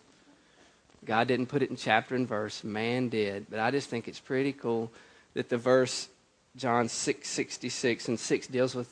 God 1.05 1.29
didn't 1.29 1.47
put 1.47 1.63
it 1.63 1.71
in 1.71 1.77
chapter 1.77 2.15
and 2.15 2.27
verse. 2.27 2.65
Man 2.65 3.09
did. 3.09 3.47
But 3.51 3.61
I 3.61 3.71
just 3.71 3.89
think 3.89 4.09
it's 4.09 4.21
pretty 4.21 4.53
cool 4.53 4.91
that 5.35 5.49
the 5.49 5.59
verse 5.59 6.09
John 6.57 6.89
6 6.89 7.29
66 7.29 8.09
and 8.09 8.19
6 8.19 8.47
deals 8.49 8.75
with 8.75 8.89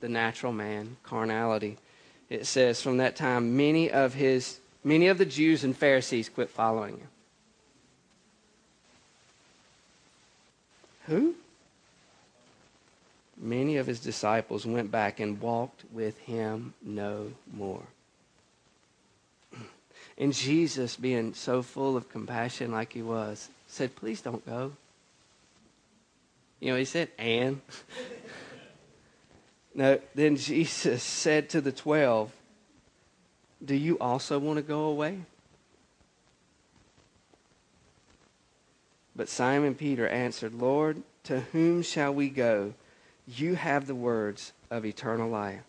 the 0.00 0.08
natural 0.08 0.52
man, 0.52 0.96
carnality. 1.02 1.78
It 2.30 2.46
says, 2.46 2.80
From 2.80 2.96
that 2.98 3.16
time, 3.16 3.56
many 3.56 3.90
of 3.90 4.14
his 4.14 4.58
many 4.84 5.08
of 5.08 5.18
the 5.18 5.26
Jews 5.26 5.64
and 5.64 5.76
Pharisees 5.76 6.28
quit 6.28 6.50
following 6.50 6.98
him. 6.98 7.08
Who? 11.06 11.34
Many 13.42 13.76
of 13.76 13.86
his 13.86 14.00
disciples 14.00 14.64
went 14.64 14.90
back 14.90 15.20
and 15.20 15.40
walked 15.40 15.84
with 15.92 16.16
him 16.18 16.72
no 16.80 17.32
more. 17.52 17.82
And 20.16 20.32
Jesus, 20.32 20.96
being 20.96 21.34
so 21.34 21.62
full 21.62 21.96
of 21.96 22.08
compassion 22.08 22.70
like 22.70 22.92
he 22.92 23.02
was, 23.02 23.48
said, 23.66 23.96
Please 23.96 24.20
don't 24.20 24.44
go. 24.46 24.72
You 26.60 26.72
know, 26.72 26.78
he 26.78 26.84
said, 26.84 27.08
And. 27.18 27.60
no, 29.74 29.98
then 30.14 30.36
Jesus 30.36 31.02
said 31.02 31.48
to 31.50 31.60
the 31.60 31.72
twelve, 31.72 32.30
Do 33.64 33.74
you 33.74 33.98
also 33.98 34.38
want 34.38 34.58
to 34.58 34.62
go 34.62 34.84
away? 34.84 35.18
But 39.16 39.28
Simon 39.28 39.74
Peter 39.74 40.06
answered, 40.06 40.54
Lord, 40.54 41.02
to 41.24 41.40
whom 41.40 41.82
shall 41.82 42.14
we 42.14 42.28
go? 42.28 42.74
You 43.26 43.54
have 43.54 43.86
the 43.86 43.94
words 43.94 44.52
of 44.70 44.84
eternal 44.84 45.28
life. 45.28 45.60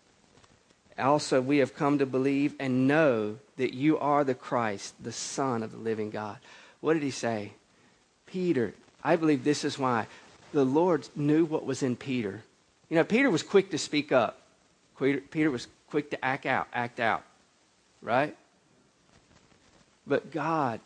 Also, 0.97 1.41
we 1.41 1.57
have 1.57 1.75
come 1.75 1.99
to 1.99 2.05
believe 2.05 2.55
and 2.59 2.87
know 2.87 3.37
that 3.57 3.73
you 3.73 3.97
are 3.97 4.23
the 4.23 4.35
Christ, 4.35 4.93
the 5.01 5.11
Son 5.11 5.63
of 5.63 5.71
the 5.71 5.77
living 5.77 6.11
God. 6.11 6.37
What 6.81 6.93
did 6.93 7.03
he 7.03 7.11
say? 7.11 7.53
Peter, 8.25 8.73
I 9.03 9.15
believe 9.15 9.43
this 9.43 9.63
is 9.63 9.79
why 9.79 10.07
the 10.51 10.63
Lord 10.63 11.07
knew 11.15 11.45
what 11.45 11.65
was 11.65 11.81
in 11.81 11.95
Peter. 11.95 12.43
You 12.89 12.97
know, 12.97 13.03
Peter 13.03 13.29
was 13.29 13.41
quick 13.41 13.71
to 13.71 13.77
speak 13.77 14.11
up. 14.11 14.39
Peter 14.99 15.49
was 15.49 15.67
quick 15.87 16.11
to 16.11 16.23
act 16.23 16.45
out, 16.45 16.67
act 16.73 16.99
out, 16.99 17.23
right? 18.01 18.35
But 20.05 20.31
God, 20.31 20.79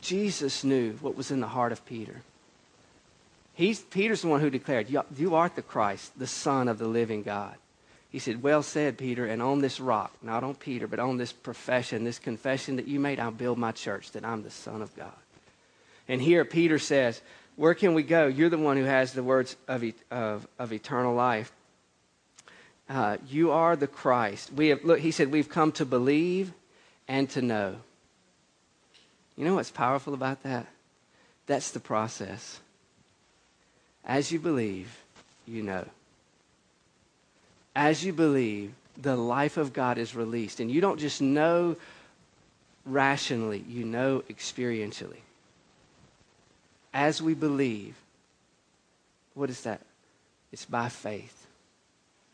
Jesus 0.00 0.64
knew 0.64 0.92
what 1.00 1.16
was 1.16 1.30
in 1.30 1.40
the 1.40 1.48
heart 1.48 1.72
of 1.72 1.84
Peter. 1.86 2.22
He's, 3.54 3.80
Peter's 3.80 4.22
the 4.22 4.28
one 4.28 4.40
who 4.40 4.50
declared, 4.50 4.88
You 4.88 5.34
are 5.34 5.50
the 5.54 5.62
Christ, 5.62 6.18
the 6.18 6.26
Son 6.26 6.68
of 6.68 6.78
the 6.78 6.88
living 6.88 7.22
God. 7.22 7.54
He 8.10 8.18
said, 8.18 8.42
Well 8.42 8.62
said, 8.62 8.98
Peter, 8.98 9.26
and 9.26 9.40
on 9.42 9.60
this 9.60 9.80
rock, 9.80 10.12
not 10.22 10.42
on 10.42 10.54
Peter, 10.54 10.86
but 10.86 10.98
on 10.98 11.16
this 11.16 11.32
profession, 11.32 12.04
this 12.04 12.18
confession 12.18 12.76
that 12.76 12.88
you 12.88 12.98
made, 12.98 13.20
I'll 13.20 13.30
build 13.30 13.58
my 13.58 13.72
church, 13.72 14.12
that 14.12 14.24
I'm 14.24 14.42
the 14.42 14.50
Son 14.50 14.82
of 14.82 14.94
God. 14.96 15.12
And 16.08 16.20
here 16.20 16.44
Peter 16.44 16.78
says, 16.78 17.20
Where 17.56 17.74
can 17.74 17.94
we 17.94 18.02
go? 18.02 18.26
You're 18.26 18.48
the 18.48 18.58
one 18.58 18.76
who 18.76 18.84
has 18.84 19.12
the 19.12 19.22
words 19.22 19.56
of, 19.68 19.84
of, 20.10 20.46
of 20.58 20.72
eternal 20.72 21.14
life. 21.14 21.52
Uh, 22.90 23.18
you 23.28 23.52
are 23.52 23.76
the 23.76 23.86
Christ. 23.86 24.52
We 24.52 24.68
have, 24.68 24.84
look, 24.84 24.98
he 24.98 25.12
said, 25.12 25.30
we've 25.30 25.48
come 25.48 25.70
to 25.72 25.84
believe 25.84 26.52
and 27.06 27.30
to 27.30 27.40
know. 27.40 27.76
You 29.36 29.44
know 29.44 29.54
what's 29.54 29.70
powerful 29.70 30.12
about 30.12 30.42
that? 30.42 30.66
That's 31.46 31.70
the 31.70 31.78
process. 31.78 32.58
As 34.04 34.32
you 34.32 34.38
believe, 34.38 34.96
you 35.46 35.62
know. 35.62 35.86
As 37.74 38.04
you 38.04 38.12
believe, 38.12 38.72
the 38.96 39.16
life 39.16 39.56
of 39.56 39.72
God 39.72 39.98
is 39.98 40.14
released. 40.14 40.60
And 40.60 40.70
you 40.70 40.80
don't 40.80 40.98
just 40.98 41.20
know 41.20 41.76
rationally, 42.84 43.64
you 43.68 43.84
know 43.84 44.22
experientially. 44.30 45.20
As 46.92 47.22
we 47.22 47.34
believe, 47.34 47.94
what 49.34 49.50
is 49.50 49.60
that? 49.62 49.80
It's 50.52 50.64
by 50.64 50.88
faith. 50.88 51.46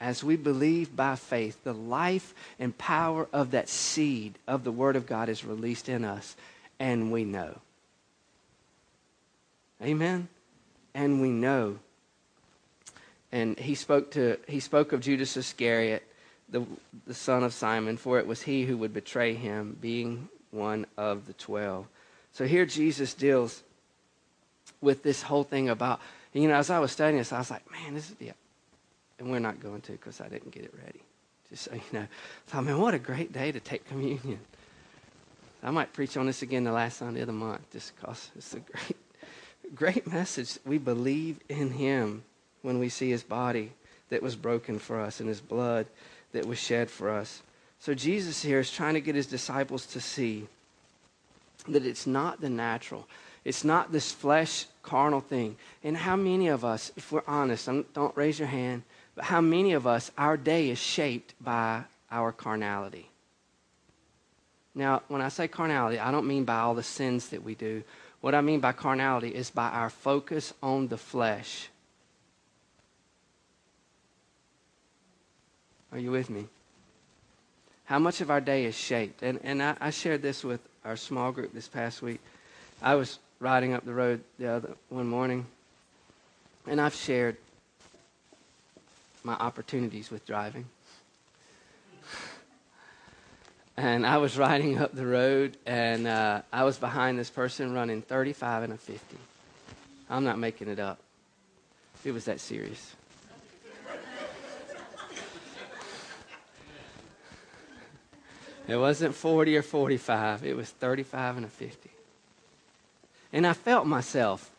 As 0.00 0.22
we 0.22 0.36
believe 0.36 0.94
by 0.94 1.16
faith, 1.16 1.62
the 1.64 1.72
life 1.72 2.34
and 2.58 2.76
power 2.76 3.28
of 3.32 3.52
that 3.52 3.68
seed 3.68 4.34
of 4.46 4.64
the 4.64 4.72
Word 4.72 4.96
of 4.96 5.06
God 5.06 5.28
is 5.28 5.44
released 5.44 5.88
in 5.88 6.04
us 6.04 6.36
and 6.78 7.12
we 7.12 7.24
know. 7.24 7.58
Amen? 9.82 10.28
And 10.96 11.20
we 11.20 11.28
know. 11.28 11.78
And 13.30 13.58
he 13.58 13.74
spoke 13.74 14.12
to 14.12 14.38
he 14.48 14.60
spoke 14.60 14.92
of 14.92 15.02
Judas 15.02 15.36
Iscariot, 15.36 16.02
the, 16.48 16.64
the 17.06 17.12
son 17.12 17.44
of 17.44 17.52
Simon, 17.52 17.98
for 17.98 18.18
it 18.18 18.26
was 18.26 18.42
he 18.42 18.64
who 18.64 18.78
would 18.78 18.94
betray 18.94 19.34
him, 19.34 19.76
being 19.78 20.30
one 20.52 20.86
of 20.96 21.26
the 21.26 21.34
twelve. 21.34 21.86
So 22.32 22.46
here 22.46 22.64
Jesus 22.64 23.12
deals 23.12 23.62
with 24.80 25.02
this 25.02 25.22
whole 25.22 25.44
thing 25.44 25.68
about, 25.68 26.00
you 26.32 26.48
know, 26.48 26.54
as 26.54 26.70
I 26.70 26.78
was 26.78 26.92
studying 26.92 27.18
this, 27.18 27.32
I 27.32 27.38
was 27.38 27.50
like, 27.50 27.70
man, 27.70 27.94
this 27.94 28.08
is 28.08 28.16
the, 28.16 28.32
and 29.18 29.30
we're 29.30 29.38
not 29.38 29.60
going 29.60 29.82
to 29.82 29.92
because 29.92 30.20
I 30.20 30.28
didn't 30.28 30.52
get 30.52 30.64
it 30.64 30.74
ready. 30.82 31.00
Just 31.50 31.64
so 31.64 31.74
you 31.74 31.80
know. 31.92 32.00
I 32.00 32.50
thought, 32.50 32.64
man, 32.64 32.80
what 32.80 32.94
a 32.94 32.98
great 32.98 33.32
day 33.32 33.52
to 33.52 33.60
take 33.60 33.86
communion. 33.86 34.40
I 35.62 35.70
might 35.70 35.92
preach 35.92 36.16
on 36.16 36.26
this 36.26 36.42
again 36.42 36.64
the 36.64 36.72
last 36.72 36.98
Sunday 36.98 37.20
of 37.20 37.26
the 37.26 37.32
month 37.32 37.70
just 37.72 37.96
because 37.96 38.30
it's 38.36 38.54
a 38.54 38.60
great, 38.60 38.96
great 39.74 40.06
message. 40.06 40.58
We 40.64 40.78
believe 40.78 41.40
in 41.48 41.70
Him 41.72 42.22
when 42.62 42.78
we 42.78 42.88
see 42.88 43.10
His 43.10 43.22
body 43.22 43.72
that 44.10 44.22
was 44.22 44.36
broken 44.36 44.78
for 44.78 45.00
us 45.00 45.20
and 45.20 45.28
His 45.28 45.40
blood 45.40 45.86
that 46.32 46.46
was 46.46 46.58
shed 46.58 46.90
for 46.90 47.10
us. 47.10 47.42
So 47.78 47.94
Jesus 47.94 48.42
here 48.42 48.60
is 48.60 48.70
trying 48.70 48.94
to 48.94 49.00
get 49.00 49.14
His 49.14 49.26
disciples 49.26 49.86
to 49.86 50.00
see 50.00 50.46
that 51.68 51.84
it's 51.84 52.06
not 52.06 52.40
the 52.40 52.50
natural. 52.50 53.06
It's 53.44 53.64
not 53.64 53.92
this 53.92 54.10
flesh 54.10 54.66
carnal 54.82 55.20
thing. 55.20 55.56
And 55.84 55.96
how 55.96 56.16
many 56.16 56.48
of 56.48 56.64
us, 56.64 56.92
if 56.96 57.12
we're 57.12 57.22
honest, 57.26 57.68
don't 57.94 58.16
raise 58.16 58.38
your 58.38 58.48
hand, 58.48 58.82
but 59.14 59.24
how 59.24 59.40
many 59.40 59.72
of 59.72 59.86
us, 59.86 60.10
our 60.18 60.36
day 60.36 60.70
is 60.70 60.78
shaped 60.78 61.34
by 61.40 61.84
our 62.10 62.32
carnality? 62.32 63.08
Now, 64.74 65.02
when 65.08 65.22
I 65.22 65.28
say 65.28 65.48
carnality, 65.48 65.98
I 65.98 66.10
don't 66.10 66.26
mean 66.26 66.44
by 66.44 66.58
all 66.58 66.74
the 66.74 66.82
sins 66.82 67.28
that 67.30 67.42
we 67.42 67.54
do. 67.54 67.82
What 68.20 68.34
I 68.34 68.40
mean 68.40 68.60
by 68.60 68.72
carnality 68.72 69.28
is 69.28 69.50
by 69.50 69.68
our 69.68 69.90
focus 69.90 70.52
on 70.62 70.88
the 70.88 70.98
flesh. 70.98 71.68
Are 75.92 75.98
you 75.98 76.10
with 76.10 76.28
me? 76.28 76.46
How 77.84 77.98
much 77.98 78.20
of 78.20 78.30
our 78.30 78.40
day 78.40 78.64
is 78.64 78.76
shaped? 78.76 79.22
And, 79.22 79.38
and 79.44 79.62
I, 79.62 79.76
I 79.80 79.90
shared 79.90 80.22
this 80.22 80.42
with 80.42 80.60
our 80.84 80.96
small 80.96 81.30
group 81.30 81.52
this 81.52 81.68
past 81.68 82.02
week. 82.02 82.20
I 82.82 82.96
was 82.96 83.18
riding 83.38 83.72
up 83.72 83.84
the 83.84 83.94
road 83.94 84.22
the 84.38 84.48
other 84.48 84.70
one 84.88 85.06
morning, 85.06 85.46
and 86.66 86.80
I've 86.80 86.94
shared 86.94 87.36
my 89.22 89.34
opportunities 89.34 90.10
with 90.10 90.26
driving. 90.26 90.64
And 93.76 94.06
I 94.06 94.16
was 94.16 94.38
riding 94.38 94.78
up 94.78 94.94
the 94.94 95.06
road, 95.06 95.56
and 95.66 96.06
uh, 96.06 96.42
I 96.52 96.64
was 96.64 96.78
behind 96.78 97.18
this 97.18 97.30
person 97.30 97.74
running 97.74 98.02
35 98.02 98.64
and 98.64 98.72
a 98.72 98.76
50. 98.76 99.16
I'm 100.08 100.24
not 100.24 100.38
making 100.38 100.68
it 100.68 100.78
up. 100.78 100.98
It 102.04 102.12
was 102.12 102.24
that 102.26 102.40
serious. 102.40 102.94
it 108.68 108.76
wasn't 108.76 109.14
40 109.14 109.56
or 109.56 109.62
45, 109.62 110.44
it 110.44 110.56
was 110.56 110.70
35 110.70 111.36
and 111.38 111.46
a 111.46 111.48
50. 111.48 111.90
And 113.32 113.46
I 113.46 113.52
felt 113.52 113.86
myself 113.86 114.50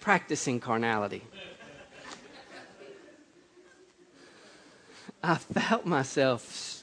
practicing 0.00 0.60
carnality. 0.60 1.24
I 5.22 5.36
felt 5.36 5.86
myself 5.86 6.73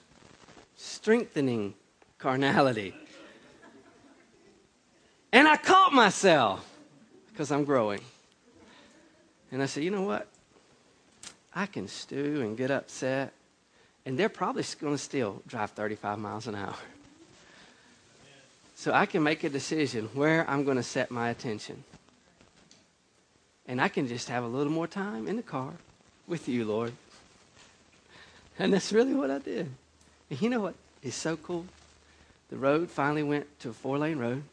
strengthening 1.01 1.73
carnality. 2.19 2.93
And 5.33 5.47
I 5.47 5.57
caught 5.57 5.91
myself 5.93 6.63
because 7.29 7.51
I'm 7.51 7.63
growing. 7.63 8.01
And 9.51 9.63
I 9.63 9.65
said, 9.65 9.83
you 9.83 9.89
know 9.89 10.03
what? 10.03 10.27
I 11.55 11.65
can 11.65 11.87
stew 11.87 12.41
and 12.41 12.55
get 12.55 12.69
upset, 12.69 13.33
and 14.05 14.17
they're 14.17 14.29
probably 14.29 14.63
going 14.79 14.93
to 14.93 15.01
still 15.01 15.41
drive 15.47 15.71
35 15.71 16.19
miles 16.19 16.45
an 16.45 16.53
hour. 16.53 16.75
So 18.75 18.93
I 18.93 19.07
can 19.07 19.23
make 19.23 19.43
a 19.43 19.49
decision 19.49 20.07
where 20.13 20.47
I'm 20.47 20.63
going 20.63 20.77
to 20.77 20.83
set 20.83 21.09
my 21.09 21.29
attention. 21.29 21.83
And 23.67 23.81
I 23.81 23.87
can 23.87 24.07
just 24.07 24.29
have 24.29 24.43
a 24.43 24.47
little 24.47 24.71
more 24.71 24.87
time 24.87 25.27
in 25.27 25.35
the 25.35 25.43
car 25.43 25.73
with 26.27 26.47
you, 26.47 26.63
Lord. 26.63 26.93
And 28.59 28.71
that's 28.71 28.93
really 28.93 29.15
what 29.15 29.31
I 29.31 29.39
did. 29.39 29.67
And 30.29 30.41
you 30.41 30.49
know 30.49 30.61
what? 30.61 30.75
Is 31.03 31.15
so 31.15 31.37
cool. 31.37 31.65
The 32.49 32.57
road 32.57 32.89
finally 32.89 33.23
went 33.23 33.59
to 33.61 33.69
a 33.69 33.73
four 33.73 33.97
lane 33.97 34.17
road, 34.17 34.43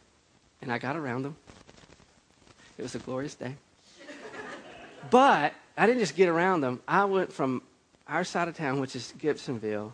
and 0.63 0.73
I 0.73 0.79
got 0.79 0.97
around 0.97 1.23
them. 1.23 1.37
It 2.77 2.83
was 2.83 2.95
a 2.95 3.01
glorious 3.01 3.35
day. 3.35 3.55
but 5.11 5.53
I 5.77 5.87
didn't 5.87 6.01
just 6.01 6.17
get 6.17 6.29
around 6.29 6.61
them, 6.61 6.81
I 6.89 7.05
went 7.05 7.33
from 7.33 7.63
our 8.09 8.25
side 8.25 8.49
of 8.49 8.57
town, 8.57 8.81
which 8.81 8.97
is 8.97 9.13
Gibsonville, 9.19 9.93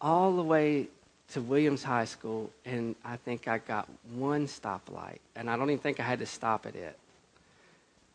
all 0.00 0.36
the 0.36 0.42
way 0.42 0.88
to 1.32 1.40
Williams 1.40 1.82
High 1.82 2.04
School, 2.04 2.50
and 2.64 2.94
I 3.04 3.16
think 3.16 3.48
I 3.48 3.58
got 3.58 3.88
one 4.14 4.46
stoplight, 4.46 5.18
and 5.34 5.50
I 5.50 5.56
don't 5.56 5.70
even 5.70 5.80
think 5.80 5.98
I 5.98 6.04
had 6.04 6.20
to 6.20 6.26
stop 6.26 6.66
at 6.66 6.76
it. 6.76 6.96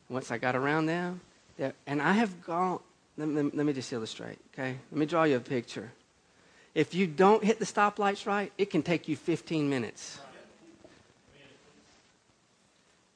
Once 0.09 0.31
I 0.31 0.37
got 0.37 0.55
around 0.55 0.85
them, 0.85 1.19
and 1.85 2.01
I 2.01 2.13
have 2.13 2.41
gone, 2.45 2.79
let 3.17 3.27
me, 3.27 3.51
let 3.53 3.65
me 3.65 3.73
just 3.73 3.91
illustrate, 3.91 4.39
okay? 4.53 4.77
Let 4.91 4.99
me 4.99 5.05
draw 5.05 5.23
you 5.23 5.37
a 5.37 5.41
picture. 5.41 5.91
If 6.73 6.95
you 6.95 7.05
don't 7.05 7.43
hit 7.43 7.59
the 7.59 7.65
stoplights 7.65 8.25
right, 8.25 8.51
it 8.57 8.69
can 8.69 8.81
take 8.81 9.07
you 9.07 9.15
15 9.15 9.69
minutes. 9.69 10.19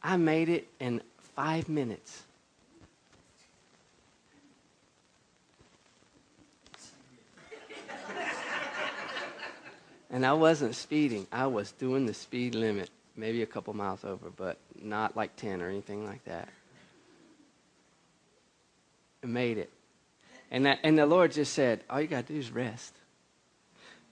I 0.03 0.17
made 0.17 0.49
it 0.49 0.67
in 0.79 1.01
five 1.35 1.69
minutes. 1.69 2.23
and 10.11 10.25
I 10.25 10.33
wasn't 10.33 10.75
speeding, 10.75 11.25
I 11.31 11.47
was 11.47 11.71
doing 11.71 12.05
the 12.05 12.13
speed 12.13 12.55
limit, 12.55 12.89
maybe 13.15 13.41
a 13.41 13.45
couple 13.45 13.73
miles 13.73 14.03
over, 14.03 14.29
but 14.29 14.57
not 14.81 15.15
like 15.15 15.35
10 15.37 15.61
or 15.61 15.69
anything 15.69 16.05
like 16.05 16.23
that. 16.25 16.49
I 19.23 19.27
made 19.27 19.57
it. 19.57 19.71
And, 20.51 20.65
that, 20.65 20.79
and 20.83 20.97
the 20.99 21.05
Lord 21.05 21.31
just 21.31 21.53
said, 21.53 21.83
All 21.89 21.99
you 21.99 22.07
got 22.07 22.27
to 22.27 22.33
do 22.33 22.39
is 22.39 22.51
rest. 22.51 22.93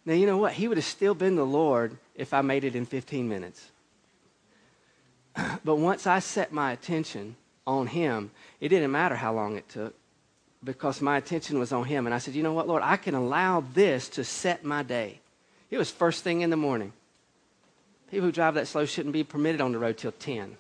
Now, 0.05 0.13
you 0.13 0.25
know 0.25 0.37
what? 0.37 0.53
He 0.53 0.67
would 0.67 0.77
have 0.77 0.85
still 0.85 1.13
been 1.13 1.35
the 1.35 1.45
Lord 1.45 1.97
if 2.15 2.33
I 2.33 2.41
made 2.41 2.63
it 2.63 2.75
in 2.75 2.85
15 2.85 3.27
minutes. 3.27 3.71
But 5.63 5.75
once 5.77 6.05
I 6.05 6.19
set 6.19 6.51
my 6.51 6.71
attention 6.71 7.35
on 7.65 7.87
Him, 7.87 8.31
it 8.59 8.69
didn't 8.69 8.91
matter 8.91 9.15
how 9.15 9.33
long 9.33 9.55
it 9.55 9.67
took 9.69 9.95
because 10.63 11.01
my 11.01 11.17
attention 11.17 11.57
was 11.59 11.71
on 11.71 11.85
Him. 11.85 12.05
And 12.05 12.13
I 12.13 12.17
said, 12.17 12.35
you 12.35 12.43
know 12.43 12.53
what, 12.53 12.67
Lord? 12.67 12.83
I 12.83 12.97
can 12.97 13.15
allow 13.15 13.63
this 13.73 14.09
to 14.09 14.23
set 14.23 14.63
my 14.63 14.83
day. 14.83 15.19
It 15.71 15.77
was 15.77 15.89
first 15.89 16.23
thing 16.23 16.41
in 16.41 16.49
the 16.49 16.57
morning. 16.57 16.93
People 18.11 18.27
who 18.27 18.31
drive 18.31 18.53
that 18.55 18.67
slow 18.67 18.85
shouldn't 18.85 19.13
be 19.13 19.23
permitted 19.23 19.59
on 19.59 19.71
the 19.71 19.79
road 19.79 19.97
till 19.97 20.11
10. 20.11 20.55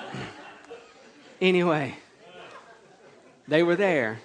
anyway, 1.40 1.94
they 3.46 3.62
were 3.62 3.76
there. 3.76 4.20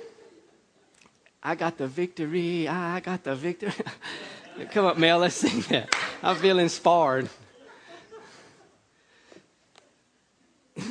I 1.44 1.56
got 1.56 1.78
the 1.78 1.88
victory. 1.88 2.70
I 2.70 3.02
got 3.02 3.24
the 3.26 3.36
victory. 3.36 3.74
Come 4.72 4.86
up, 4.86 4.98
Mel. 4.98 5.20
Let's 5.20 5.36
sing 5.36 5.60
that. 5.70 5.94
I 6.24 6.34
feel 6.36 6.58
inspired. 6.58 7.30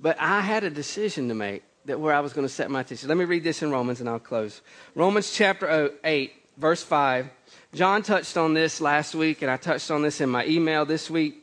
but 0.00 0.18
I 0.18 0.40
had 0.40 0.64
a 0.64 0.70
decision 0.70 1.28
to 1.28 1.34
make 1.34 1.62
that 1.84 2.00
where 2.00 2.12
I 2.12 2.18
was 2.20 2.32
going 2.32 2.46
to 2.46 2.52
set 2.52 2.70
my 2.72 2.80
attention. 2.80 3.08
Let 3.08 3.18
me 3.18 3.24
read 3.24 3.44
this 3.44 3.62
in 3.62 3.70
Romans 3.70 4.00
and 4.00 4.08
I'll 4.08 4.18
close. 4.18 4.62
Romans 4.96 5.32
chapter 5.32 5.92
8, 6.02 6.32
verse 6.56 6.82
5. 6.82 7.30
John 7.72 8.02
touched 8.02 8.36
on 8.36 8.52
this 8.52 8.80
last 8.80 9.14
week, 9.14 9.42
and 9.42 9.50
I 9.50 9.56
touched 9.56 9.92
on 9.92 10.02
this 10.02 10.20
in 10.20 10.28
my 10.28 10.44
email 10.44 10.84
this 10.84 11.08
week. 11.08 11.36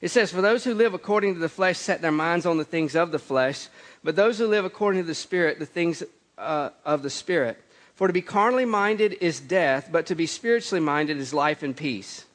It 0.00 0.08
says, 0.08 0.32
For 0.32 0.42
those 0.42 0.64
who 0.64 0.74
live 0.74 0.94
according 0.94 1.34
to 1.34 1.40
the 1.40 1.48
flesh 1.48 1.78
set 1.78 2.02
their 2.02 2.10
minds 2.10 2.44
on 2.44 2.58
the 2.58 2.64
things 2.64 2.96
of 2.96 3.12
the 3.12 3.20
flesh, 3.20 3.68
but 4.02 4.16
those 4.16 4.38
who 4.38 4.48
live 4.48 4.64
according 4.64 5.02
to 5.02 5.06
the 5.06 5.14
Spirit, 5.14 5.60
the 5.60 5.66
things 5.66 6.02
uh, 6.38 6.70
of 6.84 7.02
the 7.02 7.10
Spirit. 7.10 7.62
For 7.94 8.06
to 8.06 8.12
be 8.12 8.22
carnally 8.22 8.66
minded 8.66 9.16
is 9.20 9.40
death, 9.40 9.88
but 9.90 10.06
to 10.06 10.14
be 10.14 10.26
spiritually 10.26 10.80
minded 10.80 11.16
is 11.16 11.32
life 11.32 11.62
and 11.62 11.76
peace. 11.76 12.26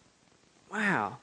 Wow. 0.71 1.17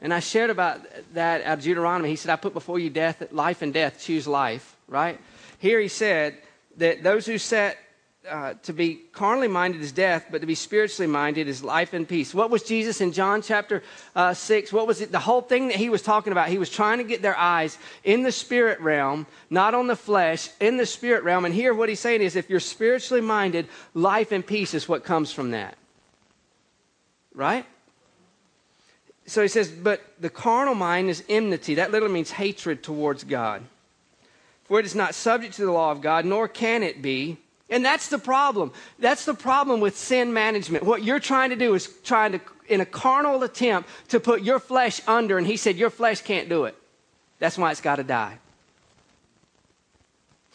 And 0.00 0.14
I 0.14 0.20
shared 0.20 0.50
about 0.50 0.80
that 1.14 1.42
out 1.42 1.58
of 1.58 1.64
Deuteronomy. 1.64 2.08
He 2.08 2.16
said, 2.16 2.30
I 2.30 2.36
put 2.36 2.54
before 2.54 2.78
you 2.78 2.88
death, 2.88 3.32
life 3.32 3.62
and 3.62 3.74
death, 3.74 4.00
choose 4.00 4.26
life, 4.26 4.76
right? 4.86 5.20
Here 5.58 5.80
he 5.80 5.88
said 5.88 6.38
that 6.76 7.02
those 7.02 7.26
who 7.26 7.36
set 7.36 7.76
uh, 8.28 8.54
to 8.62 8.72
be 8.72 8.96
carnally 9.12 9.48
minded 9.48 9.80
is 9.80 9.92
death, 9.92 10.26
but 10.30 10.40
to 10.40 10.46
be 10.46 10.54
spiritually 10.54 11.10
minded 11.10 11.48
is 11.48 11.62
life 11.62 11.92
and 11.92 12.08
peace. 12.08 12.34
What 12.34 12.50
was 12.50 12.62
Jesus 12.62 13.00
in 13.00 13.12
John 13.12 13.42
chapter 13.42 13.82
uh, 14.14 14.34
6? 14.34 14.72
What 14.72 14.86
was 14.86 15.00
it? 15.00 15.12
The 15.12 15.18
whole 15.18 15.40
thing 15.40 15.68
that 15.68 15.76
he 15.76 15.88
was 15.88 16.02
talking 16.02 16.32
about, 16.32 16.48
he 16.48 16.58
was 16.58 16.68
trying 16.68 16.98
to 16.98 17.04
get 17.04 17.22
their 17.22 17.36
eyes 17.36 17.78
in 18.04 18.22
the 18.22 18.32
spirit 18.32 18.80
realm, 18.80 19.26
not 19.50 19.74
on 19.74 19.86
the 19.86 19.96
flesh, 19.96 20.50
in 20.60 20.76
the 20.76 20.86
spirit 20.86 21.22
realm. 21.22 21.44
And 21.44 21.54
here, 21.54 21.72
what 21.72 21.88
he's 21.88 22.00
saying 22.00 22.22
is 22.22 22.36
if 22.36 22.50
you're 22.50 22.60
spiritually 22.60 23.22
minded, 23.22 23.68
life 23.94 24.32
and 24.32 24.46
peace 24.46 24.74
is 24.74 24.88
what 24.88 25.04
comes 25.04 25.32
from 25.32 25.52
that. 25.52 25.76
Right? 27.34 27.64
So 29.26 29.42
he 29.42 29.48
says, 29.48 29.68
but 29.70 30.02
the 30.20 30.30
carnal 30.30 30.74
mind 30.74 31.10
is 31.10 31.22
enmity. 31.28 31.76
That 31.76 31.92
literally 31.92 32.14
means 32.14 32.30
hatred 32.30 32.82
towards 32.82 33.24
God. 33.24 33.62
For 34.64 34.80
it 34.80 34.86
is 34.86 34.94
not 34.94 35.14
subject 35.14 35.54
to 35.54 35.64
the 35.64 35.72
law 35.72 35.92
of 35.92 36.00
God, 36.00 36.24
nor 36.24 36.48
can 36.48 36.82
it 36.82 37.00
be 37.00 37.38
and 37.70 37.84
that's 37.84 38.08
the 38.08 38.18
problem. 38.18 38.72
That's 38.98 39.24
the 39.24 39.34
problem 39.34 39.80
with 39.80 39.96
sin 39.96 40.32
management. 40.32 40.84
What 40.84 41.02
you're 41.02 41.20
trying 41.20 41.50
to 41.50 41.56
do 41.56 41.74
is 41.74 41.92
trying 42.02 42.32
to, 42.32 42.40
in 42.68 42.80
a 42.80 42.86
carnal 42.86 43.42
attempt, 43.42 43.90
to 44.08 44.20
put 44.20 44.42
your 44.42 44.58
flesh 44.58 45.00
under, 45.06 45.36
and 45.36 45.46
he 45.46 45.56
said, 45.56 45.76
Your 45.76 45.90
flesh 45.90 46.22
can't 46.22 46.48
do 46.48 46.64
it. 46.64 46.76
That's 47.38 47.58
why 47.58 47.70
it's 47.70 47.80
got 47.80 47.96
to 47.96 48.04
die. 48.04 48.38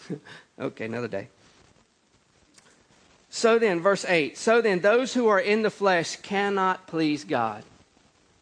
okay, 0.60 0.86
another 0.86 1.08
day. 1.08 1.28
So 3.30 3.58
then, 3.58 3.80
verse 3.80 4.06
8 4.06 4.38
So 4.38 4.62
then, 4.62 4.80
those 4.80 5.14
who 5.14 5.28
are 5.28 5.40
in 5.40 5.62
the 5.62 5.72
flesh 5.72 6.18
cannot 6.18 6.88
please 6.88 7.24
God. 7.24 7.64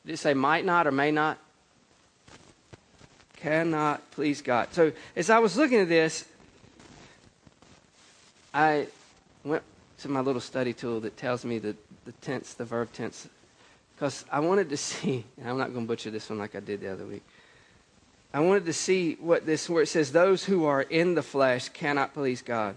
Did 0.06 0.14
it 0.14 0.18
say 0.18 0.34
might 0.34 0.66
not 0.66 0.88
or 0.88 0.92
may 0.92 1.12
not? 1.12 1.38
Cannot 3.36 4.10
please 4.12 4.42
God. 4.42 4.68
So, 4.72 4.92
as 5.16 5.30
I 5.30 5.40
was 5.40 5.58
looking 5.58 5.80
at 5.80 5.90
this, 5.90 6.26
I 8.54 8.88
went 9.44 9.64
to 10.00 10.10
my 10.10 10.20
little 10.20 10.42
study 10.42 10.74
tool 10.74 11.00
that 11.02 11.16
tells 11.18 11.46
me 11.46 11.60
the, 11.60 11.76
the 12.06 12.12
tense, 12.14 12.54
the 12.54 12.66
verb 12.66 12.92
tense, 12.92 13.28
because 13.96 14.26
I 14.32 14.40
wanted 14.40 14.70
to 14.70 14.78
see, 14.90 15.24
and 15.38 15.50
I'm 15.50 15.58
not 15.58 15.74
going 15.74 15.86
to 15.86 15.88
butcher 15.88 16.12
this 16.12 16.30
one 16.30 16.40
like 16.40 16.56
I 16.56 16.60
did 16.60 16.82
the 16.82 16.92
other 16.92 17.06
week. 17.06 17.24
I 18.34 18.40
wanted 18.40 18.66
to 18.66 18.74
see 18.74 19.16
what 19.16 19.46
this, 19.46 19.70
where 19.70 19.84
it 19.84 19.88
says, 19.88 20.12
those 20.12 20.46
who 20.46 20.66
are 20.66 20.82
in 20.82 21.16
the 21.16 21.24
flesh 21.24 21.70
cannot 21.70 22.14
please 22.14 22.42
God. 22.42 22.76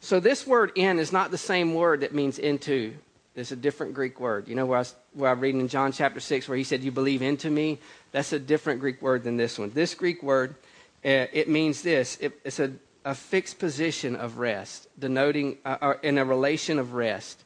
So 0.00 0.20
this 0.20 0.46
word 0.46 0.72
in 0.74 0.98
is 0.98 1.12
not 1.12 1.30
the 1.30 1.38
same 1.38 1.74
word 1.74 2.00
that 2.00 2.14
means 2.14 2.38
into. 2.38 2.94
It's 3.34 3.52
a 3.52 3.56
different 3.56 3.94
Greek 3.94 4.20
word. 4.20 4.48
You 4.48 4.54
know 4.54 4.66
where 4.66 4.80
I, 4.80 4.84
where 5.14 5.30
I'm 5.30 5.40
reading 5.40 5.60
in 5.60 5.68
John 5.68 5.92
chapter 5.92 6.20
6 6.20 6.48
where 6.48 6.58
he 6.58 6.64
said, 6.64 6.82
You 6.82 6.92
believe 6.92 7.22
into 7.22 7.48
me? 7.48 7.78
That's 8.10 8.32
a 8.34 8.38
different 8.38 8.80
Greek 8.80 9.00
word 9.00 9.22
than 9.22 9.38
this 9.38 9.58
one. 9.58 9.70
This 9.70 9.94
Greek 9.94 10.22
word, 10.22 10.56
uh, 11.04 11.32
it 11.32 11.48
means 11.48 11.80
this. 11.80 12.18
It, 12.20 12.38
it's 12.44 12.60
a 12.60 12.72
a 13.04 13.14
fixed 13.14 13.58
position 13.58 14.16
of 14.16 14.38
rest, 14.38 14.88
denoting 14.98 15.58
uh, 15.64 15.94
in 16.02 16.18
a 16.18 16.24
relation 16.24 16.78
of 16.78 16.94
rest. 16.94 17.44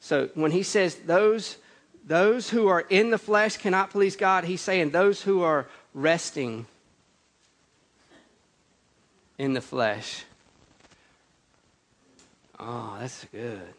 So 0.00 0.28
when 0.34 0.50
he 0.50 0.62
says 0.62 0.94
those, 0.96 1.56
those 2.04 2.50
who 2.50 2.68
are 2.68 2.80
in 2.88 3.10
the 3.10 3.18
flesh 3.18 3.56
cannot 3.56 3.90
please 3.90 4.16
God, 4.16 4.44
he's 4.44 4.60
saying 4.60 4.90
those 4.90 5.22
who 5.22 5.42
are 5.42 5.66
resting 5.94 6.66
in 9.38 9.54
the 9.54 9.60
flesh. 9.60 10.24
Oh, 12.58 12.96
that's 13.00 13.24
good. 13.26 13.74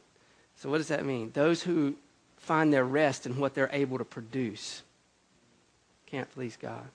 So, 0.56 0.70
what 0.70 0.78
does 0.78 0.88
that 0.88 1.06
mean? 1.06 1.32
Those 1.34 1.64
who 1.64 1.96
find 2.38 2.74
their 2.74 2.86
rest 2.86 3.26
in 3.26 3.38
what 3.38 3.54
they're 3.54 3.70
able 3.72 3.98
to 3.98 4.06
produce 4.06 4.82
can't 6.06 6.32
please 6.32 6.58
God. 6.60 6.88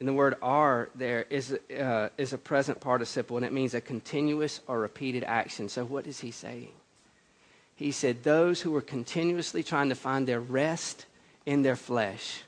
And 0.00 0.08
the 0.08 0.14
word 0.14 0.34
are 0.42 0.88
there 0.94 1.26
is, 1.28 1.56
uh, 1.78 2.08
is 2.16 2.32
a 2.32 2.38
present 2.38 2.80
participle, 2.80 3.36
and 3.36 3.46
it 3.46 3.52
means 3.52 3.74
a 3.74 3.80
continuous 3.80 4.60
or 4.66 4.80
repeated 4.80 5.22
action. 5.24 5.68
So, 5.68 5.84
what 5.84 6.06
is 6.06 6.20
he 6.20 6.30
saying? 6.30 6.72
He 7.76 7.92
said, 7.92 8.22
Those 8.22 8.62
who 8.62 8.74
are 8.76 8.80
continuously 8.80 9.62
trying 9.62 9.90
to 9.90 9.94
find 9.94 10.26
their 10.26 10.40
rest 10.40 11.04
in 11.44 11.62
their 11.62 11.76
flesh 11.76 12.42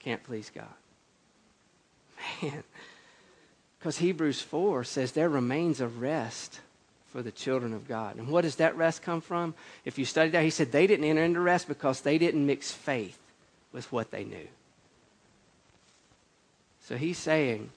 can't 0.00 0.22
please 0.24 0.50
God. 0.54 0.66
Man. 2.42 2.64
Because 3.78 3.98
Hebrews 3.98 4.40
4 4.40 4.84
says 4.84 5.12
there 5.12 5.28
remains 5.28 5.80
a 5.80 5.86
rest 5.86 6.60
for 7.12 7.22
the 7.22 7.30
children 7.30 7.72
of 7.72 7.86
God. 7.86 8.16
And 8.16 8.28
what 8.28 8.42
does 8.42 8.56
that 8.56 8.76
rest 8.76 9.02
come 9.02 9.20
from? 9.20 9.54
If 9.84 9.98
you 9.98 10.04
study 10.04 10.30
that, 10.30 10.42
he 10.42 10.50
said 10.50 10.72
they 10.72 10.86
didn't 10.86 11.04
enter 11.04 11.22
into 11.22 11.40
rest 11.40 11.68
because 11.68 12.00
they 12.00 12.18
didn't 12.18 12.44
mix 12.44 12.72
faith 12.72 13.18
with 13.72 13.90
what 13.92 14.10
they 14.10 14.24
knew. 14.24 14.48
So 16.88 16.96
he's 16.96 17.18
saying, 17.18 17.68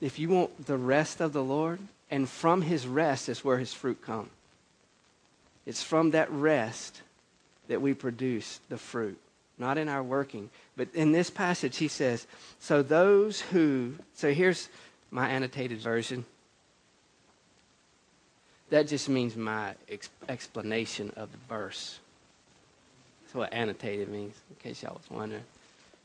if 0.00 0.20
you 0.20 0.28
want 0.28 0.66
the 0.66 0.76
rest 0.76 1.20
of 1.20 1.32
the 1.32 1.42
Lord, 1.42 1.80
and 2.08 2.28
from 2.28 2.62
his 2.62 2.86
rest 2.86 3.28
is 3.28 3.44
where 3.44 3.58
his 3.58 3.72
fruit 3.72 4.00
comes. 4.00 4.30
It's 5.66 5.82
from 5.82 6.12
that 6.12 6.30
rest 6.30 7.02
that 7.66 7.82
we 7.82 7.94
produce 7.94 8.60
the 8.68 8.78
fruit, 8.78 9.18
not 9.58 9.76
in 9.76 9.88
our 9.88 10.04
working. 10.04 10.50
But 10.76 10.88
in 10.94 11.10
this 11.10 11.30
passage, 11.30 11.78
he 11.78 11.88
says, 11.88 12.28
So 12.60 12.80
those 12.80 13.40
who, 13.40 13.94
so 14.14 14.32
here's 14.32 14.68
my 15.10 15.28
annotated 15.28 15.78
version. 15.78 16.24
That 18.70 18.86
just 18.86 19.08
means 19.08 19.34
my 19.34 19.74
ex- 19.88 20.10
explanation 20.28 21.12
of 21.16 21.32
the 21.32 21.38
verse. 21.48 21.98
That's 23.24 23.34
what 23.34 23.52
annotated 23.52 24.08
means, 24.08 24.36
in 24.48 24.56
case 24.62 24.84
y'all 24.84 24.94
was 24.94 25.10
wondering. 25.10 25.42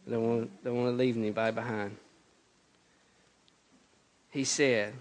I 0.07 0.11
don't 0.11 0.28
want, 0.28 0.63
don't 0.63 0.76
want 0.76 0.93
to 0.93 0.97
leave 0.97 1.16
anybody 1.16 1.53
behind 1.53 1.95
he 4.36 4.44
said, 4.44 4.94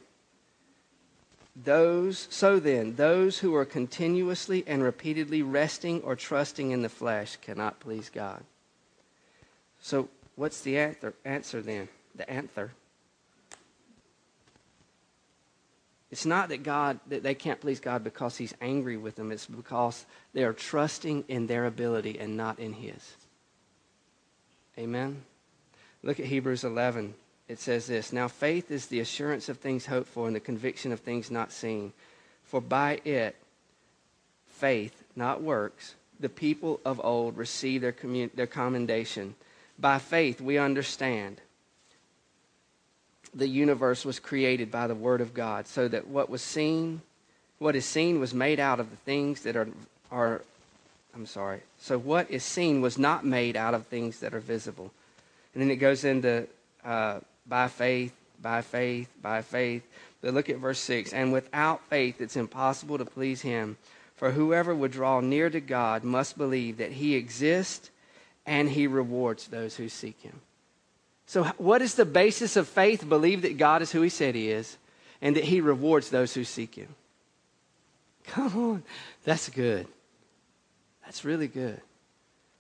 those 1.57 2.29
so 2.31 2.61
then 2.61 2.95
those 2.95 3.41
who 3.41 3.53
are 3.57 3.65
continuously 3.65 4.63
and 4.65 4.81
repeatedly 4.81 5.43
resting 5.43 6.01
or 6.03 6.15
trusting 6.15 6.71
in 6.71 6.83
the 6.83 6.89
flesh 6.89 7.37
cannot 7.43 7.81
please 7.81 8.09
god. 8.15 8.45
So 9.81 10.09
what's 10.37 10.61
the 10.61 10.79
answer, 10.79 11.15
answer 11.25 11.61
then? 11.63 11.89
The 12.15 12.31
answer 12.31 12.71
it's 16.13 16.27
not 16.27 16.49
that 16.51 16.63
god 16.63 17.01
that 17.09 17.25
they 17.25 17.35
can't 17.35 17.61
please 17.61 17.81
god 17.81 18.05
because 18.05 18.37
he's 18.37 18.55
angry 18.61 18.97
with 18.97 19.17
them. 19.17 19.33
It's 19.33 19.47
because 19.47 20.07
they 20.33 20.45
are 20.45 20.53
trusting 20.53 21.25
in 21.27 21.49
their 21.49 21.67
ability 21.67 22.21
and 22.21 22.37
not 22.37 22.61
in 22.61 22.73
his. 22.73 23.17
Amen? 24.79 25.23
Look 26.05 26.21
at 26.21 26.27
hebrews 26.27 26.63
11 26.63 27.15
it 27.49 27.59
says 27.59 27.87
this 27.87 28.13
Now 28.13 28.29
faith 28.29 28.71
is 28.71 28.87
the 28.87 29.01
assurance 29.01 29.49
of 29.49 29.59
things 29.59 29.87
hoped 29.87 30.09
for 30.09 30.27
and 30.27 30.37
the 30.37 30.41
conviction 30.41 30.93
of 30.93 31.01
things 31.01 31.31
not 31.31 31.53
seen. 31.53 31.93
For 32.45 32.61
by 32.61 33.01
it, 33.05 33.37
faith, 34.47 35.03
not 35.17 35.43
works, 35.43 35.95
the 36.21 36.29
people 36.29 36.81
of 36.85 37.01
old 37.05 37.37
received 37.37 37.85
their, 37.85 37.93
commun- 37.93 38.31
their 38.35 38.47
commendation. 38.47 39.35
By 39.79 39.99
faith, 39.99 40.41
we 40.41 40.59
understand 40.59 41.41
the 43.35 43.49
universe 43.49 44.05
was 44.05 44.21
created 44.21 44.71
by 44.71 44.87
the 44.87 44.95
word 44.95 45.21
of 45.21 45.35
God, 45.35 45.67
so 45.67 45.89
that 45.89 46.07
what 46.07 46.31
was 46.31 46.41
seen, 46.41 47.03
what 47.59 47.75
is 47.75 47.85
seen 47.85 48.21
was 48.21 48.33
made 48.33 48.61
out 48.61 48.79
of 48.79 48.91
the 48.91 48.97
things 48.97 49.43
that 49.43 49.57
are, 49.57 49.69
are 50.13 50.43
I'm 51.15 51.27
sorry. 51.27 51.61
So 51.79 51.99
what 51.99 52.31
is 52.31 52.45
seen 52.45 52.81
was 52.81 52.97
not 52.97 53.25
made 53.25 53.57
out 53.57 53.75
of 53.75 53.87
things 53.87 54.21
that 54.21 54.35
are 54.35 54.41
visible. 54.41 54.93
And 55.53 55.63
then 55.63 55.71
it 55.71 55.77
goes 55.77 56.05
into 56.05 56.47
uh, 56.85 57.21
by 57.47 57.69
faith, 57.69 58.13
by 58.41 58.63
faith, 58.63 59.09
by 59.21 59.43
faith. 59.43 59.87
But 60.21 60.35
look 60.35 60.49
at 60.49 60.59
verse 60.59 60.79
6. 60.81 61.13
And 61.13 61.33
without 61.33 61.85
faith, 61.89 62.21
it's 62.21 62.37
impossible 62.37 62.99
to 62.99 63.05
please 63.05 63.43
him. 63.43 63.77
For 64.17 64.31
whoever 64.31 64.75
would 64.75 64.93
draw 64.93 65.21
near 65.21 65.51
to 65.51 65.61
God 65.61 66.05
must 66.05 66.39
believe 66.39 66.79
that 66.79 66.93
he 66.93 67.15
exists 67.15 67.91
and 68.47 68.69
he 68.69 68.87
rewards 68.87 69.49
those 69.49 69.77
who 69.77 69.89
seek 69.89 70.21
him. 70.21 70.41
So, 71.27 71.45
what 71.57 71.83
is 71.83 71.95
the 71.95 72.05
basis 72.05 72.57
of 72.57 72.69
faith? 72.69 73.09
Believe 73.09 73.43
that 73.43 73.59
God 73.59 73.83
is 73.83 73.91
who 73.91 74.03
he 74.03 74.11
said 74.11 74.35
he 74.35 74.51
is 74.51 74.77
and 75.23 75.37
that 75.37 75.45
he 75.45 75.61
rewards 75.61 76.11
those 76.11 76.35
who 76.35 76.45
seek 76.45 76.75
him. 76.75 76.95
Come 78.25 78.57
on. 78.57 78.83
That's 79.25 79.49
good. 79.49 79.87
That's 81.05 81.25
really 81.25 81.49
good. 81.49 81.81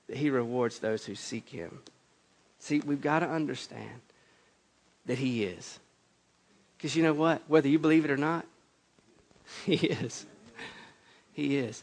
That 0.08 0.16
he 0.16 0.30
rewards 0.30 0.78
those 0.78 1.04
who 1.04 1.14
seek 1.14 1.48
him. 1.48 1.80
See, 2.58 2.80
we've 2.80 3.00
got 3.00 3.20
to 3.20 3.28
understand 3.28 4.00
that 5.06 5.18
He 5.18 5.44
is. 5.44 5.78
Because 6.76 6.96
you 6.96 7.02
know 7.02 7.14
what? 7.14 7.42
Whether 7.48 7.68
you 7.68 7.78
believe 7.78 8.04
it 8.04 8.10
or 8.10 8.16
not, 8.16 8.46
He 9.64 9.74
is. 9.74 10.26
He 11.32 11.56
is. 11.56 11.82